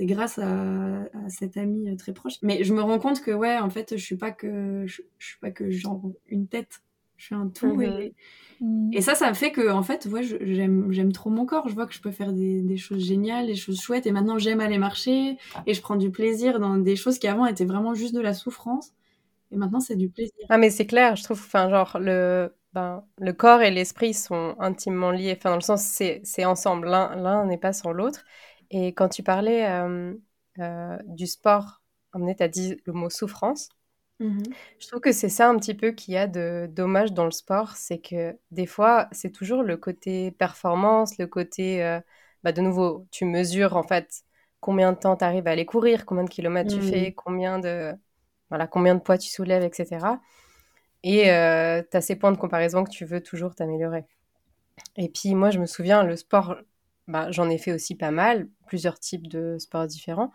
grâce 0.02 0.40
à, 0.40 1.04
à, 1.04 1.30
cet 1.30 1.56
ami 1.56 1.90
euh, 1.90 1.96
très 1.96 2.14
proche. 2.14 2.34
Mais 2.42 2.66
je 2.66 2.74
me 2.74 2.82
rends 2.82 3.00
compte 3.00 3.22
que, 3.22 3.30
ouais, 3.30 3.60
en 3.60 3.70
fait, 3.70 3.96
je 3.96 4.04
suis 4.04 4.16
pas 4.16 4.32
que, 4.32 4.86
je, 4.88 5.02
suis 5.20 5.38
pas 5.40 5.52
que 5.52 5.70
genre 5.70 6.02
une 6.28 6.48
tête. 6.48 6.82
Je 7.22 7.28
suis 7.28 7.36
un 7.36 7.50
tout. 7.50 7.80
et, 7.84 8.16
mmh. 8.62 8.94
et, 8.94 9.02
ça, 9.02 9.14
ça 9.14 9.32
fait 9.36 9.52
que, 9.52 9.70
en 9.70 9.84
fait, 9.84 10.08
ouais, 10.08 10.24
j'aime 10.24 11.14
trop 11.14 11.30
mon 11.30 11.46
corps. 11.46 11.70
Je 11.70 11.76
vois 11.76 11.86
que 11.86 11.94
je 11.94 12.02
peux 12.02 12.10
faire 12.10 12.34
des, 12.34 12.64
des, 12.64 12.78
choses 12.78 13.06
géniales, 13.06 13.46
des 13.46 13.56
choses 13.56 13.80
chouettes. 13.80 14.08
Et 14.08 14.12
maintenant, 14.12 14.40
j'aime 14.40 14.60
aller 14.60 14.80
marcher. 14.80 15.38
Et 15.68 15.76
je 15.76 15.82
prends 15.82 15.98
du 15.98 16.10
plaisir 16.10 16.60
dans 16.60 16.78
des 16.78 16.96
choses 16.96 17.20
qui 17.20 17.28
avant 17.28 17.46
étaient 17.46 17.66
vraiment 17.66 17.94
juste 17.94 18.16
de 18.16 18.22
la 18.22 18.34
souffrance. 18.34 18.94
Et 19.52 19.56
maintenant, 19.56 19.80
c'est 19.80 19.96
du 19.96 20.10
plaisir. 20.10 20.34
Ah, 20.50 20.58
mais 20.58 20.72
c'est 20.72 20.88
clair, 20.88 21.16
je 21.16 21.24
trouve, 21.24 21.40
enfin, 21.40 21.70
genre, 21.70 22.00
le, 22.00 22.56
ben, 22.74 23.04
le 23.20 23.34
corps 23.34 23.62
et 23.62 23.70
l'esprit 23.70 24.16
sont 24.16 24.56
intimement 24.58 25.12
liés. 25.12 25.36
Enfin, 25.38 25.52
dans 25.52 25.58
le 25.58 25.62
sens, 25.62 25.84
c'est 25.84 26.46
ensemble. 26.46 26.88
L'un 26.88 27.46
n'est 27.46 27.60
pas 27.60 27.74
sans 27.74 27.92
l'autre. 27.92 28.24
Et 28.72 28.96
quand 28.96 29.10
tu 29.10 29.22
parlais 29.22 29.70
euh, 29.70 30.16
euh, 30.58 30.98
du 31.06 31.28
sport, 31.28 31.84
tu 32.16 32.44
as 32.44 32.48
dit 32.48 32.78
le 32.84 32.94
mot 32.94 33.12
souffrance. 33.12 33.70
Mmh 34.22 34.54
Je 34.80 34.88
trouve 34.88 35.02
que 35.02 35.12
c'est 35.12 35.30
ça 35.30 35.50
un 35.50 35.58
petit 35.58 35.74
peu 35.74 35.92
qu'il 35.92 36.14
y 36.14 36.18
a 36.18 36.28
de 36.28 36.68
dommage 36.72 37.14
dans 37.14 37.26
le 37.26 37.32
sport, 37.32 37.76
c'est 37.76 38.00
que 38.00 38.38
des 38.52 38.68
fois, 38.68 39.08
c'est 39.12 39.32
toujours 39.32 39.64
le 39.64 39.78
côté 39.78 40.32
performance, 40.32 41.18
le 41.18 41.28
côté, 41.28 41.84
euh, 41.84 42.00
bah, 42.44 42.52
de 42.52 42.62
nouveau, 42.62 43.08
tu 43.12 43.26
mesures 43.26 43.76
en 43.78 43.84
fait 43.84 44.24
combien 44.60 44.94
de 44.94 44.98
temps 45.00 45.18
tu 45.18 45.26
arrives 45.26 45.48
à 45.48 45.52
aller 45.52 45.66
courir, 45.66 46.06
combien 46.06 46.24
de 46.24 46.30
kilomètres 46.30 46.72
tu 46.74 46.82
mmh 46.82 46.84
fais, 46.84 47.14
combien 47.14 47.60
de, 47.60 47.94
voilà, 48.50 48.68
combien 48.68 48.96
de 48.96 49.00
poids 49.02 49.18
tu 49.18 49.30
soulèves, 49.30 49.64
etc. 49.64 50.22
Et 51.04 51.24
tu 51.26 51.30
as 51.98 52.02
ces 52.02 52.16
points 52.18 52.32
de 52.34 52.38
comparaison 52.38 52.84
que 52.86 52.92
tu 52.92 53.06
veux 53.06 53.22
toujours 53.24 53.56
t'améliorer. 53.56 54.06
Et 54.98 55.10
puis 55.10 55.36
moi, 55.36 55.52
je 55.52 55.60
me 55.60 55.66
souviens, 55.66 56.04
le 56.04 56.16
sport, 56.16 56.56
bah, 57.08 57.32
j'en 57.32 57.50
ai 57.50 57.58
fait 57.58 57.74
aussi 57.74 57.96
pas 57.96 58.12
mal, 58.12 58.48
plusieurs 58.68 59.00
types 59.00 59.28
de 59.28 59.58
sports 59.60 59.88
différents. 59.88 60.32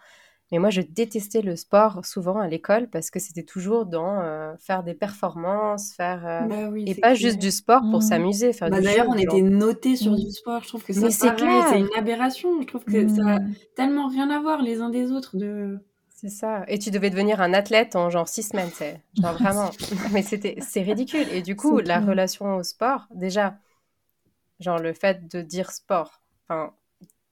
Mais 0.52 0.58
moi, 0.58 0.70
je 0.70 0.80
détestais 0.80 1.42
le 1.42 1.56
sport 1.56 2.04
souvent 2.04 2.38
à 2.38 2.46
l'école 2.46 2.88
parce 2.88 3.10
que 3.10 3.18
c'était 3.18 3.42
toujours 3.42 3.84
dans 3.84 4.20
euh, 4.20 4.54
faire 4.58 4.84
des 4.84 4.94
performances, 4.94 5.92
faire 5.92 6.24
euh, 6.24 6.40
bah 6.46 6.78
et 6.86 6.94
pas 6.94 7.14
juste 7.14 7.38
du 7.38 7.50
sport 7.50 7.80
pour 7.90 7.98
mmh. 7.98 8.02
s'amuser. 8.02 8.50
Bah, 8.60 8.70
D'ailleurs, 8.70 9.08
on 9.08 9.14
était 9.14 9.42
notés 9.42 9.96
sur 9.96 10.12
mmh. 10.12 10.16
du 10.16 10.30
sport. 10.30 10.62
Je 10.62 10.68
trouve 10.68 10.84
que 10.84 10.92
c'est 10.92 11.10
c'est 11.10 11.28
une 11.28 11.88
aberration. 11.96 12.60
Je 12.60 12.66
trouve 12.66 12.84
que 12.84 13.08
ça 13.08 13.26
a 13.26 13.40
mmh. 13.40 13.54
tellement 13.74 14.08
rien 14.08 14.30
à 14.30 14.40
voir 14.40 14.62
les 14.62 14.80
uns 14.80 14.90
des 14.90 15.10
autres. 15.10 15.36
De... 15.36 15.80
C'est 16.10 16.28
ça. 16.28 16.64
Et 16.68 16.78
tu 16.78 16.90
devais 16.92 17.10
devenir 17.10 17.40
un 17.40 17.52
athlète 17.52 17.96
en 17.96 18.08
genre 18.08 18.28
six 18.28 18.44
semaines, 18.44 18.70
c'est 18.72 19.02
genre 19.20 19.34
vraiment. 19.40 19.70
Mais 20.12 20.22
c'était 20.22 20.56
c'est 20.60 20.82
ridicule. 20.82 21.26
Et 21.32 21.42
du 21.42 21.56
coup, 21.56 21.78
la 21.78 21.98
relation 21.98 22.54
au 22.54 22.62
sport, 22.62 23.08
déjà, 23.12 23.58
genre 24.60 24.78
le 24.78 24.92
fait 24.92 25.26
de 25.26 25.42
dire 25.42 25.72
sport 25.72 26.20
enfin, 26.48 26.72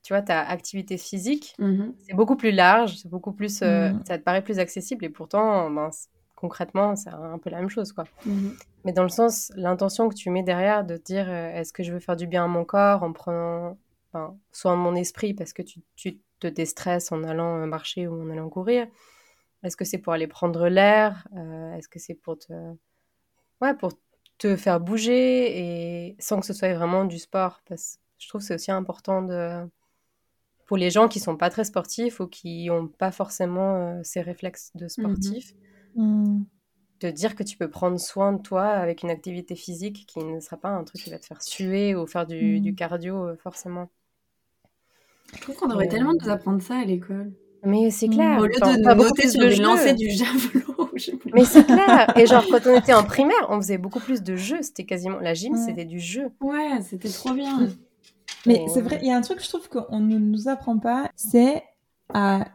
tu 0.04 0.12
vois, 0.12 0.20
ta 0.20 0.42
activité 0.42 0.98
physique, 0.98 1.54
mmh 1.58 1.86
c'est 2.06 2.14
beaucoup 2.14 2.36
plus 2.36 2.52
large, 2.52 2.98
c'est 2.98 3.08
beaucoup 3.08 3.32
plus, 3.32 3.62
euh, 3.62 3.90
mmh. 3.90 4.02
ça 4.06 4.18
te 4.18 4.22
paraît 4.22 4.44
plus 4.44 4.58
accessible 4.58 5.02
et 5.06 5.08
pourtant, 5.08 5.70
ben, 5.70 5.88
concrètement, 6.36 6.94
c'est 6.94 7.08
un 7.08 7.38
peu 7.38 7.48
la 7.48 7.58
même 7.58 7.70
chose, 7.70 7.92
quoi. 7.92 8.04
Mmh 8.26 8.50
Mais 8.84 8.92
dans 8.92 9.02
le 9.02 9.08
sens, 9.08 9.50
l'intention 9.56 10.10
que 10.10 10.14
tu 10.14 10.28
mets 10.28 10.42
derrière 10.42 10.84
de 10.84 10.98
dire, 10.98 11.24
euh, 11.28 11.54
est-ce 11.54 11.72
que 11.72 11.82
je 11.82 11.90
veux 11.90 12.00
faire 12.00 12.16
du 12.16 12.26
bien 12.26 12.44
à 12.44 12.48
mon 12.48 12.66
corps 12.66 13.02
en 13.02 13.14
prenant 13.14 13.78
enfin, 14.12 14.36
soin 14.52 14.76
de 14.76 14.82
mon 14.82 14.94
esprit 14.94 15.32
parce 15.32 15.54
que 15.54 15.62
tu, 15.62 15.80
tu 15.96 16.20
te 16.38 16.46
déstresses 16.46 17.10
en 17.10 17.24
allant 17.24 17.62
euh, 17.62 17.66
marcher 17.66 18.06
ou 18.06 18.22
en 18.22 18.28
allant 18.28 18.50
courir 18.50 18.86
Est-ce 19.62 19.76
que 19.76 19.86
c'est 19.86 19.98
pour 19.98 20.12
aller 20.12 20.26
prendre 20.26 20.68
l'air 20.68 21.26
Est-ce 21.78 21.88
que 21.88 21.98
c'est 21.98 22.14
pour 22.14 22.38
te, 22.38 22.52
ouais, 23.62 23.72
pour 23.72 23.92
te 24.36 24.54
faire 24.54 24.80
bouger 24.80 26.08
et 26.08 26.16
sans 26.18 26.40
que 26.40 26.46
ce 26.46 26.52
soit 26.52 26.74
vraiment 26.74 27.06
du 27.06 27.18
sport. 27.18 27.62
Parce 27.66 27.96
que 27.96 28.02
je 28.18 28.28
trouve 28.28 28.42
que 28.42 28.46
c'est 28.46 28.54
aussi 28.54 28.70
important 28.70 29.22
de, 29.22 29.66
pour 30.66 30.76
les 30.76 30.90
gens 30.90 31.08
qui 31.08 31.20
sont 31.20 31.36
pas 31.36 31.50
très 31.50 31.64
sportifs 31.64 32.20
ou 32.20 32.26
qui 32.26 32.66
n'ont 32.66 32.88
pas 32.88 33.10
forcément 33.10 33.74
euh, 33.76 34.00
ces 34.02 34.20
réflexes 34.20 34.70
de 34.74 34.88
sportif, 34.88 35.54
Mm. 35.96 36.42
de 37.00 37.10
dire 37.10 37.34
que 37.36 37.42
tu 37.42 37.56
peux 37.56 37.68
prendre 37.70 37.98
soin 38.00 38.32
de 38.32 38.40
toi 38.42 38.64
avec 38.64 39.02
une 39.02 39.10
activité 39.10 39.54
physique 39.54 40.06
qui 40.08 40.18
ne 40.24 40.40
sera 40.40 40.56
pas 40.56 40.70
un 40.70 40.82
truc 40.84 41.02
qui 41.02 41.10
va 41.10 41.18
te 41.18 41.26
faire 41.26 41.42
suer 41.42 41.94
ou 41.94 42.06
faire 42.06 42.26
du, 42.26 42.58
Mm. 42.58 42.60
du 42.62 42.74
cardio 42.74 43.28
euh, 43.28 43.36
forcément. 43.36 43.90
Je 45.34 45.40
trouve 45.40 45.56
qu'on 45.56 45.68
devrait 45.68 45.86
Euh, 45.86 45.90
tellement 45.90 46.12
nous 46.20 46.28
apprendre 46.30 46.62
ça 46.62 46.76
à 46.76 46.84
l'école. 46.84 47.32
Mais 47.64 47.90
c'est 47.90 48.08
clair. 48.08 48.38
Au 48.40 48.46
lieu 48.46 48.52
Enfin, 48.60 48.76
de 48.76 48.82
pas 48.82 48.94
nous 48.94 49.04
noter 49.04 49.28
sur 49.28 49.48
jeux. 49.50 49.62
lancers 49.62 49.94
du 49.94 50.10
javelot. 50.10 50.90
Mais 51.34 51.44
c'est 51.44 51.64
clair. 51.64 52.12
Et 52.16 52.26
genre, 52.26 52.44
quand 52.50 52.66
on 52.66 52.78
était 52.78 52.92
en 52.94 53.04
primaire, 53.04 53.46
on 53.48 53.56
faisait 53.56 53.78
beaucoup 53.78 54.00
plus 54.00 54.22
de 54.22 54.36
jeux. 54.36 54.62
C'était 54.62 54.84
quasiment. 54.84 55.18
La 55.18 55.32
gym, 55.34 55.54
Ouais. 55.54 55.58
c'était 55.64 55.84
du 55.86 55.98
jeu. 55.98 56.30
Ouais, 56.40 56.80
c'était 56.82 57.08
trop 57.08 57.32
bien. 57.32 57.68
Mais 58.46 58.66
c'est 58.68 58.80
vrai, 58.80 58.98
il 59.02 59.08
y 59.08 59.10
a 59.10 59.16
un 59.16 59.20
truc 59.20 59.38
que 59.38 59.44
je 59.44 59.48
trouve 59.48 59.68
qu'on 59.68 60.00
ne 60.00 60.18
nous 60.18 60.48
apprend 60.48 60.78
pas, 60.78 61.10
c'est 61.16 61.62
à... 62.12 62.46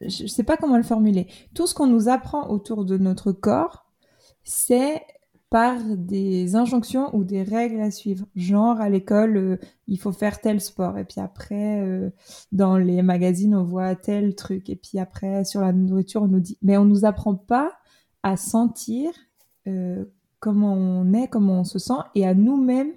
Je 0.00 0.26
sais 0.26 0.44
pas 0.44 0.56
comment 0.56 0.78
le 0.78 0.82
formuler. 0.82 1.26
Tout 1.54 1.66
ce 1.66 1.74
qu'on 1.74 1.86
nous 1.86 2.08
apprend 2.08 2.48
autour 2.48 2.84
de 2.84 2.96
notre 2.96 3.32
corps, 3.32 3.86
c'est 4.44 5.02
par 5.50 5.76
des 5.84 6.54
injonctions 6.54 7.14
ou 7.14 7.24
des 7.24 7.42
règles 7.42 7.80
à 7.80 7.90
suivre. 7.90 8.24
Genre, 8.36 8.80
à 8.80 8.88
l'école, 8.88 9.36
euh, 9.36 9.56
il 9.88 9.98
faut 9.98 10.12
faire 10.12 10.40
tel 10.40 10.60
sport. 10.60 10.96
Et 10.96 11.04
puis 11.04 11.20
après, 11.20 11.80
euh, 11.80 12.10
dans 12.52 12.78
les 12.78 13.02
magazines, 13.02 13.54
on 13.56 13.64
voit 13.64 13.94
tel 13.96 14.36
truc. 14.36 14.70
Et 14.70 14.76
puis 14.76 14.98
après, 14.98 15.44
sur 15.44 15.60
la 15.60 15.72
nourriture, 15.72 16.22
on 16.22 16.28
nous 16.28 16.40
dit... 16.40 16.56
Mais 16.62 16.78
on 16.78 16.84
nous 16.84 17.04
apprend 17.04 17.34
pas 17.34 17.72
à 18.22 18.36
sentir 18.36 19.10
euh, 19.66 20.04
comment 20.38 20.72
on 20.72 21.12
est, 21.12 21.28
comment 21.28 21.60
on 21.60 21.64
se 21.64 21.78
sent, 21.78 22.00
et 22.14 22.26
à 22.26 22.32
nous-mêmes 22.32 22.92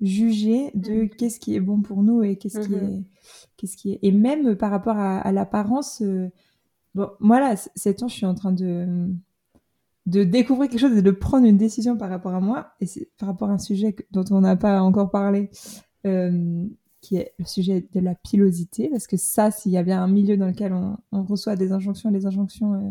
juger 0.00 0.70
de 0.74 1.04
qu'est-ce 1.04 1.38
qui 1.40 1.54
est 1.54 1.60
bon 1.60 1.80
pour 1.80 2.02
nous 2.02 2.22
et 2.22 2.36
qu'est-ce 2.36 2.60
qui 2.60 2.72
Mhm. 2.72 2.84
est 2.92 3.02
qu'est-ce 3.56 3.76
qui 3.76 3.92
est 3.92 3.98
et 4.02 4.12
même 4.12 4.56
par 4.56 4.70
rapport 4.70 4.96
à, 4.98 5.18
à 5.20 5.32
l'apparence 5.32 6.02
euh, 6.02 6.28
bon 6.94 7.08
moi 7.20 7.40
là 7.40 7.56
c- 7.56 7.70
ces 7.74 7.94
temps 7.94 8.08
je 8.08 8.14
suis 8.14 8.26
en 8.26 8.34
train 8.34 8.52
de 8.52 9.08
de 10.06 10.22
découvrir 10.22 10.68
quelque 10.68 10.80
chose 10.80 10.96
et 10.98 11.02
de 11.02 11.10
prendre 11.10 11.46
une 11.46 11.56
décision 11.56 11.96
par 11.96 12.10
rapport 12.10 12.34
à 12.34 12.40
moi 12.40 12.72
et 12.80 12.86
c'est 12.86 13.08
par 13.18 13.28
rapport 13.28 13.48
à 13.48 13.52
un 13.54 13.58
sujet 13.58 13.94
que- 13.94 14.02
dont 14.10 14.24
on 14.30 14.40
n'a 14.42 14.56
pas 14.56 14.82
encore 14.82 15.10
parlé 15.10 15.48
euh, 16.06 16.66
qui 17.00 17.16
est 17.16 17.32
le 17.38 17.44
sujet 17.46 17.86
de 17.92 18.00
la 18.00 18.14
pilosité 18.14 18.88
parce 18.90 19.06
que 19.06 19.16
ça 19.16 19.50
s'il 19.50 19.72
y 19.72 19.76
a 19.78 19.82
bien 19.82 20.02
un 20.02 20.08
milieu 20.08 20.36
dans 20.36 20.46
lequel 20.48 20.72
on, 20.74 20.98
on 21.12 21.22
reçoit 21.22 21.56
des 21.56 21.72
injonctions 21.72 22.10
des 22.10 22.26
injonctions 22.26 22.74
euh, 22.74 22.90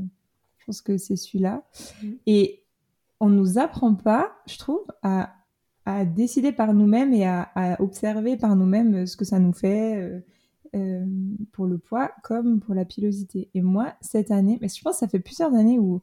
je 0.57 0.65
pense 0.65 0.81
que 0.81 0.97
c'est 0.97 1.15
celui-là 1.17 1.63
Mhm. 2.01 2.15
et 2.25 2.63
on 3.19 3.29
nous 3.29 3.59
apprend 3.59 3.93
pas 3.93 4.31
je 4.47 4.57
trouve 4.57 4.83
à 5.03 5.33
à 5.85 6.05
décider 6.05 6.51
par 6.51 6.73
nous-mêmes 6.73 7.13
et 7.13 7.25
à, 7.25 7.49
à 7.55 7.81
observer 7.81 8.37
par 8.37 8.55
nous-mêmes 8.55 8.95
euh, 8.95 9.05
ce 9.05 9.17
que 9.17 9.25
ça 9.25 9.39
nous 9.39 9.53
fait 9.53 9.97
euh, 10.01 10.19
euh, 10.75 11.05
pour 11.51 11.65
le 11.67 11.77
poids 11.77 12.11
comme 12.23 12.59
pour 12.59 12.73
la 12.73 12.85
pilosité. 12.85 13.49
Et 13.53 13.61
moi, 13.61 13.93
cette 14.01 14.31
année, 14.31 14.57
mais 14.61 14.69
je 14.69 14.81
pense 14.81 14.95
que 14.95 14.99
ça 14.99 15.07
fait 15.07 15.19
plusieurs 15.19 15.53
années 15.53 15.79
où, 15.79 16.01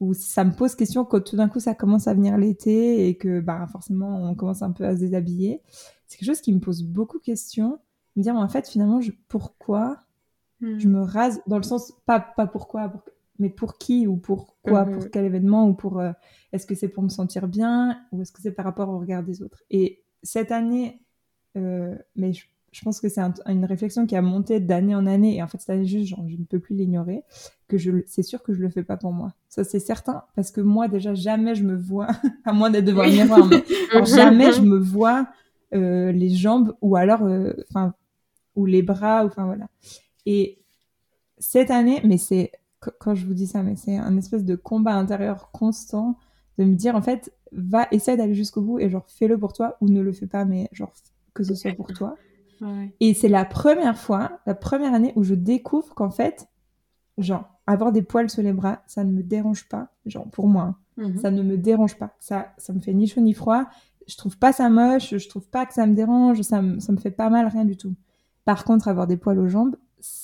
où 0.00 0.14
ça 0.14 0.44
me 0.44 0.52
pose 0.52 0.74
question 0.74 1.04
quand 1.04 1.20
tout 1.20 1.36
d'un 1.36 1.48
coup 1.48 1.60
ça 1.60 1.74
commence 1.74 2.08
à 2.08 2.14
venir 2.14 2.36
l'été 2.38 3.08
et 3.08 3.16
que 3.16 3.40
bah, 3.40 3.66
forcément 3.70 4.30
on 4.30 4.34
commence 4.34 4.62
un 4.62 4.70
peu 4.72 4.84
à 4.84 4.94
se 4.94 5.00
déshabiller. 5.00 5.60
C'est 6.06 6.18
quelque 6.18 6.28
chose 6.28 6.40
qui 6.40 6.52
me 6.52 6.60
pose 6.60 6.82
beaucoup 6.82 7.18
de 7.18 7.24
questions. 7.24 7.78
Me 8.16 8.22
dire, 8.22 8.34
en 8.34 8.48
fait, 8.48 8.68
finalement, 8.68 9.00
je, 9.00 9.12
pourquoi 9.28 9.98
Hmm. 10.60 10.76
je 10.78 10.88
me 10.88 11.00
rase 11.02 11.40
dans 11.46 11.56
le 11.58 11.62
sens 11.62 11.92
pas 12.04 12.18
pas 12.18 12.48
pourquoi 12.48 12.88
pour- 12.88 13.02
mais 13.38 13.50
pour 13.50 13.78
qui 13.78 14.06
ou 14.06 14.16
pourquoi 14.16 14.84
Mhm. 14.84 14.92
pour 14.94 15.10
quel 15.10 15.24
événement 15.24 15.68
ou 15.68 15.74
pour 15.74 15.98
euh, 16.00 16.12
est-ce 16.52 16.66
que 16.66 16.74
c'est 16.74 16.88
pour 16.88 17.02
me 17.02 17.08
sentir 17.08 17.48
bien 17.48 18.00
ou 18.12 18.22
est-ce 18.22 18.32
que 18.32 18.42
c'est 18.42 18.52
par 18.52 18.64
rapport 18.64 18.88
au 18.90 18.98
regard 18.98 19.22
des 19.22 19.42
autres? 19.42 19.62
Et 19.70 20.02
cette 20.22 20.52
année 20.52 21.00
euh, 21.56 21.94
mais 22.16 22.32
je, 22.34 22.44
je 22.72 22.82
pense 22.82 23.00
que 23.00 23.08
c'est 23.08 23.20
un- 23.22 23.32
une 23.46 23.64
réflexion 23.64 24.06
qui 24.06 24.14
a 24.16 24.22
monté 24.22 24.60
d'année 24.60 24.94
en 24.94 25.06
année 25.06 25.36
et 25.36 25.42
en 25.42 25.46
fait 25.48 25.58
cette 25.58 25.70
année 25.70 25.86
juste 25.86 26.08
genre, 26.10 26.22
je 26.28 26.36
ne 26.36 26.44
peux 26.44 26.58
plus 26.58 26.74
l'ignorer 26.76 27.22
que 27.68 27.78
je 27.78 27.90
c'est 28.06 28.22
sûr 28.22 28.42
que 28.42 28.52
je 28.52 28.60
le 28.60 28.68
fais 28.68 28.82
pas 28.84 28.96
pour 28.98 29.12
moi. 29.12 29.32
Ça 29.48 29.64
c'est 29.64 29.80
certain 29.80 30.24
parce 30.36 30.50
que 30.50 30.60
moi 30.60 30.88
déjà 30.88 31.14
jamais 31.14 31.54
je 31.54 31.64
me 31.64 31.76
vois 31.76 32.08
à 32.44 32.52
moins 32.52 32.70
d'être 32.70 32.84
devant 32.84 33.02
un 33.02 33.10
miroir 33.10 33.46
mais 33.46 33.64
alors, 33.92 34.06
jamais 34.06 34.52
je 34.52 34.60
me 34.62 34.78
vois 34.78 35.28
euh, 35.74 36.12
les 36.12 36.28
jambes 36.30 36.74
ou 36.82 36.96
alors 36.96 37.22
enfin 37.70 37.94
ou 38.56 38.66
les 38.66 38.82
bras 38.82 39.24
ou 39.24 39.28
enfin 39.28 39.46
voilà. 39.46 39.68
Et 40.26 40.58
cette 41.38 41.70
année 41.70 42.00
mais 42.04 42.18
c'est 42.18 42.52
quand 42.98 43.14
je 43.14 43.26
vous 43.26 43.34
dis 43.34 43.46
ça 43.46 43.62
mais 43.62 43.76
c'est 43.76 43.96
un 43.96 44.16
espèce 44.16 44.44
de 44.44 44.54
combat 44.56 44.94
intérieur 44.94 45.50
constant 45.52 46.16
de 46.58 46.64
me 46.64 46.74
dire 46.74 46.94
en 46.96 47.02
fait 47.02 47.32
va 47.52 47.86
essaie 47.90 48.16
d'aller 48.16 48.34
jusqu'au 48.34 48.62
bout 48.62 48.78
et 48.78 48.88
genre 48.90 49.04
fais-le 49.08 49.36
pour 49.38 49.52
toi 49.52 49.76
ou 49.80 49.88
ne 49.88 50.00
le 50.00 50.12
fais 50.12 50.26
pas 50.26 50.44
mais 50.44 50.68
genre 50.72 50.92
que 51.34 51.42
ce 51.44 51.54
soit 51.54 51.72
pour 51.74 51.88
toi 51.92 52.16
Ouais. 52.60 52.92
et 52.98 53.14
c'est 53.14 53.28
la 53.28 53.44
première 53.44 53.96
fois 53.96 54.40
la 54.44 54.54
première 54.56 54.92
année 54.92 55.12
où 55.14 55.22
je 55.22 55.34
découvre 55.34 55.94
qu'en 55.94 56.10
fait 56.10 56.48
genre 57.16 57.48
avoir 57.68 57.92
des 57.92 58.02
poils 58.02 58.28
sur 58.30 58.42
les 58.42 58.52
bras 58.52 58.82
ça 58.88 59.04
ne 59.04 59.12
me 59.12 59.22
dérange 59.22 59.68
pas 59.68 59.90
genre 60.06 60.28
pour 60.30 60.48
moi 60.48 60.62
hein 60.64 60.76
Mhm. 61.00 61.18
ça 61.18 61.30
ne 61.30 61.44
me 61.44 61.56
dérange 61.56 61.96
pas. 61.96 62.16
Ça, 62.18 62.52
ça 62.58 62.72
me 62.72 62.80
fait 62.80 62.92
ni 62.92 63.06
chaud 63.06 63.20
ni 63.20 63.32
froid. 63.32 63.66
Je 64.08 64.16
trouve 64.16 64.36
pas 64.36 64.52
ça 64.52 64.68
moche, 64.68 65.16
je 65.16 65.28
trouve 65.28 65.46
pas 65.48 65.64
que 65.64 65.72
ça 65.72 65.86
me 65.86 65.94
dérange, 65.94 66.40
ça 66.42 66.60
me, 66.60 66.80
ça 66.80 66.90
me 66.90 66.96
fait 66.96 67.12
pas 67.12 67.30
mal, 67.30 67.46
rien 67.46 67.64
du 67.64 67.76
tout. 67.76 67.94
Par 68.44 68.64
contre, 68.64 68.88
avoir 68.88 69.06
des 69.06 69.16
poils 69.16 69.38
aux 69.38 69.46
jambes, 69.46 69.76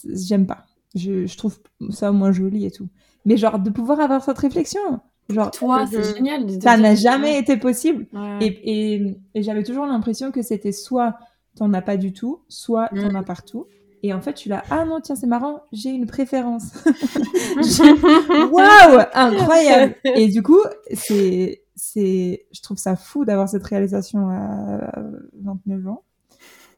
j'aime 0.05 0.48
pas. 0.48 0.64
Je, 0.95 1.26
je 1.26 1.36
trouve 1.36 1.59
ça 1.90 2.12
moins 2.12 2.32
joli 2.32 2.66
et 2.66 2.70
tout. 2.70 2.88
Mais 3.24 3.36
genre, 3.36 3.59
de 3.59 3.70
pouvoir 3.70 4.01
avoir 4.01 4.22
cette 4.22 4.38
réflexion, 4.38 4.80
genre, 5.28 5.51
Toi, 5.51 5.86
c'est 5.90 5.99
Mhm. 5.99 6.14
génial. 6.16 6.62
ça 6.62 6.76
n'a 6.76 6.95
jamais 6.95 7.38
été 7.38 7.57
possible. 7.57 8.07
Ouais. 8.12 8.38
Et, 8.42 8.95
et, 8.97 9.16
et 9.34 9.42
j'avais 9.42 9.62
toujours 9.62 9.86
l'impression 9.86 10.30
que 10.30 10.42
c'était 10.42 10.72
soit 10.72 11.16
t'en 11.57 11.72
as 11.72 11.82
pas 11.82 11.97
du 11.97 12.12
tout, 12.12 12.40
soit 12.49 12.88
t'en 12.88 13.11
Mm. 13.12 13.16
as 13.16 13.22
partout. 13.22 13.66
Et 14.03 14.12
en 14.12 14.20
fait, 14.20 14.34
tu 14.34 14.49
l'as, 14.51 14.62
ah 14.70 14.84
non, 14.84 15.01
tiens, 15.01 15.14
c'est 15.16 15.26
marrant, 15.26 15.62
j'ai 15.72 15.88
une 15.90 16.07
préférence. 16.07 16.72
Waouh, 18.53 19.01
incroyable. 19.14 19.95
Et 20.05 20.28
du 20.28 20.42
coup, 20.42 20.61
c'est, 20.92 21.62
c'est, 21.74 22.45
je 22.53 22.61
trouve 22.61 22.76
ça 22.76 22.97
fou 22.97 23.24
d'avoir 23.24 23.49
cette 23.49 23.64
réalisation 23.64 24.28
à 24.30 25.03
29 25.42 25.86
ans, 25.88 26.03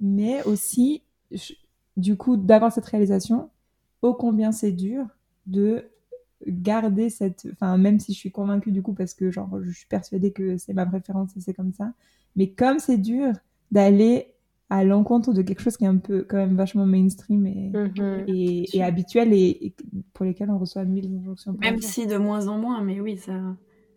mais 0.00 0.42
aussi, 0.44 1.02
je- 1.32 1.54
du 1.96 2.16
coup, 2.16 2.36
d'avoir 2.36 2.70
cette 2.72 2.84
réalisation, 2.86 3.48
ô 4.02 4.14
combien 4.14 4.52
c'est 4.52 4.72
dur 4.72 5.06
de 5.46 5.84
garder 6.46 7.10
cette, 7.10 7.46
enfin, 7.52 7.76
même 7.78 7.98
si 8.00 8.12
je 8.12 8.18
suis 8.18 8.30
convaincue 8.30 8.72
du 8.72 8.82
coup, 8.82 8.92
parce 8.94 9.14
que 9.14 9.30
genre, 9.30 9.60
je 9.62 9.70
suis 9.70 9.86
persuadée 9.86 10.32
que 10.32 10.58
c'est 10.58 10.74
ma 10.74 10.86
préférence 10.86 11.36
et 11.36 11.40
c'est 11.40 11.54
comme 11.54 11.72
ça, 11.72 11.92
mais 12.36 12.50
comme 12.50 12.78
c'est 12.78 12.98
dur 12.98 13.32
d'aller 13.72 14.32
à 14.70 14.84
l'encontre 14.84 15.32
de 15.32 15.42
quelque 15.42 15.60
chose 15.62 15.76
qui 15.76 15.84
est 15.84 15.88
un 15.88 15.96
peu 15.98 16.24
quand 16.28 16.36
même 16.36 16.56
vachement 16.56 16.86
mainstream 16.86 17.46
et, 17.46 17.72
Mhm. 17.72 18.26
et, 18.26 18.76
et 18.76 18.82
habituel 18.82 19.32
et, 19.32 19.66
et 19.66 19.74
pour 20.12 20.24
lesquels 20.26 20.50
on 20.50 20.58
reçoit 20.58 20.84
mille 20.84 21.14
injonctions 21.20 21.56
Même 21.62 21.80
si 21.80 22.06
de 22.06 22.16
moins 22.16 22.48
en 22.48 22.58
moins, 22.58 22.80
mais 22.82 23.00
oui, 23.00 23.16
ça. 23.18 23.32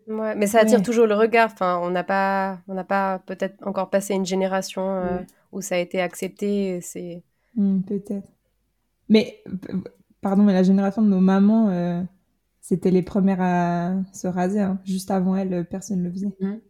Ouais, 0.06 0.34
mais 0.34 0.46
ça 0.46 0.60
attire 0.60 0.80
Ouais. 0.80 0.82
toujours 0.82 1.06
le 1.06 1.14
regard. 1.14 1.50
Enfin, 1.52 1.78
on 1.82 1.90
n'a 1.90 2.04
pas, 2.04 2.60
on 2.68 2.74
n'a 2.74 2.84
pas 2.84 3.20
peut-être 3.20 3.64
encore 3.66 3.90
passé 3.90 4.14
une 4.14 4.26
génération 4.26 4.82
euh, 4.96 5.20
Ouais. 5.20 5.26
où 5.52 5.60
ça 5.60 5.76
a 5.76 5.78
été 5.78 6.00
accepté. 6.00 6.80
C'est 6.80 7.22
Hmm, 7.54 7.82
peut-être. 7.82 8.28
Mais, 9.10 9.42
pardon, 10.22 10.42
mais 10.44 10.54
la 10.54 10.62
génération 10.62 11.02
de 11.02 11.08
nos 11.08 11.20
mamans, 11.20 11.68
euh, 11.68 12.02
c'était 12.62 12.90
les 12.90 13.02
premières 13.02 13.42
à 13.42 13.92
se 14.14 14.26
raser. 14.28 14.60
hein. 14.60 14.78
Juste 14.84 15.10
avant 15.10 15.36
elles, 15.36 15.66
personne 15.68 15.98
ne 15.98 16.04
le 16.04 16.12
faisait. 16.12 16.28
Mhm. 16.40 16.60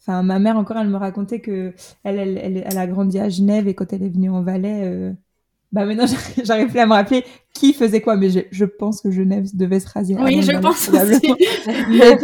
Enfin, 0.00 0.22
ma 0.22 0.38
mère 0.38 0.56
encore, 0.56 0.78
elle 0.78 0.88
me 0.88 0.96
racontait 0.96 1.40
que 1.40 1.74
elle, 2.02 2.18
elle, 2.18 2.38
elle, 2.38 2.62
elle 2.66 2.78
a 2.78 2.86
grandi 2.86 3.18
à 3.18 3.28
Genève 3.28 3.68
et 3.68 3.74
quand 3.74 3.92
elle 3.92 4.02
est 4.02 4.08
venue 4.08 4.30
en 4.30 4.42
Valais, 4.42 4.82
euh, 4.86 5.12
bah 5.70 5.84
maintenant 5.84 6.06
j'arrive- 6.44 6.68
plus 6.70 6.78
à 6.78 6.86
me 6.86 6.92
rappeler 6.92 7.24
qui 7.52 7.74
faisait 7.74 8.00
quoi, 8.00 8.16
mais 8.16 8.30
je, 8.30 8.40
je 8.50 8.64
pense 8.64 9.02
que 9.02 9.10
Genève 9.10 9.48
devait 9.54 9.80
se 9.80 9.88
raser. 9.90 10.14
Oui, 10.16 10.40
je 10.40 10.46
Valais, 10.46 10.60
pense 10.60 10.88
aussi. 10.88 10.94
Mais 11.90 12.16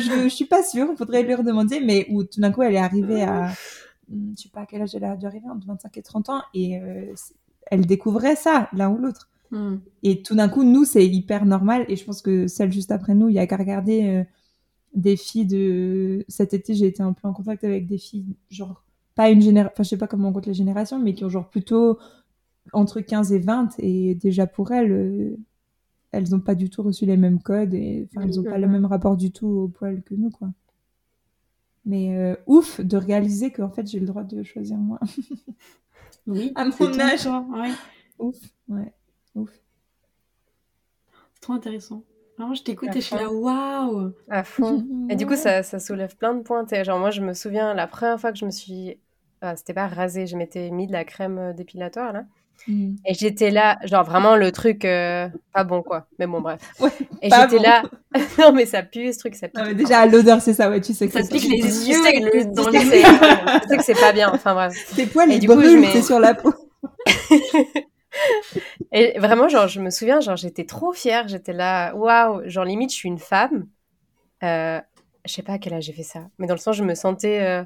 je, 0.00 0.20
je, 0.24 0.28
suis 0.28 0.46
pas 0.46 0.64
sûre, 0.64 0.88
il 0.90 0.96
faudrait 0.96 1.22
lui 1.22 1.34
redemander, 1.34 1.78
mais 1.80 2.06
où 2.10 2.24
tout 2.24 2.40
d'un 2.40 2.50
coup 2.50 2.62
elle 2.62 2.74
est 2.74 2.78
arrivée 2.78 3.22
à, 3.22 3.52
je 4.10 4.42
sais 4.42 4.48
pas 4.48 4.62
à 4.62 4.66
quel 4.66 4.82
âge 4.82 4.94
elle 4.96 5.04
a 5.04 5.14
dû 5.16 5.26
arriver, 5.26 5.46
entre 5.48 5.66
25 5.66 5.96
et 5.96 6.02
30 6.02 6.28
ans, 6.30 6.42
et 6.54 6.80
euh, 6.80 7.12
elle 7.66 7.86
découvrait 7.86 8.36
ça, 8.36 8.68
l'un 8.72 8.90
ou 8.90 8.98
l'autre. 8.98 9.28
Hmm. 9.50 9.76
Et 10.02 10.22
tout 10.22 10.34
d'un 10.34 10.48
coup, 10.48 10.64
nous, 10.64 10.84
c'est 10.84 11.06
hyper 11.06 11.46
normal, 11.46 11.84
et 11.88 11.96
je 11.96 12.04
pense 12.04 12.22
que 12.22 12.46
celle 12.46 12.72
juste 12.72 12.90
après 12.90 13.14
nous, 13.14 13.28
il 13.28 13.34
y 13.34 13.38
a 13.38 13.46
qu'à 13.46 13.56
regarder 13.56 14.08
euh, 14.08 14.24
des 14.94 15.16
filles 15.16 15.46
de... 15.46 16.24
Cet 16.28 16.54
été, 16.54 16.74
j'ai 16.74 16.86
été 16.86 17.02
un 17.02 17.12
peu 17.12 17.28
en 17.28 17.32
contact 17.32 17.64
avec 17.64 17.86
des 17.86 17.98
filles, 17.98 18.36
genre, 18.50 18.84
pas 19.14 19.30
une 19.30 19.42
génération, 19.42 19.72
enfin 19.74 19.82
je 19.82 19.88
sais 19.88 19.96
pas 19.96 20.06
comment 20.08 20.28
on 20.28 20.32
compte 20.32 20.46
les 20.46 20.54
générations, 20.54 20.98
mais 20.98 21.14
qui 21.14 21.24
ont 21.24 21.28
genre 21.28 21.48
plutôt 21.48 21.98
entre 22.72 23.00
15 23.00 23.32
et 23.32 23.38
20, 23.38 23.76
et 23.78 24.14
déjà 24.14 24.46
pour 24.46 24.72
elles... 24.72 24.92
euh, 24.92 25.36
elles 26.12 26.30
n'ont 26.30 26.40
pas 26.40 26.54
du 26.54 26.70
tout 26.70 26.82
reçu 26.82 27.04
les 27.04 27.16
mêmes 27.16 27.42
codes 27.42 27.74
et 27.74 28.08
enfin 28.08 28.26
elles 28.26 28.36
n'ont 28.36 28.44
pas 28.44 28.58
le 28.58 28.68
même 28.68 28.86
rapport 28.86 29.16
du 29.16 29.30
tout 29.32 29.46
au 29.46 29.68
poil 29.68 30.02
que 30.02 30.14
nous 30.14 30.30
quoi. 30.30 30.48
Mais 31.86 32.16
euh, 32.16 32.36
ouf 32.46 32.80
de 32.80 32.96
réaliser 32.96 33.50
qu'en 33.52 33.70
fait 33.70 33.86
j'ai 33.86 34.00
le 34.00 34.06
droit 34.06 34.24
de 34.24 34.42
choisir 34.42 34.76
moi. 34.76 34.98
Oui. 36.26 36.52
À 36.56 36.64
mon 36.64 37.00
âge. 37.00 37.22
choix, 37.22 37.46
ouais. 37.50 37.70
ouf, 38.18 38.36
ouais, 38.68 38.92
ouf. 39.36 39.50
C'est 41.34 41.40
trop 41.40 41.52
intéressant. 41.52 42.02
Non, 42.38 42.52
je 42.52 42.62
t'écoute 42.62 42.90
et 42.90 43.00
je 43.00 43.06
suis 43.06 43.16
là, 43.16 43.30
waouh 43.32 44.12
À 44.28 44.44
fond. 44.44 44.86
Et 45.10 45.16
du 45.16 45.26
coup, 45.26 45.36
ça, 45.36 45.62
ça 45.62 45.78
soulève 45.78 46.16
plein 46.16 46.34
de 46.34 46.42
points. 46.42 46.66
Genre, 46.82 46.98
moi, 46.98 47.10
je 47.10 47.22
me 47.22 47.32
souviens, 47.32 47.72
la 47.74 47.86
première 47.86 48.20
fois 48.20 48.32
que 48.32 48.38
je 48.38 48.44
me 48.44 48.50
suis... 48.50 48.98
Ah, 49.40 49.56
c'était 49.56 49.72
pas 49.74 49.86
rasé, 49.86 50.26
je 50.26 50.36
m'étais 50.36 50.70
mis 50.70 50.86
de 50.86 50.92
la 50.92 51.04
crème 51.04 51.38
euh, 51.38 51.52
dépilatoire, 51.52 52.12
là. 52.12 52.26
Mm. 52.68 52.96
Et 53.06 53.14
j'étais 53.14 53.50
là, 53.50 53.78
genre 53.84 54.04
vraiment 54.04 54.36
le 54.36 54.50
truc 54.50 54.84
euh, 54.84 55.28
pas 55.52 55.64
bon 55.64 55.82
quoi. 55.82 56.06
Mais 56.18 56.26
bon 56.26 56.40
bref. 56.40 56.60
et 57.22 57.30
j'étais 57.30 57.58
là, 57.58 57.82
non 58.38 58.52
mais 58.52 58.66
ça 58.66 58.82
pue 58.82 59.12
ce 59.12 59.18
truc, 59.18 59.34
ça 59.34 59.48
pue. 59.48 59.74
déjà 59.74 60.00
à 60.00 60.06
l'odeur 60.06 60.40
c'est 60.40 60.54
ça, 60.54 60.68
ouais, 60.68 60.80
tu 60.80 60.92
sais 60.92 61.06
que 61.06 61.12
ça, 61.12 61.22
ça 61.22 61.28
pique 61.28 61.44
les 61.44 61.88
yeux 61.88 61.96
le, 61.96 62.54
dans 62.54 62.68
les. 62.68 62.80
Je 62.80 62.84
sais 63.68 63.76
que 63.76 63.84
c'est 63.84 64.00
pas 64.00 64.12
bien. 64.12 64.30
Enfin 64.32 64.54
bref. 64.54 64.74
Tes 64.94 65.06
poils 65.06 65.32
ils 65.32 65.46
brûlent, 65.46 65.86
c'est 65.92 66.02
sur 66.02 66.18
la 66.18 66.34
peau. 66.34 66.52
et 68.92 69.18
vraiment 69.18 69.48
genre 69.48 69.68
je 69.68 69.80
me 69.80 69.90
souviens 69.90 70.20
genre 70.20 70.36
j'étais 70.36 70.64
trop 70.64 70.92
fière, 70.92 71.28
j'étais 71.28 71.52
là, 71.52 71.94
waouh, 71.94 72.48
genre 72.48 72.64
limite 72.64 72.90
je 72.90 72.96
suis 72.96 73.08
une 73.08 73.18
femme. 73.18 73.66
Euh, 74.42 74.80
je 75.24 75.32
sais 75.32 75.42
pas 75.42 75.54
à 75.54 75.58
quel 75.58 75.74
âge 75.74 75.84
j'ai 75.84 75.92
fait 75.92 76.02
ça, 76.02 76.28
mais 76.38 76.46
dans 76.46 76.54
le 76.54 76.60
sens 76.60 76.76
je 76.76 76.84
me 76.84 76.94
sentais 76.94 77.40
euh, 77.42 77.64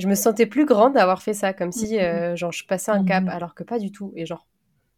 je 0.00 0.08
me 0.08 0.14
sentais 0.14 0.46
plus 0.46 0.64
grande 0.64 0.94
d'avoir 0.94 1.22
fait 1.22 1.34
ça, 1.34 1.52
comme 1.52 1.72
si, 1.72 2.00
euh, 2.00 2.34
genre, 2.34 2.52
je 2.52 2.66
passais 2.66 2.90
un 2.90 3.04
cap, 3.04 3.24
mhm. 3.24 3.28
alors 3.28 3.54
que 3.54 3.62
pas 3.62 3.78
du 3.78 3.92
tout. 3.92 4.12
Et 4.16 4.24
genre, 4.24 4.46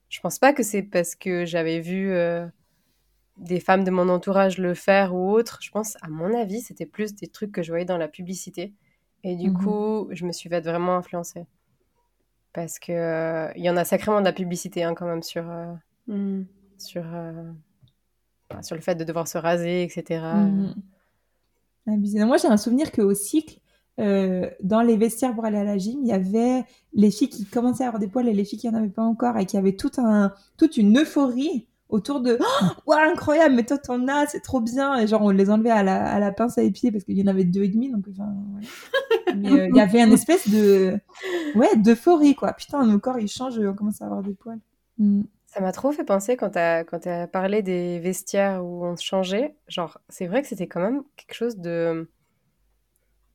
je 0.09 0.21
pense 0.21 0.39
pas 0.39 0.53
que 0.53 0.63
c'est 0.63 0.83
parce 0.83 1.17
que 1.17 1.45
j'avais 1.45 1.81
vu 1.81 2.13
euh, 2.13 2.47
des 3.37 3.59
femmes 3.59 3.83
de 3.83 3.91
mon 3.91 4.09
entourage 4.09 4.59
le 4.59 4.75
faire 4.75 5.15
ou 5.15 5.33
autre. 5.33 5.59
Je 5.61 5.71
pense, 5.71 5.97
à 6.03 6.09
mon 6.09 6.33
avis, 6.39 6.61
c'était 6.61 6.87
plus 6.87 7.15
des 7.15 7.27
trucs 7.27 7.51
que 7.51 7.63
je 7.63 7.71
voyais 7.71 7.85
dans 7.85 7.99
la 7.99 8.09
publicité. 8.09 8.73
Et 9.25 9.35
du 9.35 9.51
mhm. 9.51 9.59
coup, 9.59 10.09
je 10.13 10.25
me 10.25 10.33
suis 10.33 10.49
fait 10.49 10.61
vraiment 10.61 10.97
influencer. 10.97 11.47
Parce 12.53 12.79
que 12.79 12.93
euh, 12.93 13.53
il 13.57 13.65
y 13.65 13.71
en 13.71 13.77
a 13.77 13.85
sacrément 13.85 14.21
de 14.21 14.27
la 14.27 14.33
publicité, 14.33 14.85
hein, 14.85 14.95
quand 14.95 15.07
même, 15.07 15.23
sur, 15.23 15.45
sur, 16.79 17.05
sur 18.61 18.77
le 18.77 18.83
fait 18.83 18.95
de 18.95 19.05
devoir 19.05 19.27
se 19.27 19.39
raser, 19.39 19.83
etc. 19.83 20.23
Moi, 21.87 22.37
j'ai 22.37 22.49
un 22.49 22.57
souvenir 22.57 22.93
qu'au 22.93 23.15
cycle, 23.15 23.59
euh, 24.01 24.49
dans 24.63 24.81
les 24.81 24.97
vestiaires 24.97 25.35
pour 25.35 25.45
aller 25.45 25.59
à 25.59 25.65
la 25.65 25.79
gym, 25.79 26.01
il 26.03 26.09
y 26.09 26.13
avait 26.13 26.65
les 26.95 27.11
filles 27.11 27.29
qui 27.29 27.45
commençaient 27.45 27.85
à 27.85 27.89
avoir 27.89 28.01
des 28.01 28.09
poils 28.09 28.29
et 28.29 28.33
les 28.33 28.45
filles 28.45 28.59
qui 28.59 28.69
en 28.69 28.75
avaient 28.75 28.89
pas 28.89 29.03
encore 29.03 29.37
et 29.39 29.47
qui 29.47 29.57
avaient 29.57 29.77
tout 29.77 29.91
un, 29.99 30.33
toute 30.57 30.77
une 30.77 30.99
euphorie 30.99 31.69
autour 31.89 32.21
de 32.21 32.39
oh, 32.87 32.93
incroyable 32.93 33.55
mais 33.55 33.65
toi 33.65 33.77
t'en 33.77 34.09
as 34.09 34.27
c'est 34.27 34.41
trop 34.41 34.61
bien 34.61 34.99
et 34.99 35.07
genre 35.07 35.21
on 35.21 35.29
les 35.29 35.51
enlevait 35.51 35.71
à 35.71 35.83
la, 35.83 36.11
à 36.11 36.19
la 36.19 36.33
pince 36.33 36.57
à 36.57 36.63
épier 36.63 36.91
parce 36.91 37.05
qu'il 37.05 37.19
y 37.19 37.23
en 37.23 37.27
avait 37.27 37.45
deux 37.45 37.65
et 37.65 37.69
demi 37.69 37.91
donc 37.91 38.07
enfin 38.11 38.33
mais 39.37 39.53
euh, 39.53 39.69
il 39.69 39.77
y 39.77 39.81
avait 39.81 40.01
une 40.01 40.13
espèce 40.15 40.49
de 40.49 40.99
ouais 41.55 41.77
d'euphorie 41.77 42.35
quoi 42.35 42.55
putain 42.55 42.87
nos 42.87 42.99
corps 42.99 43.19
ils 43.19 43.29
changent 43.29 43.59
on 43.59 43.75
commence 43.75 44.01
à 44.01 44.07
avoir 44.07 44.23
des 44.23 44.33
poils 44.33 44.61
mm. 44.97 45.23
Ça 45.55 45.61
m'a 45.61 45.73
trop 45.73 45.93
fait 45.93 46.05
penser 46.05 46.39
quand 46.39 46.49
tu 46.49 46.59
quand 46.87 47.07
as 47.07 47.27
parlé 47.27 47.61
des 47.61 47.99
vestiaires 47.99 48.65
où 48.65 48.87
on 48.87 48.97
se 48.97 49.05
changeait. 49.05 49.55
Genre, 49.69 49.99
c'est 50.09 50.27
vrai 50.27 50.41
que 50.41 50.49
c'était 50.49 50.67
quand 50.67 50.81
même 50.81 51.03
quelque 51.15 51.35
chose 51.35 51.59
de 51.59 52.09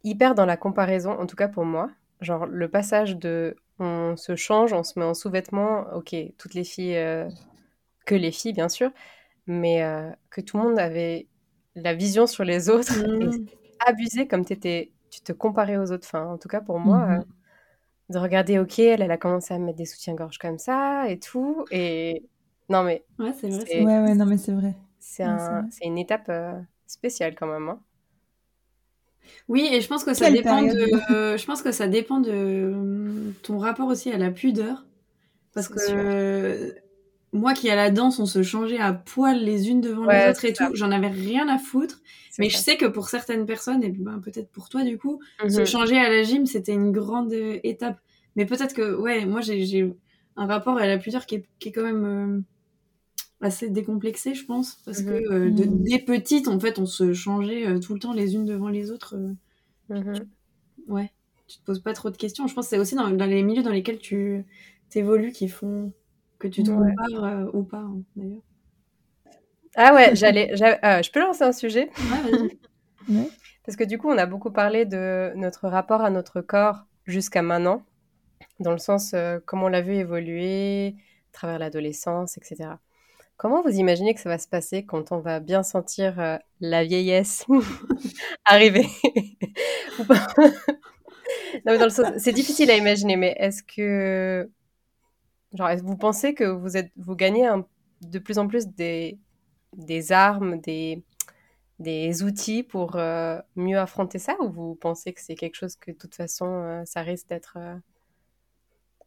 hyper 0.04 0.36
dans 0.36 0.45
la 0.45 0.58
comparaison, 0.58 1.12
en 1.12 1.26
tout 1.26 1.36
cas 1.36 1.48
pour 1.48 1.66
moi. 1.66 1.89
Genre 2.22 2.45
le 2.45 2.68
passage 2.68 3.18
de 3.18 3.56
on 3.80 4.16
se 4.18 4.36
change, 4.36 4.74
on 4.74 4.84
se 4.84 4.98
met 4.98 5.06
en 5.06 5.14
sous-vêtements, 5.14 5.86
ok, 5.93 6.16
toutes 6.38 6.56
les 6.56 6.64
filles, 6.64 6.98
euh, 6.98 7.30
que 8.06 8.16
les 8.16 8.32
filles 8.32 8.54
bien 8.54 8.70
sûr, 8.70 8.89
mais 9.45 9.84
euh, 9.84 10.10
que 10.30 10.41
tout 10.41 10.58
le 10.58 10.64
monde 10.64 10.80
avait 10.80 11.28
la 11.76 11.93
vision 11.93 12.26
sur 12.26 12.43
les 12.43 12.70
autres 12.70 12.98
mmh. 12.98 13.45
abusé 13.86 14.28
comme 14.28 14.41
étais, 14.50 14.91
tu 15.12 15.22
te 15.22 15.32
comparais 15.32 15.78
aux 15.78 15.91
autres. 15.91 16.08
Enfin, 16.08 16.26
en 16.26 16.38
tout 16.38 16.48
cas 16.48 16.62
pour 16.62 16.80
moi, 16.80 16.98
mmh. 16.98 17.12
euh, 17.12 17.24
de 18.10 18.18
regarder, 18.18 18.58
ok, 18.58 18.80
elle, 18.80 19.04
elle 19.04 19.12
a 19.12 19.18
commencé 19.18 19.54
à 19.54 19.60
mettre 19.60 19.78
des 19.78 19.86
soutiens-gorge 19.86 20.39
comme 20.39 20.58
ça 20.58 21.08
et 21.10 21.20
tout, 21.20 21.66
et 21.70 22.24
non 22.70 22.82
mais 22.82 23.06
ouais, 23.20 23.34
c'est 23.34 23.50
vrai. 23.50 23.84
Ouais, 23.84 24.00
ouais, 24.00 24.16
non 24.16 24.26
mais 24.26 24.38
c'est 24.38 24.54
vrai. 24.54 24.74
C'est 25.00 25.24
un, 25.24 25.68
une 25.84 25.98
étape 26.00 26.32
spéciale 26.88 27.36
quand 27.36 27.48
même. 27.48 27.70
Hein. 27.70 27.80
Oui, 29.47 29.67
et 29.71 29.82
je 29.82 29.88
pense 29.88 30.03
que 30.03 30.13
ça 30.13 30.30
dépend 30.32 30.61
de, 30.61 31.38
je 31.38 31.45
pense 31.45 31.61
que 31.61 31.71
ça 31.71 31.88
dépend 31.88 32.19
de 32.19 32.73
ton 33.43 33.57
rapport 33.57 33.88
aussi 33.88 34.11
à 34.11 34.17
la 34.17 34.32
pudeur, 34.32 34.86
parce 35.53 35.67
que 35.67 36.75
moi 37.34 37.53
qui 37.53 37.69
à 37.69 37.75
la 37.75 37.91
danse, 37.91 38.19
on 38.19 38.25
se 38.25 38.41
changeait 38.43 38.80
à 38.80 38.93
poil 38.93 39.43
les 39.43 39.69
unes 39.69 39.82
devant 39.82 40.05
les 40.05 40.30
autres 40.30 40.45
et 40.45 40.53
tout, 40.53 40.65
j'en 40.73 40.91
avais 40.91 41.07
rien 41.07 41.47
à 41.47 41.57
foutre. 41.57 42.01
Mais 42.39 42.49
je 42.49 42.57
sais 42.57 42.78
que 42.78 42.86
pour 42.86 43.09
certaines 43.09 43.45
personnes 43.45 43.84
et 43.84 43.89
ben, 43.89 44.19
peut-être 44.23 44.49
pour 44.51 44.69
toi 44.69 44.84
du 44.84 44.97
coup, 44.97 45.19
se 45.47 45.59
mhm. 45.59 45.65
changer 45.65 45.97
à 45.97 46.09
la 46.09 46.23
gym, 46.23 46.45
c'était 46.45 46.73
une 46.73 46.91
grande 46.91 47.34
euh, 47.34 47.59
étape. 47.63 47.97
Mais 48.36 48.45
peut-être 48.45 48.75
que 48.75 48.95
ouais, 48.95 49.25
moi 49.25 49.41
j'ai 49.41 49.91
un 50.36 50.45
rapport 50.45 50.78
à 50.78 50.86
la 50.86 50.99
pudeur 50.99 51.25
qui 51.25 51.36
est, 51.36 51.45
qui 51.59 51.69
est 51.69 51.71
quand 51.71 51.84
même 51.84 52.05
euh, 52.05 52.39
assez 53.42 53.70
décomplexé, 53.70 54.34
je 54.34 54.46
pense, 54.46 54.76
parce 54.86 55.02
que 55.02 55.10
mhm. 55.10 55.32
euh, 55.32 55.52
de, 55.52 55.66
mhm. 55.66 55.84
dès 55.84 56.00
petite, 56.00 56.48
en 56.48 56.60
fait, 56.60 56.80
on 56.80 56.86
se 56.86 57.14
changeait 57.14 57.68
euh, 57.68 57.80
tout 57.80 57.94
le 57.94 58.00
temps 58.00 58.14
les 58.14 58.36
unes 58.36 58.46
devant 58.46 58.70
les 58.70 58.92
autres. 58.92 59.16
Euh. 59.16 59.96
Mhm. 59.96 60.28
Ouais, 60.88 61.12
tu 61.48 61.58
te 61.58 61.64
poses 61.64 61.82
pas 61.82 61.94
trop 61.94 62.10
de 62.10 62.18
questions. 62.18 62.48
Je 62.48 62.54
pense 62.54 62.66
que 62.66 62.70
c'est 62.72 62.80
aussi 62.80 62.96
dans, 62.96 63.08
les 63.10 63.44
milieux 63.44 63.64
dans 63.64 63.72
lesquels 63.72 64.00
tu 64.00 64.44
évolues 64.96 65.32
qui 65.32 65.48
font 65.48 65.92
que 66.40 66.48
tu 66.48 66.64
te 66.64 66.72
compares 66.72 67.54
ou 67.54 67.64
pas, 67.64 67.80
hein, 67.80 68.02
d'ailleurs. 68.16 68.42
Ah 69.76 69.94
ouais, 69.94 70.16
j'allais, 70.16 70.56
je 70.56 71.12
peux 71.12 71.20
lancer 71.20 71.44
un 71.44 71.52
sujet? 71.52 71.90
Ouais, 73.10 73.30
Parce 73.66 73.78
que 73.78 73.86
du 73.86 73.98
coup, 73.98 74.10
on 74.10 74.18
a 74.18 74.26
beaucoup 74.26 74.52
parlé 74.52 74.84
de 74.84 75.32
notre 75.38 75.70
rapport 75.70 76.02
à 76.02 76.10
notre 76.10 76.42
corps 76.42 76.88
jusqu'à 77.06 77.42
maintenant, 77.42 77.86
dans 78.60 78.74
le 78.74 78.80
sens 78.80 79.16
comment 79.46 79.68
on 79.68 79.70
l'a 79.70 79.80
vu 79.80 79.94
évoluer 79.94 80.88
à 80.88 81.32
travers 81.32 81.58
l'adolescence, 81.58 82.38
etc. 82.38 82.72
Comment 83.38 83.62
vous 83.62 83.76
imaginez 83.76 84.16
que 84.16 84.20
ça 84.20 84.30
va 84.30 84.40
se 84.40 84.48
passer 84.48 84.84
quand 84.84 85.12
on 85.12 85.20
va 85.20 85.40
bien 85.40 85.62
sentir 85.62 86.20
euh, 86.20 86.38
la 86.60 86.84
vieillesse 86.84 87.46
arriver? 88.46 88.88
C'est 92.18 92.32
difficile 92.34 92.72
à 92.72 92.76
imaginer, 92.76 93.16
mais 93.16 93.36
est-ce 93.38 93.62
que, 93.62 94.50
genre, 95.54 95.70
vous 95.84 95.98
pensez 95.98 96.34
que 96.34 96.46
vous 96.46 96.78
êtes, 96.78 96.92
vous 96.98 97.16
gagnez 97.16 97.48
de 98.02 98.20
plus 98.20 98.40
en 98.40 98.48
plus 98.48 98.68
des, 98.70 99.20
des 99.76 100.12
armes, 100.12 100.60
des, 100.60 101.04
des 101.78 102.24
outils 102.24 102.64
pour 102.64 102.96
euh, 102.96 103.40
mieux 103.56 103.78
affronter 103.78 104.18
ça, 104.18 104.36
ou 104.42 104.50
vous 104.50 104.74
pensez 104.76 105.14
que 105.14 105.22
c'est 105.22 105.36
quelque 105.36 105.56
chose 105.56 105.76
que 105.76 105.92
de 105.92 105.98
toute 105.98 106.16
façon, 106.16 106.48
euh, 106.48 106.82
ça 106.86 107.02
risque 107.02 107.28
d'être 107.28 107.58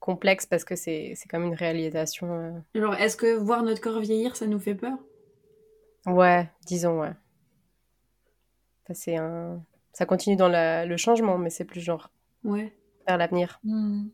complexe 0.01 0.47
parce 0.47 0.65
que 0.65 0.75
c'est 0.75 1.15
quand 1.29 1.39
même 1.39 1.49
une 1.49 1.55
réalisation. 1.55 2.33
Euh. 2.33 2.51
Alors, 2.75 2.95
est-ce 2.95 3.17
que 3.17 3.37
voir 3.37 3.63
notre 3.63 3.81
corps 3.81 4.01
vieillir, 4.01 4.35
ça 4.35 4.47
nous 4.47 4.59
fait 4.59 4.75
peur? 4.75 4.99
Ouais, 6.07 6.51
disons, 6.67 7.01
ouais. 7.01 7.13
c'est 8.93 9.17
un... 9.17 9.63
Ça 9.93 10.07
continue 10.07 10.37
dans 10.37 10.49
le 10.49 10.97
changement, 10.97 11.37
mais 11.37 11.51
c'est 11.51 11.65
plus 11.65 11.81
genre 11.81 12.11
ouais. 12.45 12.73
vers 13.07 13.19
l'avenir. 13.19 13.61
Hmm. 13.65 14.09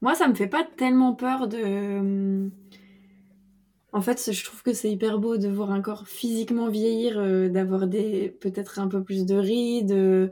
Moi, 0.00 0.14
ça 0.14 0.28
me 0.28 0.34
fait 0.34 0.46
pas 0.46 0.64
tellement 0.76 1.14
peur 1.14 1.48
de. 1.48 2.50
En 3.92 4.00
fait, 4.02 4.30
je 4.30 4.44
trouve 4.44 4.62
que 4.62 4.74
c'est 4.74 4.90
hyper 4.90 5.18
beau 5.18 5.38
de 5.38 5.48
voir 5.48 5.70
un 5.70 5.80
corps 5.80 6.06
physiquement 6.06 6.68
vieillir, 6.68 7.18
euh, 7.18 7.48
d'avoir 7.48 7.86
des 7.86 8.28
peut-être 8.28 8.78
un 8.78 8.88
peu 8.88 9.02
plus 9.02 9.24
de 9.24 9.36
rides, 9.36 10.30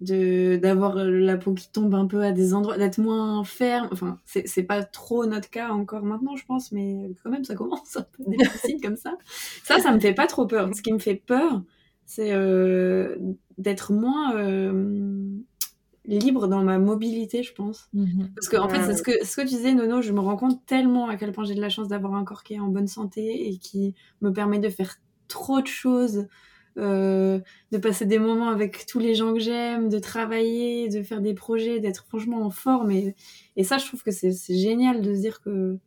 de 0.00 0.56
d'avoir 0.56 0.96
la 0.96 1.36
peau 1.36 1.54
qui 1.54 1.70
tombe 1.70 1.94
un 1.94 2.06
peu 2.06 2.22
à 2.22 2.32
des 2.32 2.54
endroits, 2.54 2.76
d'être 2.76 2.98
moins 2.98 3.42
ferme. 3.44 3.88
Enfin, 3.92 4.20
c'est 4.24 4.62
pas 4.62 4.82
trop 4.82 5.26
notre 5.26 5.50
cas 5.50 5.70
encore 5.70 6.04
maintenant, 6.04 6.36
je 6.36 6.44
pense, 6.44 6.72
mais 6.72 7.10
quand 7.22 7.30
même, 7.30 7.44
ça 7.44 7.54
commence 7.54 7.96
un 7.96 8.06
peu 8.12 8.24
difficile 8.26 8.80
comme 8.82 8.96
ça. 8.96 9.16
Ça, 9.64 9.78
ça 9.78 9.92
me 9.92 10.00
fait 10.00 10.14
pas 10.14 10.26
trop 10.26 10.46
peur. 10.46 10.68
Ce 10.74 10.82
qui 10.82 10.92
me 10.92 10.98
fait 10.98 11.14
peur, 11.14 11.62
c'est 12.04 12.32
euh, 12.32 13.16
d'être 13.58 13.92
moins 13.92 14.36
euh, 14.36 15.28
libre 16.04 16.46
dans 16.46 16.62
ma 16.62 16.78
mobilité, 16.78 17.42
je 17.42 17.52
pense. 17.52 17.88
Mm-hmm. 17.94 18.34
Parce 18.34 18.48
que 18.48 18.56
en 18.56 18.68
fait, 18.68 18.82
c'est 18.84 18.96
ce 18.96 19.02
que, 19.02 19.24
ce 19.24 19.36
que 19.36 19.42
tu 19.42 19.48
disais, 19.48 19.74
Nono, 19.74 20.02
je 20.02 20.12
me 20.12 20.20
rends 20.20 20.36
compte 20.36 20.64
tellement 20.66 21.08
à 21.08 21.16
quel 21.16 21.32
point 21.32 21.44
j'ai 21.44 21.54
de 21.54 21.60
la 21.60 21.68
chance 21.68 21.88
d'avoir 21.88 22.14
un 22.14 22.24
corps 22.24 22.42
qui 22.42 22.54
est 22.54 22.60
en 22.60 22.68
bonne 22.68 22.86
santé 22.86 23.48
et 23.48 23.58
qui 23.58 23.94
me 24.20 24.32
permet 24.32 24.58
de 24.58 24.68
faire 24.68 24.96
trop 25.28 25.60
de 25.60 25.66
choses 25.66 26.26
euh, 26.78 27.40
de 27.72 27.78
passer 27.78 28.04
des 28.04 28.18
moments 28.18 28.48
avec 28.48 28.86
tous 28.86 28.98
les 28.98 29.14
gens 29.14 29.32
que 29.32 29.40
j'aime, 29.40 29.88
de 29.88 29.98
travailler, 29.98 30.88
de 30.88 31.02
faire 31.02 31.20
des 31.20 31.34
projets, 31.34 31.80
d'être 31.80 32.04
franchement 32.06 32.42
en 32.42 32.50
forme. 32.50 32.90
Et, 32.90 33.14
et 33.56 33.64
ça, 33.64 33.78
je 33.78 33.86
trouve 33.86 34.02
que 34.02 34.10
c'est 34.10 34.32
génial 34.48 35.00
de 35.00 35.14
se 35.14 35.20
dire 35.20 35.40
que, 35.40 35.78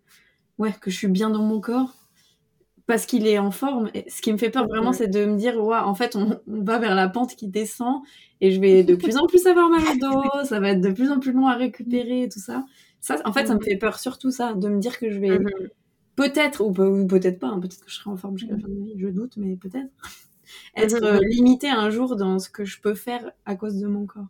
ouais, 0.57 0.73
que 0.81 0.89
je 0.89 0.97
suis 0.97 1.07
bien 1.07 1.29
dans 1.29 1.43
mon 1.43 1.59
corps 1.59 1.93
parce 2.89 3.05
qu'il 3.05 3.27
est 3.27 3.37
en 3.37 3.51
forme. 3.51 3.91
Et 3.93 4.09
ce 4.09 4.19
qui 4.19 4.33
me 4.33 4.37
fait 4.39 4.49
peur 4.49 4.67
vraiment, 4.67 4.93
c'est 4.93 5.07
de 5.07 5.23
me 5.23 5.37
dire, 5.37 5.63
ouais, 5.63 5.77
en 5.77 5.93
fait, 5.93 6.15
on, 6.15 6.39
va 6.47 6.79
vers 6.79 6.95
la 6.95 7.07
pente 7.07 7.35
qui 7.35 7.47
descend 7.47 8.01
et 8.41 8.49
je 8.51 8.59
vais 8.59 8.83
de 8.83 8.95
plus 8.95 9.15
en 9.17 9.27
plus 9.27 9.45
avoir 9.45 9.69
mal 9.69 9.81
au 9.81 9.99
dos, 9.99 10.23
ça 10.43 10.59
va 10.59 10.71
être 10.71 10.81
de 10.81 10.89
plus 10.89 11.11
en 11.11 11.19
plus 11.19 11.31
long 11.31 11.45
à 11.45 11.53
récupérer 11.53 12.23
et 12.23 12.29
tout 12.29 12.39
ça. 12.39 12.65
Ça, 12.99 13.17
en 13.25 13.31
fait, 13.31 13.45
ça 13.45 13.53
me 13.53 13.61
fait 13.61 13.77
peur 13.77 13.99
surtout 13.99 14.31
ça, 14.31 14.55
de 14.55 14.67
me 14.69 14.79
dire 14.79 14.97
que 14.97 15.11
je 15.11 15.19
vais 15.19 15.37
mhm. 15.37 15.49
peut-être, 16.15 16.61
ou, 16.61 16.73
peut-être 16.73 17.37
pas, 17.37 17.49
hein, 17.49 17.59
peut-être 17.59 17.85
que 17.85 17.91
je 17.91 17.95
serai 17.97 18.09
en 18.09 18.17
forme 18.17 18.39
jusqu'à 18.39 18.55
la 18.55 18.59
fin 18.59 18.67
de 18.67 18.73
ma 18.73 18.85
vie, 18.85 18.95
je 18.97 19.07
doute, 19.07 19.37
mais 19.37 19.55
peut-être 19.55 19.91
être 20.75 21.03
euh, 21.03 21.19
limité 21.21 21.69
un 21.69 21.89
jour 21.89 22.15
dans 22.15 22.39
ce 22.39 22.49
que 22.49 22.65
je 22.65 22.79
peux 22.81 22.95
faire 22.95 23.31
à 23.45 23.55
cause 23.55 23.79
de 23.79 23.87
mon 23.87 24.05
corps. 24.05 24.27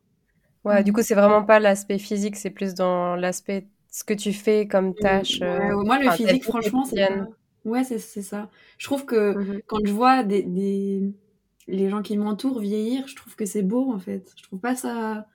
Ouais, 0.66 0.84
du 0.84 0.92
coup, 0.94 1.02
c'est 1.02 1.16
vraiment 1.16 1.44
pas 1.44 1.60
l'aspect 1.60 2.00
physique, 2.00 2.36
c'est 2.36 2.50
plus 2.50 2.74
dans 2.74 3.16
l'aspect 3.16 3.68
ce 3.90 4.04
que 4.04 4.14
tu 4.14 4.34
fais 4.34 4.68
comme 4.68 4.94
tâche. 4.94 5.40
Euh, 5.42 5.76
moi, 5.84 6.00
le 6.00 6.12
physique, 6.12 6.44
franchement, 6.44 6.86
c'est. 6.86 7.08
Ouais, 7.66 7.84
c'est 7.84 8.00
ça. 8.00 8.50
Je 8.78 8.86
trouve 8.86 9.06
que 9.06 9.38
mmh 9.38 9.62
quand 9.68 9.80
je 9.84 9.92
vois 9.92 10.24
des, 10.24 10.44
des... 10.44 11.14
les 11.68 11.90
gens 11.90 12.02
qui 12.02 12.18
m'entourent 12.18 12.60
vieillir, 12.60 13.08
je 13.08 13.16
trouve 13.16 13.36
que 13.36 13.46
c'est 13.46 13.64
beau 13.64 13.92
en 13.92 14.00
fait. 14.00 14.32
Je 14.38 14.44
trouve 14.44 14.60
pas 14.60 14.76
ça. 14.76 15.28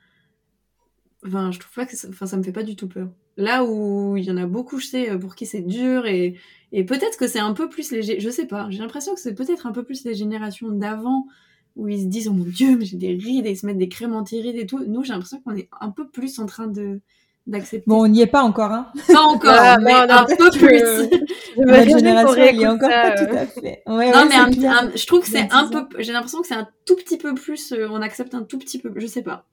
Enfin, 1.27 1.51
je 1.53 1.59
trouve 1.59 1.75
pas 1.75 1.87
que 1.87 1.97
ça... 1.97 2.09
Enfin, 2.09 2.27
ça 2.27 2.37
me 2.37 2.43
fait 2.43 2.53
pas 2.53 2.63
du 2.63 2.77
tout 2.77 2.89
peur. 2.89 3.09
Là 3.37 3.65
où 3.65 4.17
il 4.17 4.25
y 4.25 4.31
en 4.31 4.37
a 4.37 4.47
beaucoup, 4.47 4.79
je 4.79 4.87
sais, 4.87 5.19
pour 5.19 5.35
qui 5.35 5.45
c'est 5.45 5.61
dur 5.61 6.07
et, 6.07 6.37
et 6.71 6.85
peut-être 6.85 7.19
que 7.19 7.27
c'est 7.27 7.41
un 7.41 7.53
peu 7.53 7.69
plus 7.69 7.91
léger. 7.91 8.21
Je 8.21 8.31
sais 8.31 8.47
pas. 8.47 8.69
J'ai 8.71 8.79
l'impression 8.79 9.15
que 9.15 9.21
c'est 9.21 9.35
peut-être 9.35 9.67
un 9.67 9.73
peu 9.73 9.83
plus 9.83 10.05
les 10.05 10.15
générations 10.15 10.69
d'avant 10.71 11.27
où 11.75 11.89
ils 11.89 12.03
se 12.03 12.07
disent 12.07 12.29
oh 12.29 12.33
mon 12.33 12.45
dieu, 12.45 12.77
mais 12.79 12.85
j'ai 12.85 12.97
des 12.97 13.15
rides 13.15 13.47
et 13.47 13.51
ils 13.51 13.57
se 13.57 13.67
mettent 13.67 13.79
des 13.79 13.89
crèmes 13.89 14.15
anti-rides 14.15 14.57
et 14.57 14.67
tout. 14.67 14.85
Nous, 14.87 15.03
j'ai 15.03 15.13
l'impression 15.13 15.41
qu'on 15.41 15.57
est 15.57 15.69
un 15.81 15.91
peu 15.91 16.07
plus 16.07 16.39
en 16.39 16.47
train 16.47 16.69
de 16.69 17.01
d'accepter. 17.47 17.85
Bon, 17.87 18.05
on 18.05 18.09
n'y 18.09 18.23
est 18.23 18.27
pas 18.27 18.43
encore, 18.43 18.71
hein. 18.73 18.91
Pas 19.07 19.21
encore, 19.21 19.53
ah, 19.55 19.77
mais 19.83 19.93
un 19.93 20.25
peu 20.25 20.51
plus. 20.51 21.11
La 21.57 21.85
génération, 21.85 22.43
elle 22.43 22.61
est 22.61 22.67
encore 22.67 22.89
pas 22.89 23.11
tout 23.17 23.35
à 23.35 23.47
fait. 23.47 23.83
Ouais, 23.87 24.13
non, 24.13 24.27
mais 24.29 24.97
je 24.97 25.07
trouve 25.07 25.21
que 25.21 25.29
c'est 25.29 25.53
un 25.53 25.69
peu. 25.69 25.87
J'ai 25.99 26.13
l'impression 26.13 26.41
que 26.41 26.47
c'est 26.47 26.55
un 26.55 26.69
tout 26.87 26.97
petit 26.97 27.19
peu 27.19 27.35
plus. 27.35 27.73
Euh, 27.73 27.89
on 27.91 28.01
accepte 28.01 28.35
un 28.35 28.45
tout 28.45 28.59
petit 28.59 28.79
peu. 28.79 28.93
Je 28.97 29.07
sais 29.07 29.23
pas. 29.23 29.47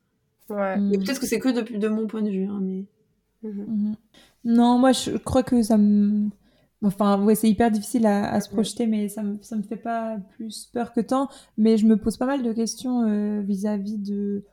Ouais. 0.50 0.78
Et 0.94 0.98
peut-être 1.00 1.20
que 1.20 1.26
c'est 1.26 1.40
que 1.40 1.50
de, 1.50 1.78
de 1.78 1.88
mon 1.88 2.08
point 2.08 2.22
de 2.22 2.30
vue, 2.30 2.46
hein, 2.46 2.60
mais. 2.62 2.86
Mhm. 3.44 3.66
Mhm. 3.68 3.96
Non, 4.46 4.78
moi, 4.80 4.92
je 4.92 5.18
crois 5.18 5.44
que 5.44 5.62
ça 5.64 5.78
me. 5.78 6.30
Enfin, 6.84 7.22
ouais, 7.24 7.36
c'est 7.36 7.50
hyper 7.50 7.70
difficile 7.70 8.08
à, 8.08 8.32
à 8.32 8.42
se 8.42 8.50
projeter, 8.50 8.88
mais 8.88 9.08
ça 9.08 9.22
me, 9.22 9.38
ça 9.42 9.56
me 9.56 9.62
fait 9.62 9.76
pas 9.78 10.18
plus 10.36 10.66
peur 10.74 10.94
que 10.94 11.02
tant. 11.02 11.30
Mais 11.58 11.78
je 11.78 11.86
me 11.86 11.96
pose 11.98 12.18
pas 12.18 12.26
mal 12.26 12.42
de 12.42 12.52
questions 12.54 13.04
euh, 13.08 13.42
vis-à-vis 13.42 13.98
de. 14.00 14.44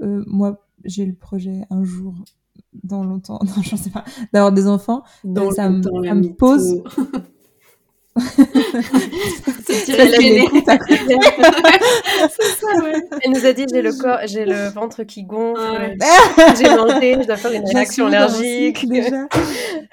Euh, 0.00 0.22
moi, 0.26 0.64
j'ai 0.84 1.06
le 1.06 1.14
projet 1.14 1.62
un 1.70 1.84
jour 1.84 2.14
dans 2.84 3.04
longtemps, 3.04 3.38
non, 3.56 3.62
je 3.62 3.76
sais 3.76 3.90
pas, 3.90 4.04
d'avoir 4.32 4.52
des 4.52 4.66
enfants. 4.66 5.02
Dans 5.24 5.50
ça, 5.50 5.68
me, 5.68 5.82
ça 5.82 6.14
me 6.14 6.32
pose. 6.34 6.82
c'est 9.86 9.92
ça, 12.42 12.66
ouais. 12.82 12.92
Elle 13.22 13.32
nous 13.32 13.46
a 13.46 13.52
dit 13.52 13.64
j'ai 13.72 13.82
le 13.82 13.92
corps, 13.92 14.18
j'ai 14.26 14.44
le 14.44 14.68
ventre 14.68 15.02
qui 15.04 15.24
gonfle, 15.24 15.96
j'ai 16.58 16.76
mangé, 16.76 17.18
je 17.20 17.26
dois 17.26 17.36
faire 17.36 17.52
une 17.52 17.64
réaction 17.64 18.06
allergique. 18.06 18.88
Déjà. 18.88 19.28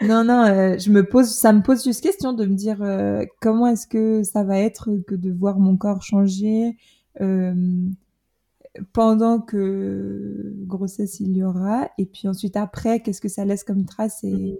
non, 0.01 0.23
non, 0.23 0.45
euh, 0.45 0.77
je 0.77 0.89
me 0.91 1.03
pose, 1.03 1.29
ça 1.29 1.53
me 1.53 1.61
pose 1.61 1.83
juste 1.83 2.01
question 2.01 2.33
de 2.33 2.45
me 2.45 2.55
dire 2.55 2.77
euh, 2.81 3.25
comment 3.41 3.67
est-ce 3.67 3.87
que 3.87 4.23
ça 4.23 4.43
va 4.43 4.59
être 4.59 4.89
que 5.07 5.15
de 5.15 5.31
voir 5.31 5.59
mon 5.59 5.77
corps 5.77 6.01
changer. 6.01 6.75
Euh, 7.21 7.53
pendant 8.93 9.39
que 9.39 10.53
grossesse 10.67 11.19
il 11.19 11.35
y 11.35 11.43
aura 11.43 11.89
et 11.97 12.05
puis 12.05 12.27
ensuite 12.27 12.55
après 12.55 13.01
qu'est-ce 13.01 13.19
que 13.19 13.27
ça 13.27 13.43
laisse 13.43 13.63
comme 13.63 13.83
trace 13.83 14.23
et, 14.23 14.31
mm. 14.31 14.57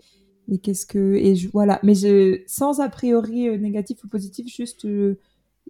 Et 0.49 0.57
qu'est-ce 0.57 0.85
que 0.85 1.15
et 1.15 1.35
je, 1.35 1.49
voilà 1.49 1.79
mais 1.83 1.95
je 1.95 2.41
sans 2.47 2.79
a 2.79 2.89
priori 2.89 3.47
euh, 3.47 3.57
négatif 3.57 4.03
ou 4.03 4.07
positif 4.07 4.47
juste 4.53 4.85
euh, 4.85 5.19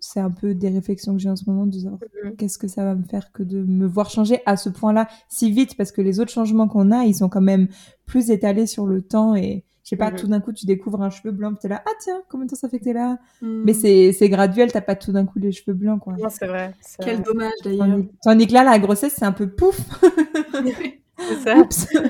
c'est 0.02 0.20
un 0.20 0.32
peu 0.32 0.54
des 0.54 0.70
réflexions 0.70 1.14
que 1.14 1.22
j'ai 1.22 1.30
en 1.30 1.36
ce 1.36 1.44
moment 1.50 1.66
de 1.66 1.78
savoir 1.78 2.00
mm. 2.24 2.36
qu'est-ce 2.38 2.58
que 2.58 2.68
ça 2.68 2.84
va 2.84 2.96
me 2.96 3.04
faire 3.04 3.32
que 3.32 3.44
de 3.44 3.62
me 3.62 3.86
voir 3.86 4.10
changer 4.10 4.42
à 4.46 4.58
ce 4.58 4.70
point-là 4.70 5.08
si 5.28 5.52
vite 5.52 5.76
parce 5.76 5.92
que 5.92 6.02
les 6.02 6.20
autres 6.20 6.32
changements 6.32 6.68
qu'on 6.68 6.92
a 6.92 7.06
ils 7.06 7.16
sont 7.16 7.30
quand 7.30 7.42
même 7.42 7.68
plus 8.06 8.32
étalés 8.32 8.68
sur 8.68 8.86
le 8.86 9.02
temps 9.02 9.36
et 9.36 9.64
je 9.90 9.96
sais 9.96 9.98
pas, 9.98 10.12
mhm. 10.12 10.18
tout 10.18 10.28
d'un 10.28 10.40
coup, 10.40 10.54
tu 10.54 10.68
découvres 10.68 11.02
un 11.02 11.10
cheveu 11.10 11.32
blanc, 11.32 11.56
tu 11.56 11.66
es 11.66 11.70
là, 11.70 11.82
ah 11.84 11.92
tiens, 12.00 12.22
combien 12.30 12.46
de 12.46 12.52
temps 12.52 12.56
ça 12.56 12.70
fait 12.70 12.78
que 12.78 12.84
t'es 12.84 12.94
là? 12.94 13.18
Hmm. 13.42 13.64
Mais 13.64 13.74
c'est 13.74 14.30
graduel, 14.30 14.72
t'as 14.72 14.82
pas 14.82 14.94
tout 14.94 15.12
d'un 15.12 15.26
coup 15.26 15.40
les 15.40 15.52
cheveux 15.52 15.74
blancs, 15.74 16.00
quoi. 16.00 16.14
Non, 16.14 16.30
c'est 16.30 16.46
vrai. 16.46 16.76
Quel 17.02 17.24
dommage, 17.24 17.54
d'ailleurs. 17.64 17.98
Tandis 18.22 18.46
que 18.46 18.54
là, 18.54 18.64
la 18.64 18.78
grossesse, 18.78 19.16
c'est 19.18 19.26
un 19.26 19.32
peu 19.32 19.50
pouf 19.50 19.80
C'est 21.18 21.40
ça. 21.40 21.56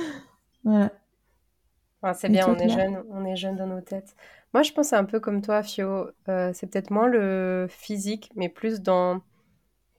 voilà. 0.64 0.92
C'est 2.14 2.28
bien, 2.28 2.48
on 2.48 2.58
est 2.58 2.68
jeune, 2.68 3.04
on 3.10 3.24
est 3.24 3.36
jeune 3.36 3.56
dans 3.56 3.66
nos 3.66 3.80
têtes. 3.80 4.14
Moi, 4.54 4.62
je 4.62 4.72
pense 4.72 4.92
un 4.92 5.04
peu 5.04 5.20
comme 5.20 5.42
toi, 5.42 5.62
Fio. 5.62 6.08
Euh, 6.28 6.52
c'est 6.54 6.66
peut-être 6.66 6.90
moins 6.90 7.08
le 7.08 7.66
physique, 7.68 8.30
mais 8.36 8.48
plus 8.48 8.80
dans, 8.80 9.20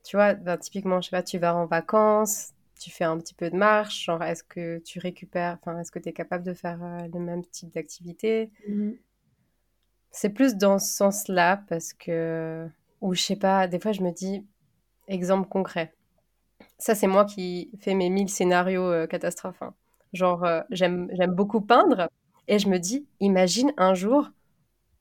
tu 0.03 0.17
vois, 0.17 0.35
ben, 0.35 0.57
typiquement, 0.57 1.01
je 1.01 1.09
sais 1.09 1.15
pas, 1.15 1.23
tu 1.23 1.39
vas 1.39 1.55
en 1.55 1.65
vacances, 1.65 2.53
tu 2.79 2.91
fais 2.91 3.05
un 3.05 3.17
petit 3.17 3.33
peu 3.33 3.49
de 3.49 3.55
marche 3.57 4.05
Genre, 4.05 4.23
est-ce 4.23 4.43
que 4.43 4.79
tu 4.79 4.99
récupères, 4.99 5.57
enfin, 5.61 5.79
est-ce 5.79 5.91
que 5.91 5.99
tu 5.99 6.09
es 6.09 6.13
capable 6.13 6.43
de 6.43 6.53
faire 6.53 6.83
euh, 6.83 7.07
le 7.13 7.19
même 7.19 7.45
type 7.45 7.73
d'activité? 7.73 8.51
Mmh 8.67 8.91
C'est 10.11 10.29
plus 10.31 10.55
dans 10.55 10.79
ce 10.79 10.93
sens-là 10.93 11.63
parce 11.69 11.93
que, 11.93 12.67
ou 13.01 13.13
je 13.13 13.21
sais 13.21 13.35
pas, 13.35 13.67
des 13.67 13.79
fois 13.79 13.91
je 13.91 14.01
me 14.01 14.11
dis, 14.11 14.45
exemple 15.07 15.47
concret. 15.49 15.93
Ça, 16.79 16.95
c'est 16.95 17.07
moi 17.07 17.25
qui 17.25 17.71
fais 17.81 17.93
mes 17.95 18.09
1000 18.09 18.29
scénarios 18.29 18.85
euh, 18.85 19.07
catastrophes. 19.07 19.61
Hein. 19.61 19.73
Genre, 20.13 20.43
euh, 20.43 20.61
j'aime 20.69 21.09
beaucoup 21.29 21.61
peindre 21.61 22.09
et 22.47 22.59
je 22.59 22.69
me 22.69 22.77
dis, 22.77 23.07
imagine 23.19 23.73
un 23.77 23.93
jour, 23.93 24.29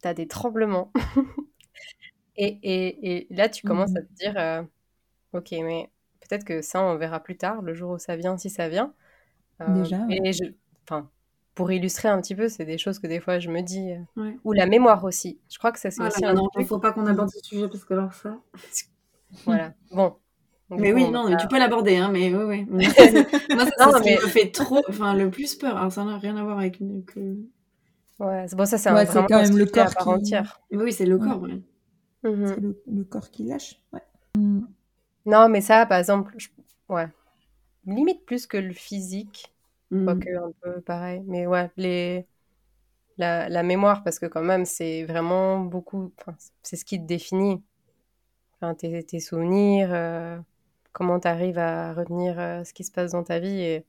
tu 0.02 0.08
as 0.08 0.14
des 0.14 0.26
tremblements. 0.26 0.92
et, 2.36 2.58
et, 2.62 3.16
et, 3.16 3.26
là, 3.30 3.48
tu 3.48 3.66
commences 3.66 3.92
mmh 3.92 3.96
à 3.96 4.02
te 4.02 4.12
dire, 4.14 4.66
ok, 5.32 5.50
mais 5.62 5.90
Peut-être 6.28 6.44
que 6.44 6.62
ça, 6.62 6.82
on 6.82 6.96
verra 6.96 7.20
plus 7.20 7.36
tard, 7.36 7.62
le 7.62 7.74
jour 7.74 7.92
où 7.92 7.98
ça 7.98 8.16
vient, 8.16 8.36
si 8.36 8.50
ça 8.50 8.68
vient. 8.68 8.92
Euh, 9.60 9.74
Déjà. 9.74 9.98
Et 10.10 10.32
je, 10.32 10.44
pour 11.54 11.70
illustrer 11.72 12.08
un 12.08 12.20
petit 12.20 12.34
peu, 12.34 12.48
c'est 12.48 12.64
des 12.64 12.78
choses 12.78 12.98
que 12.98 13.06
des 13.06 13.20
fois 13.20 13.38
je 13.38 13.48
me 13.48 13.62
dis. 13.62 13.92
Euh, 13.92 14.32
ou 14.44 14.52
la 14.52 14.66
mémoire 14.66 15.04
aussi. 15.04 15.38
Je 15.48 15.58
crois 15.58 15.72
que 15.72 15.78
ça, 15.78 15.90
c'est 15.90 16.02
aussi. 16.02 16.20
il 16.22 16.60
ne 16.60 16.64
faut 16.64 16.78
pas 16.78 16.92
qu'on 16.92 17.06
aborde 17.06 17.30
ce 17.30 17.38
sujet 17.40 17.68
parce 17.68 17.84
que 17.84 17.94
alors 17.94 18.12
ça. 18.12 18.38
voilà. 19.44 19.72
Bon. 19.92 20.16
Mais 20.70 20.92
oui, 20.92 21.10
non, 21.10 21.34
tu 21.36 21.46
peux 21.46 21.58
l'aborder, 21.58 21.96
hein, 21.96 22.10
mais 22.12 22.34
oui, 22.34 22.44
oui. 22.44 22.66
Moi, 22.68 23.64
ça, 23.64 23.70
ça, 23.92 24.00
me 24.00 24.28
fait 24.28 24.50
trop, 24.50 24.82
enfin, 24.88 25.14
le 25.14 25.30
plus 25.30 25.54
peur. 25.54 25.76
Alors, 25.76 25.92
ça 25.92 26.04
n'a 26.04 26.18
rien 26.18 26.36
à 26.36 26.42
voir 26.42 26.58
avec 26.58 26.78
que. 26.78 27.36
Ouais, 28.18 28.46
bon, 28.52 28.66
ça, 28.66 28.78
c'est 28.78 28.90
ouais, 28.90 29.06
quand 29.06 29.28
même 29.28 29.56
le 29.56 29.66
corps 29.66 29.94
qui... 29.94 30.08
entière. 30.08 30.60
Oui, 30.72 30.92
c'est 30.92 31.06
le 31.06 31.18
corps, 31.18 31.40
ouais. 31.42 31.60
Mhm. 32.24 32.46
C'est 32.46 32.60
le, 32.92 33.04
corps 33.04 33.30
qui 33.30 33.44
lâche, 33.44 33.80
ouais. 33.92 34.00
Mm. 34.36 34.62
Non, 35.26 35.48
mais 35.48 35.60
ça, 35.60 35.86
par 35.86 35.98
exemple, 35.98 36.34
ouais, 36.88 37.08
limite 37.86 38.24
plus 38.24 38.46
que 38.46 38.56
le 38.56 38.72
physique, 38.72 39.52
mmh. 39.90 40.04
quoique 40.04 40.36
un 40.36 40.52
peu 40.62 40.80
pareil. 40.80 41.22
Mais 41.26 41.46
ouais, 41.46 41.70
les... 41.76 42.26
la, 43.18 43.48
la 43.48 43.62
mémoire, 43.62 44.02
parce 44.02 44.18
que 44.18 44.26
quand 44.26 44.42
même, 44.42 44.64
c'est 44.64 45.04
vraiment 45.04 45.60
beaucoup, 45.60 46.12
c'est 46.62 46.76
ce 46.76 46.84
qui 46.84 47.00
te 47.00 47.06
définit. 47.06 47.62
Enfin, 48.54 48.74
tes, 48.74 49.02
tes 49.04 49.20
souvenirs, 49.20 49.90
euh, 49.92 50.38
comment 50.96 51.20
tu 51.20 51.28
arrives 51.28 51.58
à 51.58 51.92
retenir 51.92 52.40
euh, 52.40 52.64
ce 52.64 52.72
qui 52.72 52.82
se 52.82 52.90
passe 52.90 53.12
dans 53.12 53.22
ta 53.22 53.38
vie. 53.38 53.60
Et... 53.60 53.84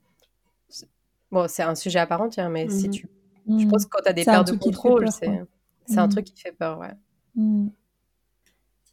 Bon, 1.31 1.47
c'est 1.47 1.63
un 1.63 1.73
sujet 1.73 1.99
à 1.99 2.05
part 2.05 2.21
entière, 2.21 2.49
mais 2.49 2.69
si 2.69 2.89
mmh. 2.89 2.91
tu. 2.91 3.09
Je 3.47 3.65
pense 3.65 3.85
que 3.85 3.91
quand 3.91 4.03
tu 4.03 4.09
as 4.09 4.13
des 4.13 4.25
pertes 4.25 4.51
de 4.51 4.57
contrôle, 4.57 5.07
c'est 5.09 5.97
un 5.97 6.07
mmh. 6.07 6.09
truc 6.09 6.25
qui 6.25 6.41
fait 6.41 6.51
peur, 6.51 6.79
ouais. 6.79 6.93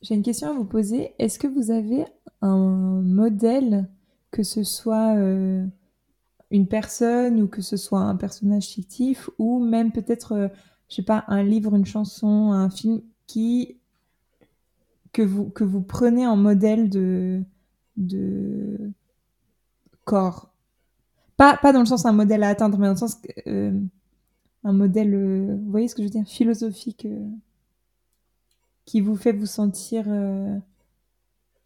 J'ai 0.00 0.14
une 0.14 0.22
question 0.22 0.50
à 0.50 0.52
vous 0.52 0.64
poser. 0.64 1.14
Est-ce 1.18 1.40
que 1.40 1.48
vous 1.48 1.72
avez 1.72 2.04
un 2.40 3.02
modèle, 3.02 3.88
que 4.30 4.44
ce 4.44 4.62
soit 4.62 5.16
euh, 5.16 5.66
une 6.52 6.68
personne 6.68 7.42
ou 7.42 7.48
que 7.48 7.62
ce 7.62 7.76
soit 7.76 8.00
un 8.00 8.14
personnage 8.14 8.66
fictif 8.66 9.28
ou 9.38 9.58
même 9.58 9.90
peut-être, 9.90 10.32
euh, 10.32 10.48
je 10.88 10.96
sais 10.96 11.02
pas, 11.02 11.24
un 11.26 11.42
livre, 11.42 11.74
une 11.74 11.86
chanson, 11.86 12.52
un 12.52 12.70
film 12.70 13.02
qui 13.26 13.80
que 15.12 15.22
vous 15.22 15.48
que 15.50 15.64
vous 15.64 15.80
prenez 15.80 16.26
en 16.26 16.36
modèle 16.36 16.90
de 16.90 17.42
de 17.96 18.90
corps. 20.04 20.50
Pas 21.36 21.56
pas 21.56 21.72
dans 21.72 21.80
le 21.80 21.86
sens 21.86 22.06
un 22.06 22.12
modèle 22.12 22.42
à 22.42 22.48
atteindre, 22.48 22.78
mais 22.78 22.86
dans 22.86 22.92
le 22.92 22.98
sens 22.98 23.18
euh, 23.46 23.78
un 24.64 24.72
modèle, 24.72 25.56
vous 25.56 25.70
voyez 25.70 25.88
ce 25.88 25.94
que 25.94 26.02
je 26.02 26.06
veux 26.06 26.12
dire, 26.12 26.26
philosophique 26.26 27.06
qui 28.84 29.00
vous 29.00 29.16
fait 29.16 29.32
vous 29.32 29.46
sentir 29.46 30.04
euh, 30.08 30.58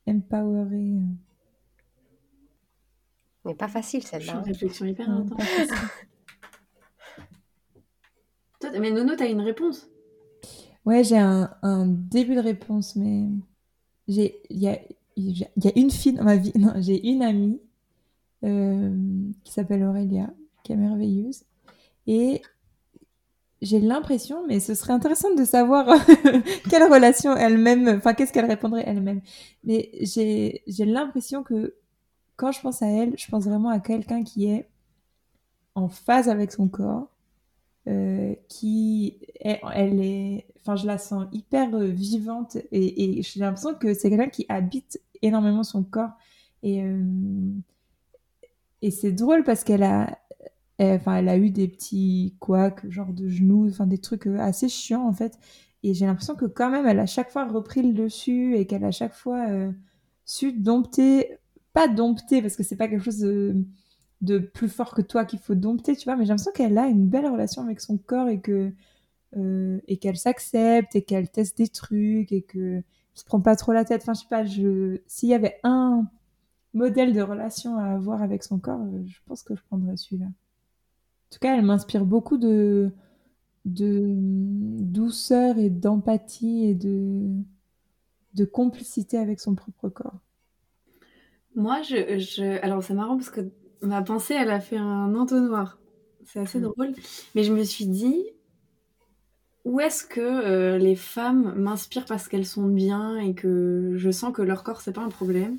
empoweré. 0.06 1.00
Mais 3.44 3.54
pas 3.54 3.68
facile 3.68 4.02
celle-là. 4.02 4.32
Une 4.32 4.38
hein. 4.38 4.42
réflexion 4.42 4.86
hyper 4.86 5.08
intense. 5.10 5.42
mais 8.78 8.90
Nono, 8.90 9.14
t'as 9.16 9.30
une 9.30 9.40
réponse? 9.40 9.88
Ouais, 10.84 11.04
j'ai 11.04 11.18
un, 11.18 11.54
un, 11.62 11.86
début 11.86 12.34
de 12.34 12.40
réponse, 12.40 12.96
mais 12.96 13.28
j'ai 14.06 14.40
il 14.48 14.58
y 14.58 14.68
a, 14.68 14.78
y 15.18 15.68
a, 15.68 15.72
une 15.76 15.90
fille 15.90 16.12
dans 16.12 16.24
ma 16.24 16.36
vie. 16.36 16.52
Non, 16.58 16.72
j'ai 16.76 17.06
une 17.08 17.22
amie 17.22 17.60
euh, 18.44 18.94
qui 19.44 19.52
s'appelle 19.52 19.82
Aurélia, 19.84 20.30
qui 20.62 20.72
est 20.72 20.76
merveilleuse. 20.76 21.44
Et 22.06 22.42
j'ai 23.60 23.80
l'impression, 23.80 24.46
mais 24.46 24.60
ce 24.60 24.74
serait 24.74 24.92
intéressant 24.92 25.34
de 25.34 25.44
savoir 25.44 25.86
quelle 26.70 26.84
relation 26.84 27.36
elle-même, 27.36 27.88
enfin 27.88 28.14
qu'est-ce 28.14 28.32
qu'elle 28.32 28.46
répondrait 28.46 28.84
elle-même. 28.86 29.20
Mais 29.64 29.90
j'ai 30.02 30.62
l'impression 30.84 31.42
que 31.42 31.74
quand 32.36 32.52
je 32.52 32.60
pense 32.60 32.82
à 32.82 32.86
elle, 32.86 33.14
je 33.18 33.28
pense 33.28 33.44
vraiment 33.44 33.70
à 33.70 33.80
quelqu'un 33.80 34.22
qui 34.22 34.46
est 34.46 34.68
en 35.74 35.88
phase 35.88 36.28
avec 36.28 36.52
son 36.52 36.68
corps, 36.68 37.08
euh, 37.88 38.34
qui 38.48 39.18
elle 39.40 40.00
est, 40.00 40.46
enfin 40.68 40.76
je 40.76 40.86
la 40.86 40.98
sens 40.98 41.26
hyper 41.32 41.74
euh, 41.74 41.86
vivante 41.86 42.58
et, 42.72 43.22
j'ai 43.22 43.40
l'impression 43.40 43.74
que 43.74 43.94
c'est 43.94 44.10
quelqu'un 44.10 44.28
qui 44.28 44.44
habite 44.50 45.00
énormément 45.22 45.64
son 45.64 45.82
corps 45.82 46.10
et 46.62 46.82
euh, 46.82 47.02
c'est 48.90 49.12
drôle 49.12 49.44
parce 49.44 49.64
qu'elle 49.64 49.82
a 49.82 50.18
Enfin, 50.80 51.16
elle 51.16 51.28
a 51.28 51.36
eu 51.36 51.50
des 51.50 51.66
petits 51.66 52.36
couacs, 52.38 52.88
genre 52.88 53.12
de 53.12 53.28
genoux, 53.28 53.66
enfin 53.68 53.88
des 53.88 53.98
trucs 53.98 54.28
euh, 54.28 54.38
assez 54.38 54.68
chiants 54.68 55.08
en 55.08 55.12
fait. 55.12 55.36
Et 55.82 55.92
j'ai 55.92 56.06
l'impression 56.06 56.36
que 56.36 56.44
quand 56.44 56.70
même, 56.70 56.86
elle 56.86 57.00
a 57.00 57.06
chaque 57.06 57.32
fois 57.32 57.46
repris 57.48 57.82
le 57.82 57.92
dessus 57.92 58.54
et 58.56 58.64
qu'elle 58.64 58.84
a 58.84 58.92
chaque 58.92 59.14
fois 59.14 59.44
su 60.24 60.52
dompter, 60.52 61.36
pas 61.72 61.88
dompter 61.88 62.42
parce 62.42 62.54
que 62.54 62.62
c'est 62.62 62.76
pas 62.76 62.86
quelque 62.86 63.02
chose 63.02 63.18
de, 63.18 64.38
plus 64.38 64.68
fort 64.68 64.94
que 64.94 65.02
toi 65.02 65.24
qu'il 65.24 65.40
faut 65.40 65.56
dompter, 65.56 65.96
tu 65.96 66.04
vois. 66.04 66.14
Mais 66.14 66.24
j'ai 66.24 66.28
l'impression 66.28 66.52
qu'elle 66.52 66.78
a 66.78 66.86
une 66.86 67.08
belle 67.08 67.26
relation 67.26 67.62
avec 67.62 67.80
son 67.80 67.98
corps 67.98 68.28
et 68.28 68.40
que 68.40 68.72
euh, 69.36 69.80
et 69.86 69.98
qu'elle 69.98 70.16
s'accepte 70.16 70.96
et 70.96 71.02
qu'elle 71.02 71.30
teste 71.30 71.58
des 71.58 71.68
trucs 71.68 72.32
et 72.32 72.42
que 72.42 72.82
se 73.14 73.24
prend 73.24 73.40
pas 73.40 73.56
trop 73.56 73.72
la 73.72 73.84
tête. 73.84 74.02
Enfin, 74.02 74.14
je 74.14 74.20
sais 74.20 74.28
pas. 74.28 74.44
Je 74.44 75.00
s'il 75.06 75.28
y 75.28 75.34
avait 75.34 75.58
un 75.64 76.06
modèle 76.74 77.12
de 77.12 77.20
relation 77.20 77.76
à 77.78 77.86
avoir 77.86 78.22
avec 78.22 78.42
son 78.42 78.58
corps, 78.58 78.84
je 79.06 79.18
pense 79.26 79.42
que 79.42 79.54
je 79.54 79.62
prendrais 79.68 79.96
celui-là. 79.96 80.26
En 80.26 81.30
tout 81.30 81.38
cas, 81.40 81.56
elle 81.56 81.64
m'inspire 81.64 82.06
beaucoup 82.06 82.38
de, 82.38 82.90
de 83.64 84.14
douceur 84.16 85.58
et 85.58 85.70
d'empathie 85.70 86.64
et 86.64 86.74
de, 86.74 87.28
de 88.34 88.44
complicité 88.44 89.18
avec 89.18 89.40
son 89.40 89.54
propre 89.54 89.88
corps. 89.88 90.20
Moi, 91.54 91.82
je, 91.82 92.18
je... 92.18 92.62
alors 92.62 92.82
c'est 92.82 92.94
marrant 92.94 93.16
parce 93.16 93.30
que 93.30 93.50
ma 93.82 94.02
pensée, 94.02 94.34
elle 94.34 94.50
a 94.50 94.60
fait 94.60 94.76
un 94.76 95.14
entonnoir. 95.16 95.78
C'est 96.24 96.40
assez 96.40 96.58
mm. 96.58 96.62
drôle. 96.62 96.94
Mais 97.34 97.42
je 97.42 97.52
me 97.52 97.64
suis 97.64 97.86
dit, 97.86 98.24
où 99.68 99.80
est-ce 99.80 100.02
que 100.02 100.20
euh, 100.20 100.78
les 100.78 100.96
femmes 100.96 101.52
m'inspirent 101.54 102.06
parce 102.06 102.26
qu'elles 102.26 102.46
sont 102.46 102.66
bien 102.66 103.18
et 103.18 103.34
que 103.34 103.92
je 103.96 104.10
sens 104.10 104.32
que 104.32 104.40
leur 104.40 104.64
corps, 104.64 104.80
c'est 104.80 104.94
pas 104.94 105.02
un 105.02 105.10
problème? 105.10 105.58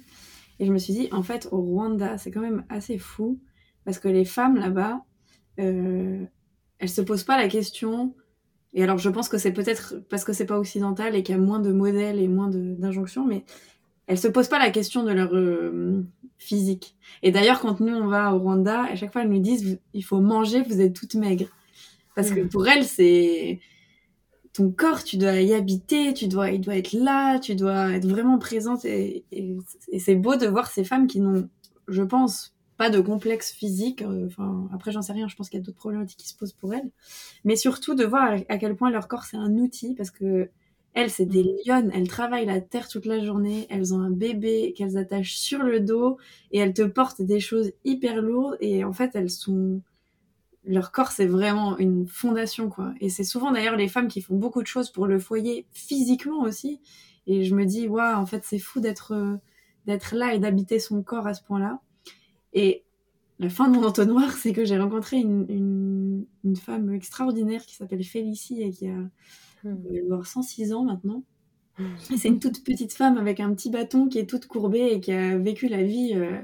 Et 0.59 0.65
je 0.65 0.71
me 0.71 0.79
suis 0.79 0.93
dit, 0.93 1.09
en 1.11 1.21
fait, 1.21 1.47
au 1.51 1.61
Rwanda, 1.61 2.17
c'est 2.17 2.31
quand 2.31 2.41
même 2.41 2.65
assez 2.69 2.97
fou 2.97 3.39
parce 3.85 3.99
que 3.99 4.07
les 4.07 4.25
femmes 4.25 4.57
là-bas, 4.57 5.03
euh, 5.59 6.25
elle 6.79 6.89
se 6.89 7.01
pose 7.01 7.23
pas 7.23 7.37
la 7.37 7.47
question. 7.47 8.15
Et 8.73 8.81
alors, 8.81 8.97
je 8.97 9.09
pense 9.09 9.29
que 9.29 9.37
c'est 9.37 9.53
peut-être 9.53 10.01
parce 10.09 10.25
que 10.25 10.33
c'est 10.33 10.47
pas 10.47 10.57
occidental 10.57 11.15
et 11.15 11.21
qu'il 11.21 11.35
y 11.35 11.37
a 11.37 11.41
moins 11.41 11.59
de 11.59 11.71
modèles 11.71 12.19
et 12.19 12.27
moins 12.27 12.49
d'injonctions, 12.49 13.27
mais 13.27 13.45
elle 14.07 14.17
se 14.17 14.27
pose 14.27 14.47
pas 14.47 14.57
la 14.57 14.71
question 14.71 15.03
de 15.03 15.11
leur 15.11 15.35
euh, 15.35 16.03
physique. 16.39 16.95
Et 17.21 17.31
d'ailleurs, 17.31 17.59
quand 17.59 17.79
nous 17.79 17.93
on 17.93 18.07
va 18.07 18.33
au 18.33 18.39
Rwanda, 18.39 18.85
à 18.85 18.95
chaque 18.95 19.13
fois 19.13 19.21
elles 19.21 19.29
nous 19.29 19.39
disent 19.39 19.79
il 19.93 20.03
faut 20.03 20.19
manger, 20.19 20.63
vous 20.63 20.81
êtes 20.81 20.93
toutes 20.93 21.13
maigres. 21.13 21.49
Parce 22.15 22.31
que 22.31 22.39
mm. 22.39 22.49
pour 22.49 22.67
elles, 22.67 22.85
c'est 22.85 23.59
ton 24.59 24.71
corps, 24.71 25.05
tu 25.05 25.15
dois 25.15 25.39
y 25.39 25.53
habiter, 25.53 26.13
tu 26.13 26.27
dois, 26.27 26.51
il 26.51 26.59
doit 26.59 26.75
être 26.75 26.91
là, 26.91 27.39
tu 27.39 27.55
dois 27.55 27.91
être 27.91 28.05
vraiment 28.05 28.37
présente. 28.37 28.83
Et, 28.83 29.23
et 29.31 29.99
c'est 29.99 30.15
beau 30.15 30.35
de 30.35 30.47
voir 30.47 30.69
ces 30.69 30.83
femmes 30.83 31.07
qui 31.07 31.21
n'ont, 31.21 31.47
je 31.87 32.03
pense, 32.03 32.53
pas 32.75 32.89
de 32.89 32.99
complexe 32.99 33.53
physique. 33.53 34.01
Euh, 34.01 34.27
enfin, 34.27 34.67
après, 34.73 34.91
j'en 34.91 35.01
sais 35.01 35.13
rien. 35.13 35.29
Je 35.29 35.37
pense 35.37 35.49
qu'il 35.49 35.59
y 35.59 35.63
a 35.63 35.65
d'autres 35.65 35.77
problématiques 35.77 36.19
qui 36.19 36.27
se 36.27 36.35
posent 36.35 36.51
pour 36.51 36.73
elles. 36.73 36.91
Mais 37.45 37.55
surtout 37.55 37.95
de 37.95 38.03
voir 38.03 38.37
à 38.49 38.57
quel 38.57 38.75
point 38.75 38.89
leur 38.89 39.07
corps 39.07 39.23
c'est 39.23 39.37
un 39.37 39.53
outil 39.53 39.95
parce 39.95 40.11
que 40.11 40.49
elles, 40.93 41.09
c'est 41.09 41.25
des 41.25 41.43
mm. 41.43 41.55
lionnes. 41.65 41.91
Elles 41.93 42.09
travaillent 42.09 42.45
la 42.45 42.59
terre 42.59 42.89
toute 42.89 43.05
la 43.05 43.23
journée. 43.23 43.65
Elles 43.69 43.93
ont 43.93 44.01
un 44.01 44.11
bébé 44.11 44.73
qu'elles 44.75 44.97
attachent 44.97 45.37
sur 45.37 45.63
le 45.63 45.79
dos 45.79 46.17
et 46.51 46.59
elles 46.59 46.73
te 46.73 46.81
portent 46.81 47.21
des 47.21 47.39
choses 47.39 47.71
hyper 47.85 48.21
lourdes. 48.21 48.57
Et 48.59 48.83
en 48.83 48.91
fait, 48.91 49.11
elles 49.13 49.29
sont 49.29 49.81
leur 50.65 50.91
corps, 50.91 51.11
c'est 51.11 51.25
vraiment 51.25 51.77
une 51.77 52.07
fondation, 52.07 52.69
quoi. 52.69 52.93
Et 52.99 53.09
c'est 53.09 53.23
souvent 53.23 53.51
d'ailleurs 53.51 53.75
les 53.75 53.87
femmes 53.87 54.07
qui 54.07 54.21
font 54.21 54.35
beaucoup 54.35 54.61
de 54.61 54.67
choses 54.67 54.91
pour 54.91 55.07
le 55.07 55.19
foyer 55.19 55.65
physiquement 55.71 56.41
aussi. 56.41 56.81
Et 57.27 57.43
je 57.43 57.55
me 57.55 57.65
dis, 57.65 57.87
waouh, 57.87 58.17
en 58.17 58.25
fait, 58.25 58.43
c'est 58.45 58.59
fou 58.59 58.79
d'être 58.79 59.13
euh, 59.13 59.37
d'être 59.85 60.15
là 60.15 60.33
et 60.33 60.39
d'habiter 60.39 60.79
son 60.79 61.01
corps 61.01 61.27
à 61.27 61.33
ce 61.33 61.43
point-là. 61.43 61.79
Et 62.53 62.83
la 63.39 63.49
fin 63.49 63.69
de 63.69 63.75
mon 63.77 63.85
entonnoir, 63.85 64.33
c'est 64.33 64.53
que 64.53 64.65
j'ai 64.65 64.77
rencontré 64.77 65.17
une, 65.17 66.25
une, 66.43 66.55
femme 66.55 66.93
extraordinaire 66.93 67.65
qui 67.65 67.75
s'appelle 67.75 68.03
Félicie 68.03 68.61
et 68.61 68.71
qui 68.71 68.87
a 68.87 68.97
mmh. 69.63 70.23
106 70.23 70.73
ans 70.73 70.83
maintenant. 70.83 71.23
Hmm. 71.77 71.85
C'est 71.99 72.27
une 72.27 72.39
toute 72.39 72.63
petite 72.63 72.93
femme 72.93 73.17
avec 73.17 73.39
un 73.39 73.53
petit 73.53 73.69
bâton 73.69 74.09
qui 74.09 74.19
est 74.19 74.29
toute 74.29 74.47
courbée 74.47 74.91
et 74.91 74.99
qui 74.99 75.13
a 75.13 75.37
vécu 75.37 75.69
la 75.69 75.83
vie. 75.83 76.13
Euh, 76.15 76.37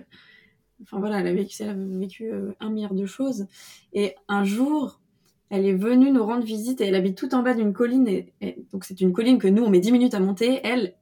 enfin 0.82 1.00
voilà, 1.00 1.20
elle 1.20 1.28
a 1.28 1.34
vécu, 1.34 1.56
elle 1.62 1.70
a 1.70 1.74
vécu 1.74 2.32
euh, 2.32 2.52
un 2.60 2.70
milliard 2.70 2.94
de 2.94 3.06
choses. 3.06 3.48
Et 3.94 4.16
un 4.28 4.44
jour, 4.44 5.02
elle 5.50 5.66
est 5.66 5.74
venue 5.74 6.12
nous 6.12 6.26
rendre 6.26 6.44
visite 6.44 6.82
et 6.82 6.86
elle 6.86 6.96
habite 6.96 7.18
tout 7.18 7.34
en 7.36 7.44
bas 7.44 7.54
d'une 7.54 7.74
colline. 7.74 8.08
Et, 8.08 8.34
donc 8.72 8.84
c'est 8.84 9.00
une 9.02 9.14
colline 9.14 9.38
que 9.38 9.48
nous 9.48 9.64
on 9.64 9.70
met 9.70 9.80
10 9.80 9.92
minutes 9.92 10.14
à 10.14 10.20
monter. 10.20 10.60
Elle, 10.64 10.96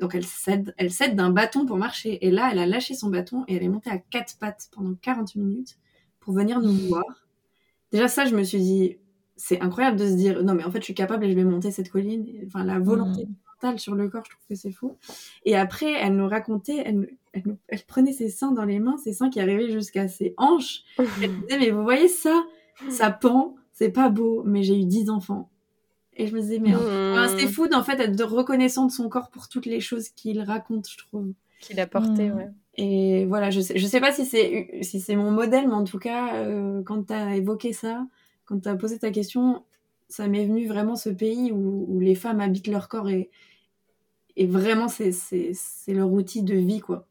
donc 0.00 0.14
elle 0.14 0.24
cède, 0.24 0.74
elle 0.76 0.90
cède 0.90 1.16
d'un 1.16 1.30
bâton 1.30 1.66
pour 1.66 1.76
marcher. 1.76 2.24
Et 2.26 2.30
là, 2.30 2.48
elle 2.52 2.58
a 2.58 2.66
lâché 2.66 2.94
son 2.94 3.10
bâton 3.10 3.44
et 3.48 3.56
elle 3.56 3.62
est 3.62 3.68
montée 3.68 3.90
à 3.90 3.98
quatre 3.98 4.38
pattes 4.38 4.68
pendant 4.72 4.94
40 4.94 5.36
minutes 5.36 5.78
pour 6.20 6.34
venir 6.34 6.60
nous 6.60 6.72
voir. 6.88 7.04
Déjà 7.92 8.08
ça, 8.08 8.24
je 8.24 8.34
me 8.34 8.42
suis 8.42 8.58
dit, 8.58 8.98
c'est 9.36 9.60
incroyable 9.60 9.98
de 9.98 10.06
se 10.06 10.14
dire, 10.14 10.42
non 10.42 10.54
mais 10.54 10.64
en 10.64 10.70
fait, 10.70 10.78
je 10.78 10.84
suis 10.84 10.94
capable 10.94 11.24
et 11.24 11.30
je 11.30 11.36
vais 11.36 11.44
monter 11.44 11.70
cette 11.70 11.90
colline. 11.90 12.26
Enfin, 12.46 12.64
la 12.64 12.78
volonté 12.78 13.26
mmh. 13.26 13.34
mentale 13.52 13.78
sur 13.78 13.94
le 13.94 14.08
corps, 14.08 14.24
je 14.24 14.30
trouve 14.30 14.46
que 14.48 14.54
c'est 14.54 14.72
fou. 14.72 14.96
Et 15.44 15.56
après, 15.56 15.92
elle 15.92 16.16
nous 16.16 16.28
racontait, 16.28 16.82
elle, 16.84 17.08
elle, 17.34 17.80
prenait 17.86 18.12
ses 18.12 18.28
seins 18.28 18.52
dans 18.52 18.64
les 18.64 18.78
mains, 18.78 18.96
ses 18.96 19.12
seins 19.12 19.30
qui 19.30 19.40
arrivaient 19.40 19.70
jusqu'à 19.70 20.08
ses 20.08 20.34
hanches. 20.36 20.82
Elle 20.98 21.40
disait, 21.40 21.58
mais 21.58 21.70
vous 21.70 21.82
voyez 21.82 22.08
ça, 22.08 22.44
ça 22.90 23.10
pend, 23.10 23.56
c'est 23.72 23.90
pas 23.90 24.08
beau, 24.08 24.42
mais 24.44 24.62
j'ai 24.62 24.78
eu 24.78 24.84
10 24.84 25.10
enfants. 25.10 25.50
Et 26.16 26.28
je 26.28 26.34
me 26.34 26.40
disais, 26.40 26.60
mais 26.60 26.72
mmh. 26.72 27.38
c'est 27.38 27.48
fou 27.48 27.66
d'en 27.66 27.82
fait 27.82 27.98
être 27.98 28.24
reconnaissant 28.24 28.86
de 28.86 28.92
son 28.92 29.08
corps 29.08 29.30
pour 29.30 29.48
toutes 29.48 29.66
les 29.66 29.80
choses 29.80 30.10
qu'il 30.10 30.40
raconte, 30.40 30.88
je 30.88 30.98
trouve. 30.98 31.32
Qu'il 31.60 31.80
a 31.80 31.86
porté, 31.86 32.30
mmh. 32.30 32.36
ouais. 32.36 32.50
Et 32.76 33.24
voilà, 33.26 33.50
je 33.50 33.60
sais, 33.60 33.78
je 33.78 33.86
sais 33.86 34.00
pas 34.00 34.12
si 34.12 34.24
c'est 34.24 34.78
si 34.82 35.00
c'est 35.00 35.14
mon 35.14 35.30
modèle, 35.30 35.68
mais 35.68 35.74
en 35.74 35.84
tout 35.84 35.98
cas, 35.98 36.34
euh, 36.34 36.82
quand 36.82 37.04
tu 37.04 37.12
as 37.12 37.36
évoqué 37.36 37.72
ça, 37.72 38.04
quand 38.46 38.60
tu 38.60 38.68
as 38.68 38.74
posé 38.74 38.98
ta 38.98 39.10
question, 39.10 39.62
ça 40.08 40.26
m'est 40.26 40.44
venu 40.44 40.66
vraiment 40.66 40.96
ce 40.96 41.08
pays 41.08 41.52
où, 41.52 41.86
où, 41.88 42.00
les 42.00 42.16
femmes 42.16 42.40
habitent 42.40 42.66
leur 42.66 42.88
corps 42.88 43.08
et, 43.08 43.30
et 44.36 44.46
vraiment 44.46 44.88
c'est 44.88 45.12
leur 45.88 46.12
outil 46.12 46.42
de 46.42 46.54
vie, 46.54 46.80
quoi. 46.80 47.06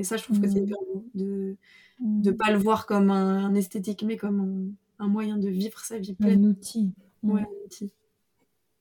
Et 0.00 0.02
ça, 0.02 0.16
je 0.16 0.22
trouve 0.22 0.40
que 0.40 0.48
c'est 0.48 0.62
bien 0.62 0.78
mmh. 0.94 1.10
de 1.14 1.56
ne 2.00 2.30
pas 2.30 2.50
le 2.50 2.56
voir 2.56 2.86
comme 2.86 3.10
un, 3.10 3.54
esthétique, 3.54 4.02
mais 4.02 4.16
comme 4.16 4.74
un, 4.98 5.08
moyen 5.08 5.36
de 5.36 5.50
vivre 5.50 5.78
sa 5.80 5.98
vie 5.98 6.14
pleine. 6.14 6.42
Un 6.42 6.48
outil. 6.48 6.94
Ouais, 7.22 7.42
un 7.42 7.66
outil. 7.66 7.92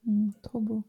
Mmh, 0.06 0.30
trop 0.42 0.62
beau. 0.62 0.82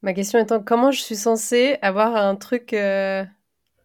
Ma 0.00 0.14
question 0.14 0.38
étant, 0.38 0.62
comment 0.62 0.92
je 0.92 1.02
suis 1.02 1.14
censée 1.14 1.76
avoir 1.82 2.16
un 2.16 2.36
truc 2.36 2.72
euh, 2.72 3.22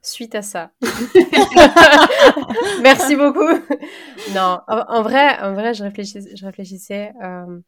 suite 0.01 0.33
à 0.33 0.41
ça? 0.41 0.71
Merci 2.81 3.17
beaucoup. 3.17 3.51
non, 4.33 4.61
en, 4.65 5.01
vrai, 5.01 5.41
en 5.41 5.55
vrai, 5.55 5.73
je 5.73 5.83
réfléchissais. 5.83 6.37
Je, 6.37 6.45
réfléchissais, 6.45 7.11
euh, 7.21 7.59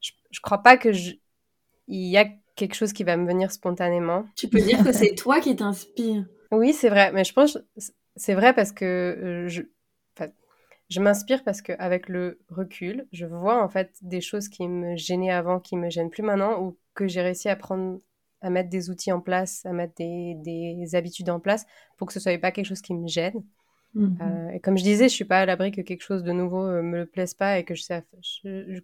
je, 0.00 0.40
crois 0.40 0.62
pas 0.62 0.78
que 0.78 0.90
je... 0.90 1.16
il 1.86 2.08
y 2.08 2.16
a 2.16 2.24
quelque 2.58 2.74
chose 2.74 2.92
qui 2.92 3.04
va 3.04 3.16
me 3.16 3.26
venir 3.26 3.50
spontanément. 3.52 4.26
Tu 4.36 4.48
peux 4.48 4.60
dire 4.60 4.84
que 4.84 4.92
c'est 4.92 5.14
toi 5.14 5.40
qui 5.40 5.56
t'inspire. 5.56 6.26
Oui, 6.50 6.72
c'est 6.72 6.88
vrai, 6.90 7.12
mais 7.12 7.24
je 7.24 7.32
pense 7.32 7.58
c'est 8.16 8.34
vrai 8.34 8.52
parce 8.52 8.72
que 8.72 8.84
euh, 8.84 9.48
je, 9.48 9.62
je 10.88 11.00
m'inspire 11.00 11.44
parce 11.44 11.62
qu'avec 11.62 12.08
le 12.08 12.40
recul, 12.48 13.06
je 13.12 13.26
vois 13.26 13.62
en 13.62 13.68
fait 13.68 13.92
des 14.02 14.20
choses 14.20 14.48
qui 14.48 14.66
me 14.68 14.96
gênaient 14.96 15.30
avant, 15.30 15.60
qui 15.60 15.76
me 15.76 15.88
gênent 15.88 16.10
plus 16.10 16.22
maintenant, 16.22 16.60
ou 16.62 16.76
que 16.94 17.06
j'ai 17.06 17.22
réussi 17.22 17.48
à 17.48 17.56
prendre, 17.56 18.00
à 18.40 18.50
mettre 18.50 18.70
des 18.70 18.90
outils 18.90 19.12
en 19.12 19.20
place, 19.20 19.64
à 19.64 19.72
mettre 19.72 19.94
des, 19.96 20.34
des 20.36 20.94
habitudes 20.94 21.30
en 21.30 21.40
place 21.40 21.66
pour 21.96 22.06
que 22.06 22.12
ce 22.12 22.20
soit 22.20 22.38
pas 22.38 22.50
quelque 22.50 22.66
chose 22.66 22.82
qui 22.82 22.94
me 22.94 23.06
gêne. 23.06 23.44
Mhm. 23.94 24.18
Euh, 24.20 24.50
et 24.50 24.60
comme 24.60 24.76
je 24.76 24.82
disais, 24.82 25.08
je 25.08 25.14
suis 25.14 25.24
pas 25.24 25.40
à 25.40 25.46
l'abri 25.46 25.72
que 25.72 25.80
quelque 25.80 26.02
chose 26.02 26.22
de 26.22 26.32
nouveau 26.32 26.64
euh, 26.64 26.82
me 26.82 26.98
le 26.98 27.06
plaise 27.06 27.34
pas 27.34 27.58
et 27.58 27.64
que 27.64 27.74
je, 27.74 27.82
sache, 27.82 28.04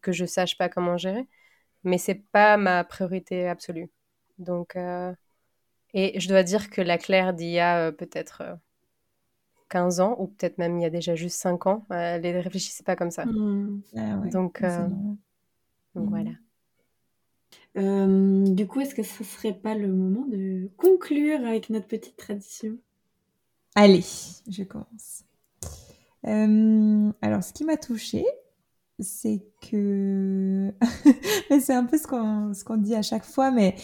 que 0.03 0.13
je 0.13 0.25
sache 0.25 0.57
pas 0.57 0.69
comment 0.69 0.97
gérer. 0.97 1.27
Mais 1.85 1.99
c'est 1.99 2.23
pas 2.33 2.57
ma 2.57 2.85
priorité 2.85 3.49
absolue. 3.49 3.91
Donc, 4.39 4.77
euh, 4.77 5.13
et 5.93 6.19
je 6.19 6.29
dois 6.29 6.43
dire 6.43 6.71
que 6.71 6.81
la 6.81 6.99
Claire 6.99 7.35
d'il 7.35 7.51
y 7.51 7.61
a 7.61 7.93
peut-être 7.93 8.59
15 9.69 10.01
ans, 10.01 10.17
ou 10.19 10.29
peut-être 10.29 10.59
même 10.59 10.79
il 10.79 10.83
y 10.83 10.87
a 10.87 10.91
déjà 10.91 11.15
juste 11.15 11.39
5 11.39 11.67
ans, 11.67 11.87
elle 11.91 12.23
ne 12.23 12.43
réfléchissait 12.43 12.85
pas 12.85 12.97
comme 12.97 13.11
ça. 13.11 13.27
Mmh. 13.27 13.83
Ah 13.97 14.17
donc, 14.33 14.63
euh, 14.63 14.87
donc, 15.95 16.09
voilà. 16.09 16.31
Mmh. 16.31 16.37
Euh, 17.77 18.45
du 18.55 18.67
coup, 18.67 18.81
est-ce 18.81 18.95
que 18.95 19.03
ce 19.03 19.25
serait 19.25 19.53
pas 19.53 19.75
le 19.75 19.89
moment 19.89 20.27
de 20.27 20.71
conclure 20.77 21.45
avec 21.45 21.71
notre 21.71 21.89
petite 21.89 22.17
tradition? 22.17 22.79
Allez, 23.75 24.05
je 24.49 24.63
commence. 24.63 25.25
Euh, 26.27 27.13
alors, 27.21 27.43
ce 27.43 27.53
qui 27.53 27.65
m'a 27.65 27.77
touchée, 27.77 28.25
c'est 29.01 29.45
que 29.61 30.73
c'est 31.61 31.75
un 31.75 31.85
peu 31.85 31.99
ce 31.99 32.07
qu'on 32.07 32.55
ce 32.55 32.65
qu'on 32.65 32.77
dit 32.77 32.95
à 32.95 33.03
chaque 33.03 33.25
fois, 33.25 33.51
mais 33.51 33.77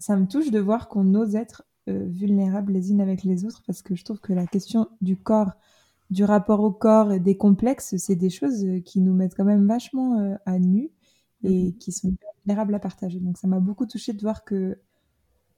ça 0.00 0.16
me 0.16 0.26
touche 0.26 0.50
de 0.50 0.58
voir 0.58 0.88
qu'on 0.88 1.14
ose 1.14 1.36
être 1.36 1.62
euh, 1.88 2.06
vulnérables 2.08 2.72
les 2.72 2.90
unes 2.90 3.00
avec 3.00 3.22
les 3.22 3.44
autres 3.44 3.62
parce 3.66 3.82
que 3.82 3.94
je 3.94 4.04
trouve 4.04 4.20
que 4.20 4.32
la 4.32 4.46
question 4.46 4.88
du 5.00 5.16
corps, 5.16 5.52
du 6.10 6.24
rapport 6.24 6.60
au 6.60 6.70
corps 6.70 7.12
et 7.12 7.20
des 7.20 7.36
complexes, 7.36 7.96
c'est 7.96 8.16
des 8.16 8.30
choses 8.30 8.64
euh, 8.64 8.80
qui 8.80 9.00
nous 9.00 9.14
mettent 9.14 9.34
quand 9.34 9.44
même 9.44 9.66
vachement 9.66 10.18
euh, 10.18 10.34
à 10.46 10.58
nu 10.58 10.90
et 11.42 11.66
mhm. 11.66 11.78
qui 11.78 11.92
sont 11.92 12.12
vulnérables 12.44 12.74
à 12.74 12.78
partager. 12.80 13.20
Donc 13.20 13.38
ça 13.38 13.46
m'a 13.46 13.60
beaucoup 13.60 13.86
touché 13.86 14.12
de 14.12 14.20
voir 14.20 14.44
que 14.44 14.78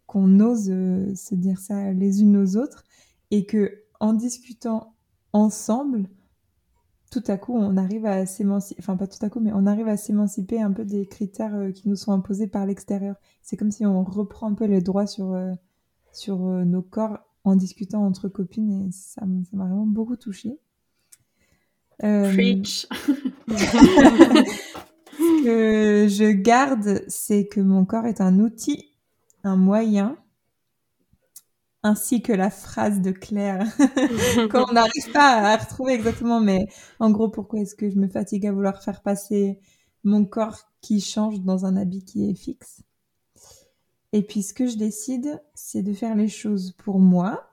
qu'on 0.07 0.41
ose 0.41 0.67
se 0.67 1.35
dire 1.35 1.59
ça 1.59 1.93
les 1.93 2.23
unes 2.23 2.37
aux 2.37 2.57
autres 2.57 2.85
et 3.31 3.47
que 3.47 3.83
en 3.99 4.13
discutant 4.13 4.95
ensemble, 5.33 6.09
tout 7.13 7.23
à 7.27 7.37
coup, 7.37 7.55
on 7.55 7.77
arrive 7.77 8.07
à 8.07 8.25
s'émanciper, 8.25 8.81
enfin 8.83 8.97
pas 8.97 9.07
tout 9.07 9.25
à 9.25 9.29
coup, 9.29 9.39
mais 9.39 9.53
on 9.53 9.67
arrive 9.67 9.87
à 9.87 9.99
s'émanciper 9.99 10.63
un 10.63 10.73
peu 10.73 10.87
des 10.87 11.07
critères 11.07 11.55
euh, 11.55 11.71
qui 11.71 11.89
nous 11.89 11.95
sont 11.95 12.13
imposés 12.13 12.47
par 12.47 12.65
l'extérieur. 12.65 13.17
C'est 13.43 13.59
comme 13.59 13.71
si 13.71 13.85
on 13.85 14.03
reprend 14.03 14.51
un 14.51 14.55
peu 14.55 14.65
les 14.65 14.81
droits 14.81 15.07
sur, 15.07 15.35
euh, 15.35 15.53
sur 16.11 16.39
nos 16.39 16.81
corps 16.81 17.19
en 17.45 17.55
discutant 17.55 18.05
entre 18.07 18.29
copines 18.29 18.89
et 18.89 18.93
ça 18.93 19.27
m'a 19.27 19.65
vraiment 19.65 19.87
beaucoup 19.87 20.17
touchée. 20.17 20.59
Preach. 21.99 22.89
Ce 25.19 25.45
que 25.45 26.09
je 26.09 26.31
garde, 26.31 27.03
c'est 27.09 27.47
que 27.47 27.61
mon 27.61 27.85
corps 27.85 28.07
est 28.07 28.23
un 28.23 28.39
outil, 28.39 28.95
un 29.45 29.57
moyen, 29.57 30.17
ainsi 31.83 32.23
que 32.23 32.33
la 32.33 32.51
phrase 32.51 33.01
de 33.01 33.11
Claire, 33.11 33.67
qu'on 34.51 34.73
n'arrive 34.73 35.13
pas 35.13 35.53
à 35.53 35.57
retrouver 35.57 35.93
exactement, 35.93 36.41
mais 36.41 36.67
en 37.01 37.11
gros, 37.11 37.29
pourquoi 37.29 37.61
est-ce 37.61 37.75
que 37.75 37.91
je 37.91 37.99
me 37.99 38.09
fatigue 38.09 38.47
à 38.47 38.53
vouloir 38.53 38.83
faire 38.83 39.03
passer 39.03 39.59
mon 40.05 40.25
corps 40.25 40.59
qui 40.81 41.01
change 41.01 41.41
dans 41.41 41.67
un 41.67 41.77
habit 41.77 42.05
qui 42.05 42.29
est 42.29 42.35
fixe? 42.35 42.83
Et 44.13 44.23
puis, 44.23 44.43
ce 44.43 44.53
que 44.53 44.67
je 44.67 44.77
décide, 44.77 45.43
c'est 45.55 45.83
de 45.83 45.93
faire 45.93 46.15
les 46.15 46.29
choses 46.29 46.73
pour 46.73 46.99
moi, 46.99 47.51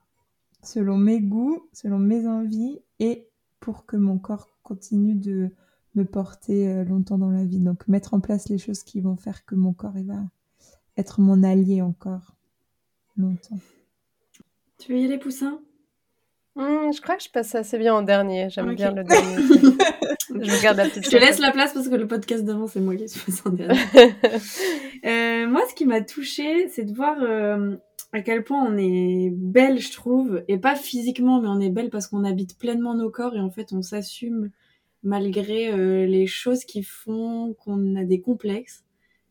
selon 0.62 0.98
mes 0.98 1.22
goûts, 1.22 1.68
selon 1.72 2.00
mes 2.00 2.28
envies, 2.28 2.80
et 3.00 3.30
pour 3.60 3.86
que 3.86 3.96
mon 3.96 4.20
corps 4.20 4.50
continue 4.64 5.16
de 5.16 5.52
me 5.96 6.06
porter 6.06 6.70
euh, 6.70 6.84
longtemps 6.84 7.18
dans 7.18 7.32
la 7.32 7.46
vie. 7.46 7.60
Donc 7.60 7.88
mettre 7.88 8.14
en 8.14 8.20
place 8.20 8.50
les 8.50 8.58
choses 8.58 8.84
qui 8.84 9.02
vont 9.02 9.16
faire 9.16 9.46
que 9.46 9.56
mon 9.56 9.74
corps 9.74 9.94
va 9.96 10.24
être 10.98 11.22
mon 11.22 11.44
allié 11.44 11.82
encore 11.82 12.36
longtemps. 13.18 13.60
Tu 14.80 14.94
veux 14.94 15.00
y 15.00 15.06
aller, 15.06 15.18
Poussin? 15.18 15.62
Mmh, 16.56 16.94
Je 16.94 17.02
crois 17.02 17.18
que 17.18 17.24
je 17.24 17.30
passe 17.30 17.54
assez 17.54 17.78
bien 17.78 17.94
en 17.94 18.02
dernier. 18.02 18.50
J'aime 18.50 18.74
bien 18.76 18.92
le 18.92 19.04
dernier. 19.04 19.36
je 20.30 20.58
regarde 20.58 20.78
la 20.78 20.86
petite 20.88 21.06
Je 21.06 21.10
te 21.10 21.18
laisse 21.18 21.40
la 21.40 21.52
place 21.52 21.74
parce 21.74 21.90
que 21.90 21.96
le 21.96 22.08
podcast 22.08 22.46
d'avant, 22.46 22.68
c'est 22.68 22.80
moi 22.80 22.96
qui 22.96 23.10
suis 23.10 23.20
passé 23.20 23.42
en 23.46 23.52
dernier. 23.52 23.80
Euh, 25.06 25.48
moi, 25.48 25.62
ce 25.70 25.74
qui 25.76 25.86
m'a 25.86 26.02
touchée, 26.02 26.68
c'est 26.68 26.84
de 26.84 26.94
voir 26.94 27.16
euh, 27.22 27.78
à 28.12 28.22
quel 28.22 28.44
point 28.44 28.62
on 28.62 28.78
est 28.78 29.30
belle, 29.32 29.80
je 29.80 29.94
trouve, 29.94 30.44
et 30.50 30.58
pas 30.58 30.76
physiquement, 30.76 31.40
mais 31.40 31.48
on 31.48 31.62
est 31.62 31.70
belle 31.70 31.90
parce 31.90 32.08
qu'on 32.08 32.26
habite 32.26 32.58
pleinement 32.58 32.96
nos 32.96 33.10
corps 33.10 33.34
et 33.34 33.40
en 33.40 33.50
fait 33.50 33.72
on 33.72 33.82
s'assume 33.82 34.52
malgré 35.02 35.72
euh, 35.72 36.06
les 36.06 36.28
choses 36.28 36.66
qui 36.66 36.84
font 36.84 37.54
qu'on 37.54 37.96
a 37.96 38.04
des 38.04 38.20
complexes. 38.20 38.84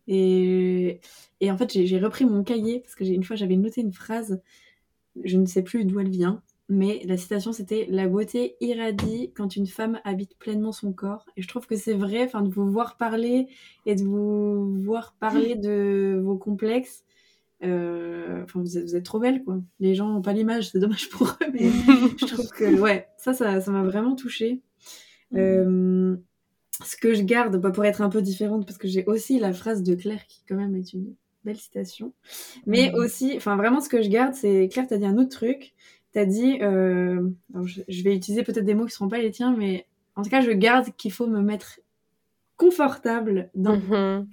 Et, 0.07 1.01
et 1.43 1.51
en 1.51 1.59
fait, 1.59 1.71
j'ai 1.71 1.99
repris 1.99 2.25
mon 2.25 2.43
cahier 2.43 2.81
parce 2.81 2.95
que 2.95 3.05
une 3.05 3.25
fois 3.25 3.37
j'avais 3.37 3.57
noté 3.57 3.83
une 3.83 3.93
phrase, 3.93 4.41
je 5.25 5.37
ne 5.37 5.47
sais 5.47 5.63
plus 5.63 5.85
d'où 5.85 6.01
elle 6.01 6.11
vient, 6.11 6.43
mais 6.69 7.03
la 7.05 7.17
citation 7.17 7.53
c'était 7.53 7.87
La 7.89 8.09
beauté 8.09 8.57
irradie 8.61 9.33
quand 9.35 9.57
une 9.57 9.67
femme 9.67 10.01
habite 10.05 10.37
pleinement 10.39 10.73
son 10.73 10.93
corps. 10.93 11.27
Et 11.37 11.43
je 11.43 11.49
trouve 11.49 11.67
que 11.67 11.77
c'est 11.77 11.95
vrai, 11.95 12.25
enfin, 12.25 12.43
de 12.43 12.49
vous 12.49 12.71
voir 12.71 12.97
parler 12.97 13.49
et 13.87 13.95
de 13.95 14.05
vous 14.05 14.81
voir 14.83 15.15
parler 15.19 15.55
de 15.57 16.21
vos 16.23 16.37
complexes 16.37 17.05
euh, 17.65 18.45
enfin, 18.45 18.61
vous, 18.61 18.79
êtes, 18.79 19.05
trop 19.05 19.19
belle, 19.19 19.43
quoi. 19.43 19.61
Les 19.81 19.95
gens 19.95 20.09
n'ont 20.09 20.23
pas 20.23 20.33
l'image, 20.33 20.71
c'est 20.71 20.79
dommage 20.79 21.09
pour 21.09 21.29
eux, 21.29 21.47
mais 21.53 21.71
je 22.19 22.27
trouve 22.27 22.49
que, 22.51 22.79
ouais, 22.79 23.09
ça, 23.17 23.33
ça, 23.33 23.61
ça 23.61 23.71
m'a 23.71 23.83
vraiment 23.83 24.15
touchée. 24.15 24.61
Euh, 25.35 26.17
ce 26.85 26.97
que 26.97 27.15
je 27.15 27.23
garde, 27.23 27.57
bah, 27.57 27.71
pour 27.71 27.85
être 27.85 28.01
un 28.01 28.09
peu 28.09 28.23
différente, 28.23 28.65
parce 28.67 28.79
que 28.79 28.89
j'ai 28.89 29.05
aussi 29.07 29.39
la 29.39 29.53
phrase 29.53 29.83
de 29.83 29.95
Claire 29.95 30.25
qui, 30.27 30.43
quand 30.49 30.57
même, 30.57 30.77
est 30.77 30.93
une 30.93 31.15
belle 31.45 31.57
citation. 31.57 32.13
Mais 32.67 32.93
aussi, 32.95 33.35
enfin, 33.37 33.57
vraiment, 33.57 33.81
ce 33.81 33.89
que 33.89 34.03
je 34.03 34.09
garde, 34.09 34.35
c'est 34.35 34.69
Claire, 34.69 34.87
t'as 34.89 34.99
dit 34.99 35.07
un 35.07 35.19
autre 35.19 35.31
truc. 35.31 35.75
T'as 36.13 36.25
dit, 36.25 36.59
euh, 36.63 37.29
je, 37.67 38.03
vais 38.03 38.17
utiliser 38.17 38.43
peut-être 38.43 38.65
des 38.65 38.75
mots 38.75 38.87
qui 38.87 38.93
seront 38.93 39.09
pas 39.09 39.19
les 39.19 39.31
tiens, 39.31 39.55
mais 39.57 39.87
en 40.17 40.23
tout 40.23 40.31
cas, 40.31 40.41
je 40.41 40.51
garde 40.51 40.89
qu'il 40.97 41.13
faut 41.13 41.27
me 41.27 41.43
mettre 41.43 41.81
confortable 42.57 43.51
dans 43.55 43.77
mm 43.77 44.27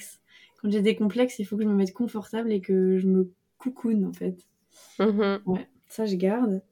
quand 0.65 0.71
j'ai 0.71 0.81
des 0.81 0.95
complexes, 0.95 1.37
il 1.37 1.45
faut 1.45 1.57
que 1.57 1.63
je 1.63 1.67
me 1.67 1.75
mette 1.75 1.93
confortable 1.93 2.51
et 2.51 2.59
que 2.59 2.97
je 2.97 3.07
me 3.07 3.31
coucoune 3.59 4.03
en 4.03 4.13
fait. 4.13 4.35
Mm-hmm. 4.97 5.41
Ouais, 5.45 5.67
ça 5.87 6.07
je 6.07 6.15
garde. 6.15 6.63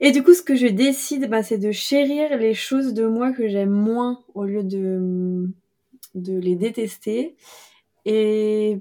Et 0.00 0.10
du 0.10 0.22
coup, 0.22 0.32
ce 0.32 0.40
que 0.40 0.56
je 0.56 0.66
décide, 0.66 1.28
bah, 1.28 1.42
c'est 1.42 1.58
de 1.58 1.70
chérir 1.70 2.38
les 2.38 2.54
choses 2.54 2.94
de 2.94 3.06
moi 3.06 3.32
que 3.32 3.46
j'aime 3.46 3.70
moins 3.70 4.24
au 4.34 4.44
lieu 4.44 4.64
de, 4.64 5.46
de 6.14 6.38
les 6.38 6.56
détester. 6.56 7.36
Et 8.06 8.80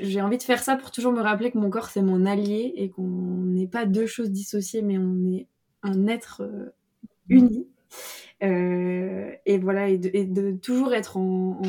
j'ai 0.00 0.20
envie 0.20 0.38
de 0.38 0.42
faire 0.42 0.62
ça 0.62 0.76
pour 0.76 0.90
toujours 0.90 1.12
me 1.12 1.20
rappeler 1.20 1.50
que 1.50 1.58
mon 1.58 1.70
corps, 1.70 1.88
c'est 1.88 2.02
mon 2.02 2.26
allié 2.26 2.72
et 2.76 2.90
qu'on 2.90 3.02
n'est 3.02 3.66
pas 3.66 3.86
deux 3.86 4.06
choses 4.06 4.30
dissociées, 4.30 4.82
mais 4.82 4.98
on 4.98 5.24
est 5.32 5.46
un 5.82 6.06
être 6.06 6.42
euh, 6.42 6.74
uni. 7.28 7.66
Euh, 8.42 9.32
et 9.46 9.58
voilà, 9.58 9.88
et 9.88 9.98
de, 9.98 10.52
toujours 10.52 10.94
être 10.94 11.16
en, 11.16 11.60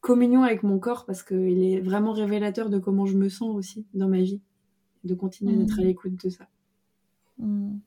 communion 0.00 0.42
avec 0.42 0.62
mon 0.62 0.78
corps 0.78 1.04
parce 1.04 1.22
qu'il 1.22 1.62
est 1.64 1.80
vraiment 1.80 2.12
révélateur 2.12 2.70
de 2.70 2.78
comment 2.78 3.04
je 3.04 3.16
me 3.16 3.28
sens 3.28 3.54
aussi 3.54 3.86
dans 3.94 4.08
ma 4.08 4.20
vie. 4.20 4.40
De 5.04 5.14
continuer 5.14 5.54
d'être 5.54 5.78
à 5.78 5.82
mm. 5.82 5.86
l'écoute 5.86 6.24
de 6.24 6.28
ça. 6.30 6.48
Mm. 7.38 7.78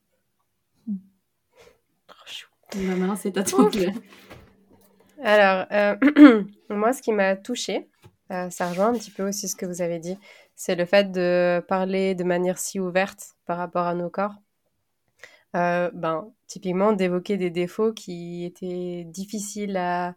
Chou. 2.26 2.48
Bah, 2.74 2.96
maintenant, 2.96 3.16
c'est 3.16 3.38
à 3.38 3.44
toi. 3.44 3.70
Alors, 5.24 5.66
euh, 5.72 6.44
moi, 6.70 6.94
ce 6.94 7.02
qui 7.02 7.12
m'a 7.12 7.36
touchée, 7.36 7.89
euh, 8.32 8.50
ça 8.50 8.70
rejoint 8.70 8.90
un 8.90 8.94
petit 8.94 9.12
peu 9.12 9.28
aussi 9.28 9.48
ce 9.50 9.56
que 9.56 9.66
vous 9.66 9.82
avez 9.82 10.00
dit, 10.00 10.18
c'est 10.56 10.76
le 10.76 10.86
fait 10.86 11.12
de 11.12 11.64
parler 11.68 12.16
de 12.16 12.24
manière 12.24 12.58
si 12.60 12.80
ouverte 12.80 13.36
par 13.46 13.58
rapport 13.58 13.86
à 13.86 13.96
nos 13.96 14.10
corps. 14.10 14.36
Euh, 15.56 15.92
ben, 15.94 16.32
typiquement, 16.48 16.94
d'évoquer 16.94 17.38
des 17.38 17.50
défauts 17.50 17.94
qui 17.94 18.46
étaient 18.46 19.04
difficiles 19.06 19.76
à, 19.78 20.16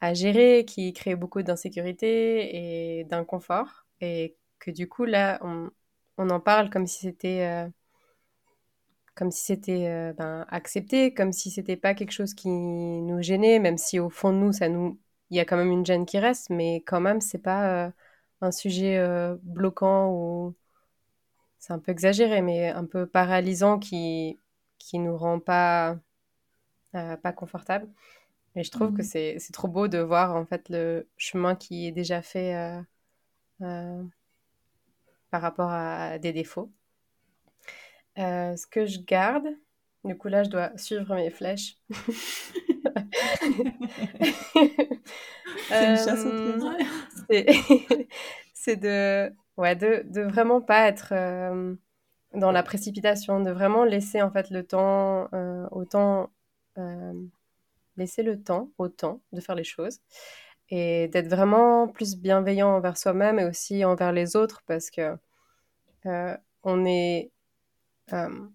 à 0.00 0.14
gérer, 0.14 0.64
qui 0.66 0.92
crée 0.92 1.16
beaucoup 1.16 1.42
d'insécurité 1.42 3.00
et 3.00 3.04
d'inconfort. 3.04 3.86
Et 4.00 4.36
que 4.60 4.70
du 4.70 4.88
coup, 4.88 5.04
là, 5.04 5.38
on, 5.42 5.70
on 6.18 6.30
en 6.30 6.40
parle 6.40 6.70
comme 6.70 6.86
si 6.86 7.00
c'était 7.00 7.42
euh, 7.66 7.68
comme 9.14 9.30
si 9.30 9.44
c'était 9.44 10.12
ben, 10.18 10.46
accepté, 10.50 11.14
comme 11.14 11.32
si 11.32 11.50
c'était 11.50 11.76
pas 11.76 11.94
quelque 11.94 12.12
chose 12.12 12.34
qui 12.34 12.48
nous 12.50 13.22
gênait, 13.22 13.58
même 13.58 13.78
si 13.78 13.98
au 13.98 14.10
fond 14.10 14.30
de 14.30 14.36
nous, 14.36 14.52
ça 14.52 14.68
nous, 14.68 15.00
il 15.30 15.36
y 15.36 15.40
a 15.40 15.44
quand 15.44 15.56
même 15.56 15.70
une 15.70 15.86
gêne 15.86 16.06
qui 16.06 16.18
reste, 16.18 16.50
mais 16.50 16.82
quand 16.86 17.00
même, 17.00 17.20
c'est 17.20 17.38
pas 17.38 17.86
euh, 17.86 17.90
un 18.40 18.52
sujet 18.52 19.00
bloquant 19.42 20.10
ou 20.12 20.54
c'est 21.58 21.72
un 21.72 21.78
peu 21.78 21.92
exagéré, 21.92 22.42
mais 22.42 22.68
un 22.70 22.84
peu 22.84 23.06
paralysant 23.06 23.78
qui 23.78 24.38
qui 24.78 24.98
nous 24.98 25.16
rend 25.16 25.40
pas 25.40 25.96
pas 26.92 27.32
confortable. 27.32 27.88
Et 28.56 28.64
je 28.64 28.70
trouve 28.70 28.94
que 28.94 29.02
mmh. 29.02 29.38
c'est 29.38 29.52
trop 29.52 29.68
beau 29.68 29.86
de 29.86 29.98
voir 29.98 30.34
en 30.34 30.46
fait 30.46 30.70
le 30.70 31.06
chemin 31.18 31.54
qui 31.54 31.86
est 31.86 31.92
déjà 31.92 32.22
fait 32.22 32.54
euh, 32.54 32.80
euh, 33.60 34.02
par 35.30 35.42
rapport 35.42 35.70
à 35.70 36.18
des 36.18 36.32
défauts. 36.32 36.72
Euh, 38.18 38.56
ce 38.56 38.66
que 38.66 38.86
je 38.86 39.00
garde, 39.00 39.46
du 40.04 40.16
coup 40.16 40.28
là 40.28 40.42
je 40.42 40.48
dois 40.48 40.76
suivre 40.78 41.14
mes 41.14 41.30
flèches. 41.30 41.76
c'est 48.54 48.76
de, 48.76 49.32
ouais, 49.56 49.76
de, 49.76 50.02
de 50.06 50.22
vraiment 50.22 50.60
pas 50.60 50.88
être 50.88 51.14
dans 52.34 52.52
la 52.52 52.62
précipitation, 52.62 53.40
de 53.40 53.50
vraiment 53.50 53.84
laisser 53.84 54.22
en 54.22 54.30
fait 54.30 54.50
le 54.50 54.64
temps 54.64 55.28
au 55.70 55.84
temps 55.84 56.30
laisser 57.96 58.22
le 58.22 58.42
temps 58.42 58.70
au 58.78 58.88
temps 58.88 59.20
de 59.32 59.40
faire 59.40 59.54
les 59.54 59.64
choses 59.64 60.00
et 60.68 61.08
d'être 61.08 61.28
vraiment 61.28 61.88
plus 61.88 62.16
bienveillant 62.16 62.70
envers 62.70 62.98
soi-même 62.98 63.38
et 63.38 63.44
aussi 63.44 63.84
envers 63.84 64.12
les 64.12 64.36
autres 64.36 64.62
parce 64.66 64.90
que 64.90 65.16
euh, 66.06 66.36
on 66.62 66.84
est 66.84 67.30
euh, 68.12 68.48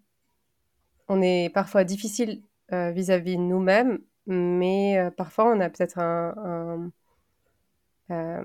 on 1.08 1.22
est 1.22 1.50
parfois 1.52 1.84
difficile 1.84 2.42
euh, 2.72 2.90
vis-à-vis 2.90 3.36
de 3.36 3.42
nous-mêmes 3.42 3.98
mais 4.26 5.10
parfois 5.16 5.46
on 5.52 5.60
a 5.60 5.68
peut-être 5.70 5.98
un, 5.98 6.90
un, 8.08 8.44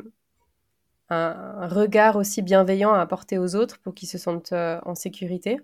un, 1.10 1.68
regard 1.68 2.16
aussi 2.16 2.42
bienveillant 2.42 2.94
à 2.94 3.00
apporter 3.02 3.38
aux 3.38 3.56
autres 3.56 3.80
pour 3.80 3.94
qu'ils 3.94 4.10
se 4.10 4.18
sentent 4.18 4.54
en 4.54 4.96
sécurité 4.96 5.60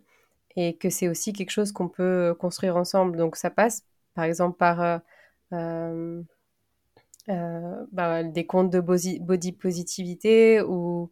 et 0.55 0.75
que 0.77 0.89
c'est 0.89 1.09
aussi 1.09 1.33
quelque 1.33 1.51
chose 1.51 1.71
qu'on 1.71 1.89
peut 1.89 2.35
construire 2.39 2.77
ensemble 2.77 3.17
donc 3.17 3.35
ça 3.35 3.49
passe 3.49 3.83
par 4.15 4.25
exemple 4.25 4.57
par 4.57 5.01
euh, 5.53 6.21
euh, 7.29 7.85
bah, 7.91 8.23
des 8.23 8.45
comptes 8.45 8.69
de 8.69 8.81
body 8.81 9.51
positivité 9.53 10.61
ou, 10.61 11.09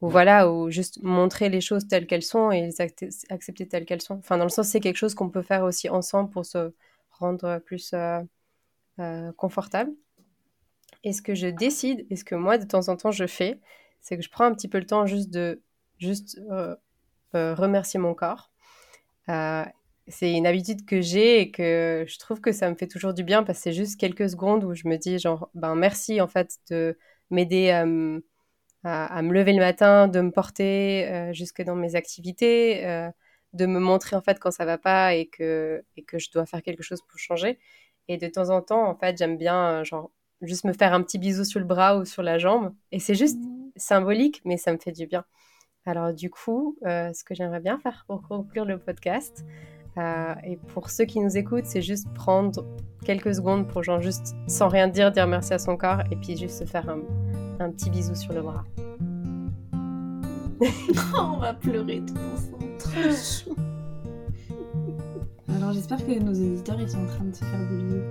ou 0.00 0.08
voilà, 0.08 0.50
ou 0.50 0.70
juste 0.70 1.02
montrer 1.02 1.50
les 1.50 1.60
choses 1.60 1.86
telles 1.88 2.06
qu'elles 2.06 2.22
sont 2.22 2.50
et 2.50 2.62
les 2.62 2.80
accepter 2.80 3.68
telles 3.68 3.84
qu'elles 3.84 4.00
sont. 4.00 4.14
Enfin, 4.16 4.38
dans 4.38 4.44
le 4.44 4.50
sens, 4.50 4.68
c'est 4.68 4.80
quelque 4.80 4.96
chose 4.96 5.14
qu'on 5.14 5.28
peut 5.30 5.42
faire 5.42 5.64
aussi 5.64 5.88
ensemble 5.90 6.30
pour 6.30 6.46
se 6.46 6.72
rendre 7.10 7.58
plus 7.58 7.92
euh, 7.92 8.20
confortable. 9.36 9.92
Et 11.04 11.12
ce 11.12 11.22
que 11.22 11.34
je 11.34 11.46
décide, 11.46 12.06
et 12.10 12.16
ce 12.16 12.24
que 12.24 12.34
moi, 12.34 12.58
de 12.58 12.66
temps 12.66 12.88
en 12.88 12.96
temps, 12.96 13.10
je 13.10 13.26
fais, 13.26 13.60
c'est 14.00 14.16
que 14.16 14.22
je 14.22 14.30
prends 14.30 14.44
un 14.44 14.54
petit 14.54 14.68
peu 14.68 14.78
le 14.78 14.86
temps 14.86 15.06
juste 15.06 15.30
de 15.30 15.62
juste 15.98 16.40
remercier 17.32 18.00
mon 18.00 18.14
corps 18.14 18.50
c'est 20.10 20.32
une 20.32 20.46
habitude 20.46 20.84
que 20.84 21.00
j'ai 21.00 21.40
et 21.40 21.50
que 21.50 22.04
je 22.06 22.18
trouve 22.18 22.40
que 22.40 22.52
ça 22.52 22.70
me 22.70 22.74
fait 22.74 22.86
toujours 22.86 23.14
du 23.14 23.24
bien 23.24 23.42
parce 23.42 23.58
que 23.58 23.62
c'est 23.64 23.72
juste 23.72 23.98
quelques 23.98 24.28
secondes 24.30 24.64
où 24.64 24.74
je 24.74 24.88
me 24.88 24.96
dis 24.96 25.18
genre 25.18 25.50
ben 25.54 25.74
merci 25.74 26.20
en 26.20 26.28
fait 26.28 26.58
de 26.70 26.98
m'aider 27.30 27.70
à, 27.70 27.84
me 27.86 29.32
lever 29.32 29.52
le 29.52 29.60
matin, 29.60 30.08
de 30.08 30.20
me 30.20 30.30
porter 30.30 31.08
euh, 31.08 31.32
jusque 31.32 31.62
dans 31.62 31.76
mes 31.76 31.94
activités, 31.94 32.86
euh, 32.86 33.10
de 33.52 33.66
me 33.66 33.78
montrer 33.78 34.16
en 34.16 34.22
fait 34.22 34.38
quand 34.38 34.50
ça 34.50 34.64
va 34.64 34.78
pas 34.78 35.14
et 35.14 35.26
que 35.26 35.84
et 35.96 36.02
que 36.02 36.18
je 36.18 36.30
dois 36.30 36.46
faire 36.46 36.62
quelque 36.62 36.82
chose 36.82 37.02
pour 37.08 37.18
changer. 37.18 37.58
Et 38.08 38.16
de 38.16 38.26
temps 38.26 38.50
en 38.50 38.60
temps 38.60 38.88
en 38.88 38.94
fait 38.94 39.16
j'aime 39.18 39.36
bien 39.36 39.84
genre 39.84 40.10
juste 40.42 40.64
me 40.64 40.72
faire 40.72 40.94
un 40.94 41.02
petit 41.02 41.18
bisou 41.18 41.44
sur 41.44 41.60
le 41.60 41.66
bras 41.66 41.96
ou 41.96 42.04
sur 42.04 42.22
la 42.22 42.38
jambe 42.38 42.74
et 42.92 42.98
c'est 42.98 43.14
juste 43.14 43.38
mmh. 43.38 43.70
symbolique 43.76 44.40
mais 44.44 44.56
ça 44.56 44.72
me 44.72 44.78
fait 44.78 44.92
du 44.92 45.06
bien. 45.06 45.24
Alors 45.86 46.12
du 46.12 46.28
coup, 46.30 46.76
euh, 46.84 47.12
ce 47.12 47.24
que 47.24 47.34
j'aimerais 47.34 47.60
bien 47.60 47.78
faire 47.78 48.04
pour 48.06 48.22
conclure 48.22 48.64
le 48.64 48.78
podcast, 48.78 49.44
euh, 49.98 50.34
et 50.44 50.56
pour 50.56 50.90
ceux 50.90 51.04
qui 51.04 51.20
nous 51.20 51.36
écoutent, 51.36 51.64
c'est 51.64 51.82
juste 51.82 52.12
prendre 52.14 52.64
quelques 53.04 53.34
secondes 53.34 53.66
pour 53.66 53.82
genre 53.82 54.00
juste 54.00 54.36
sans 54.46 54.68
rien 54.68 54.88
dire, 54.88 55.10
dire 55.10 55.26
merci 55.26 55.54
à 55.54 55.58
son 55.58 55.76
corps 55.76 56.02
et 56.10 56.16
puis 56.16 56.36
juste 56.36 56.58
se 56.58 56.64
faire 56.64 56.88
un, 56.88 57.00
un 57.58 57.70
petit 57.70 57.90
bisou 57.90 58.14
sur 58.14 58.32
le 58.32 58.42
bras. 58.42 58.64
on 61.18 61.38
va 61.38 61.54
pleurer 61.54 62.02
tout 62.06 62.14
ensemble. 62.34 63.70
Alors 65.56 65.72
j'espère 65.72 65.98
que 65.98 66.18
nos 66.18 66.32
éditeurs 66.32 66.80
ils 66.80 66.88
sont 66.88 67.02
en 67.02 67.06
train 67.06 67.24
de 67.24 67.34
se 67.34 67.44
faire 67.44 67.58
des 67.58 67.76
bisous. 67.76 68.02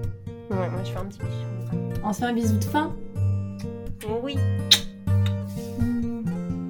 Ouais, 0.51 0.69
moi 0.69 0.83
je 0.83 0.91
fais 0.91 0.97
un 0.97 1.05
petit 1.05 1.19
bisou. 1.19 1.99
On 2.03 2.13
se 2.13 2.19
fait 2.19 2.25
un 2.25 2.33
bisou 2.33 2.57
de 2.57 2.63
fin 2.63 2.95
Oui. 4.23 4.37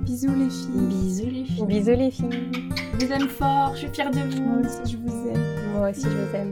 Bisous 0.04 0.36
les 0.36 0.50
filles. 0.50 0.88
Bisous 0.88 1.26
les 1.26 1.46
filles. 1.46 1.66
Bisous 1.66 1.92
les 1.92 2.12
filles. 2.12 2.52
Je 3.00 3.06
vous 3.06 3.12
aime 3.14 3.30
fort, 3.30 3.72
je 3.74 3.80
suis 3.80 3.90
fière 3.90 4.12
de 4.12 4.20
vous. 4.20 4.42
Moi 4.42 4.60
aussi 4.60 4.92
je 4.92 4.98
vous 4.98 5.28
aime. 5.30 5.44
Moi 5.74 5.90
aussi 5.90 6.04
je 6.04 6.10
vous 6.10 6.36
aime. 6.36 6.52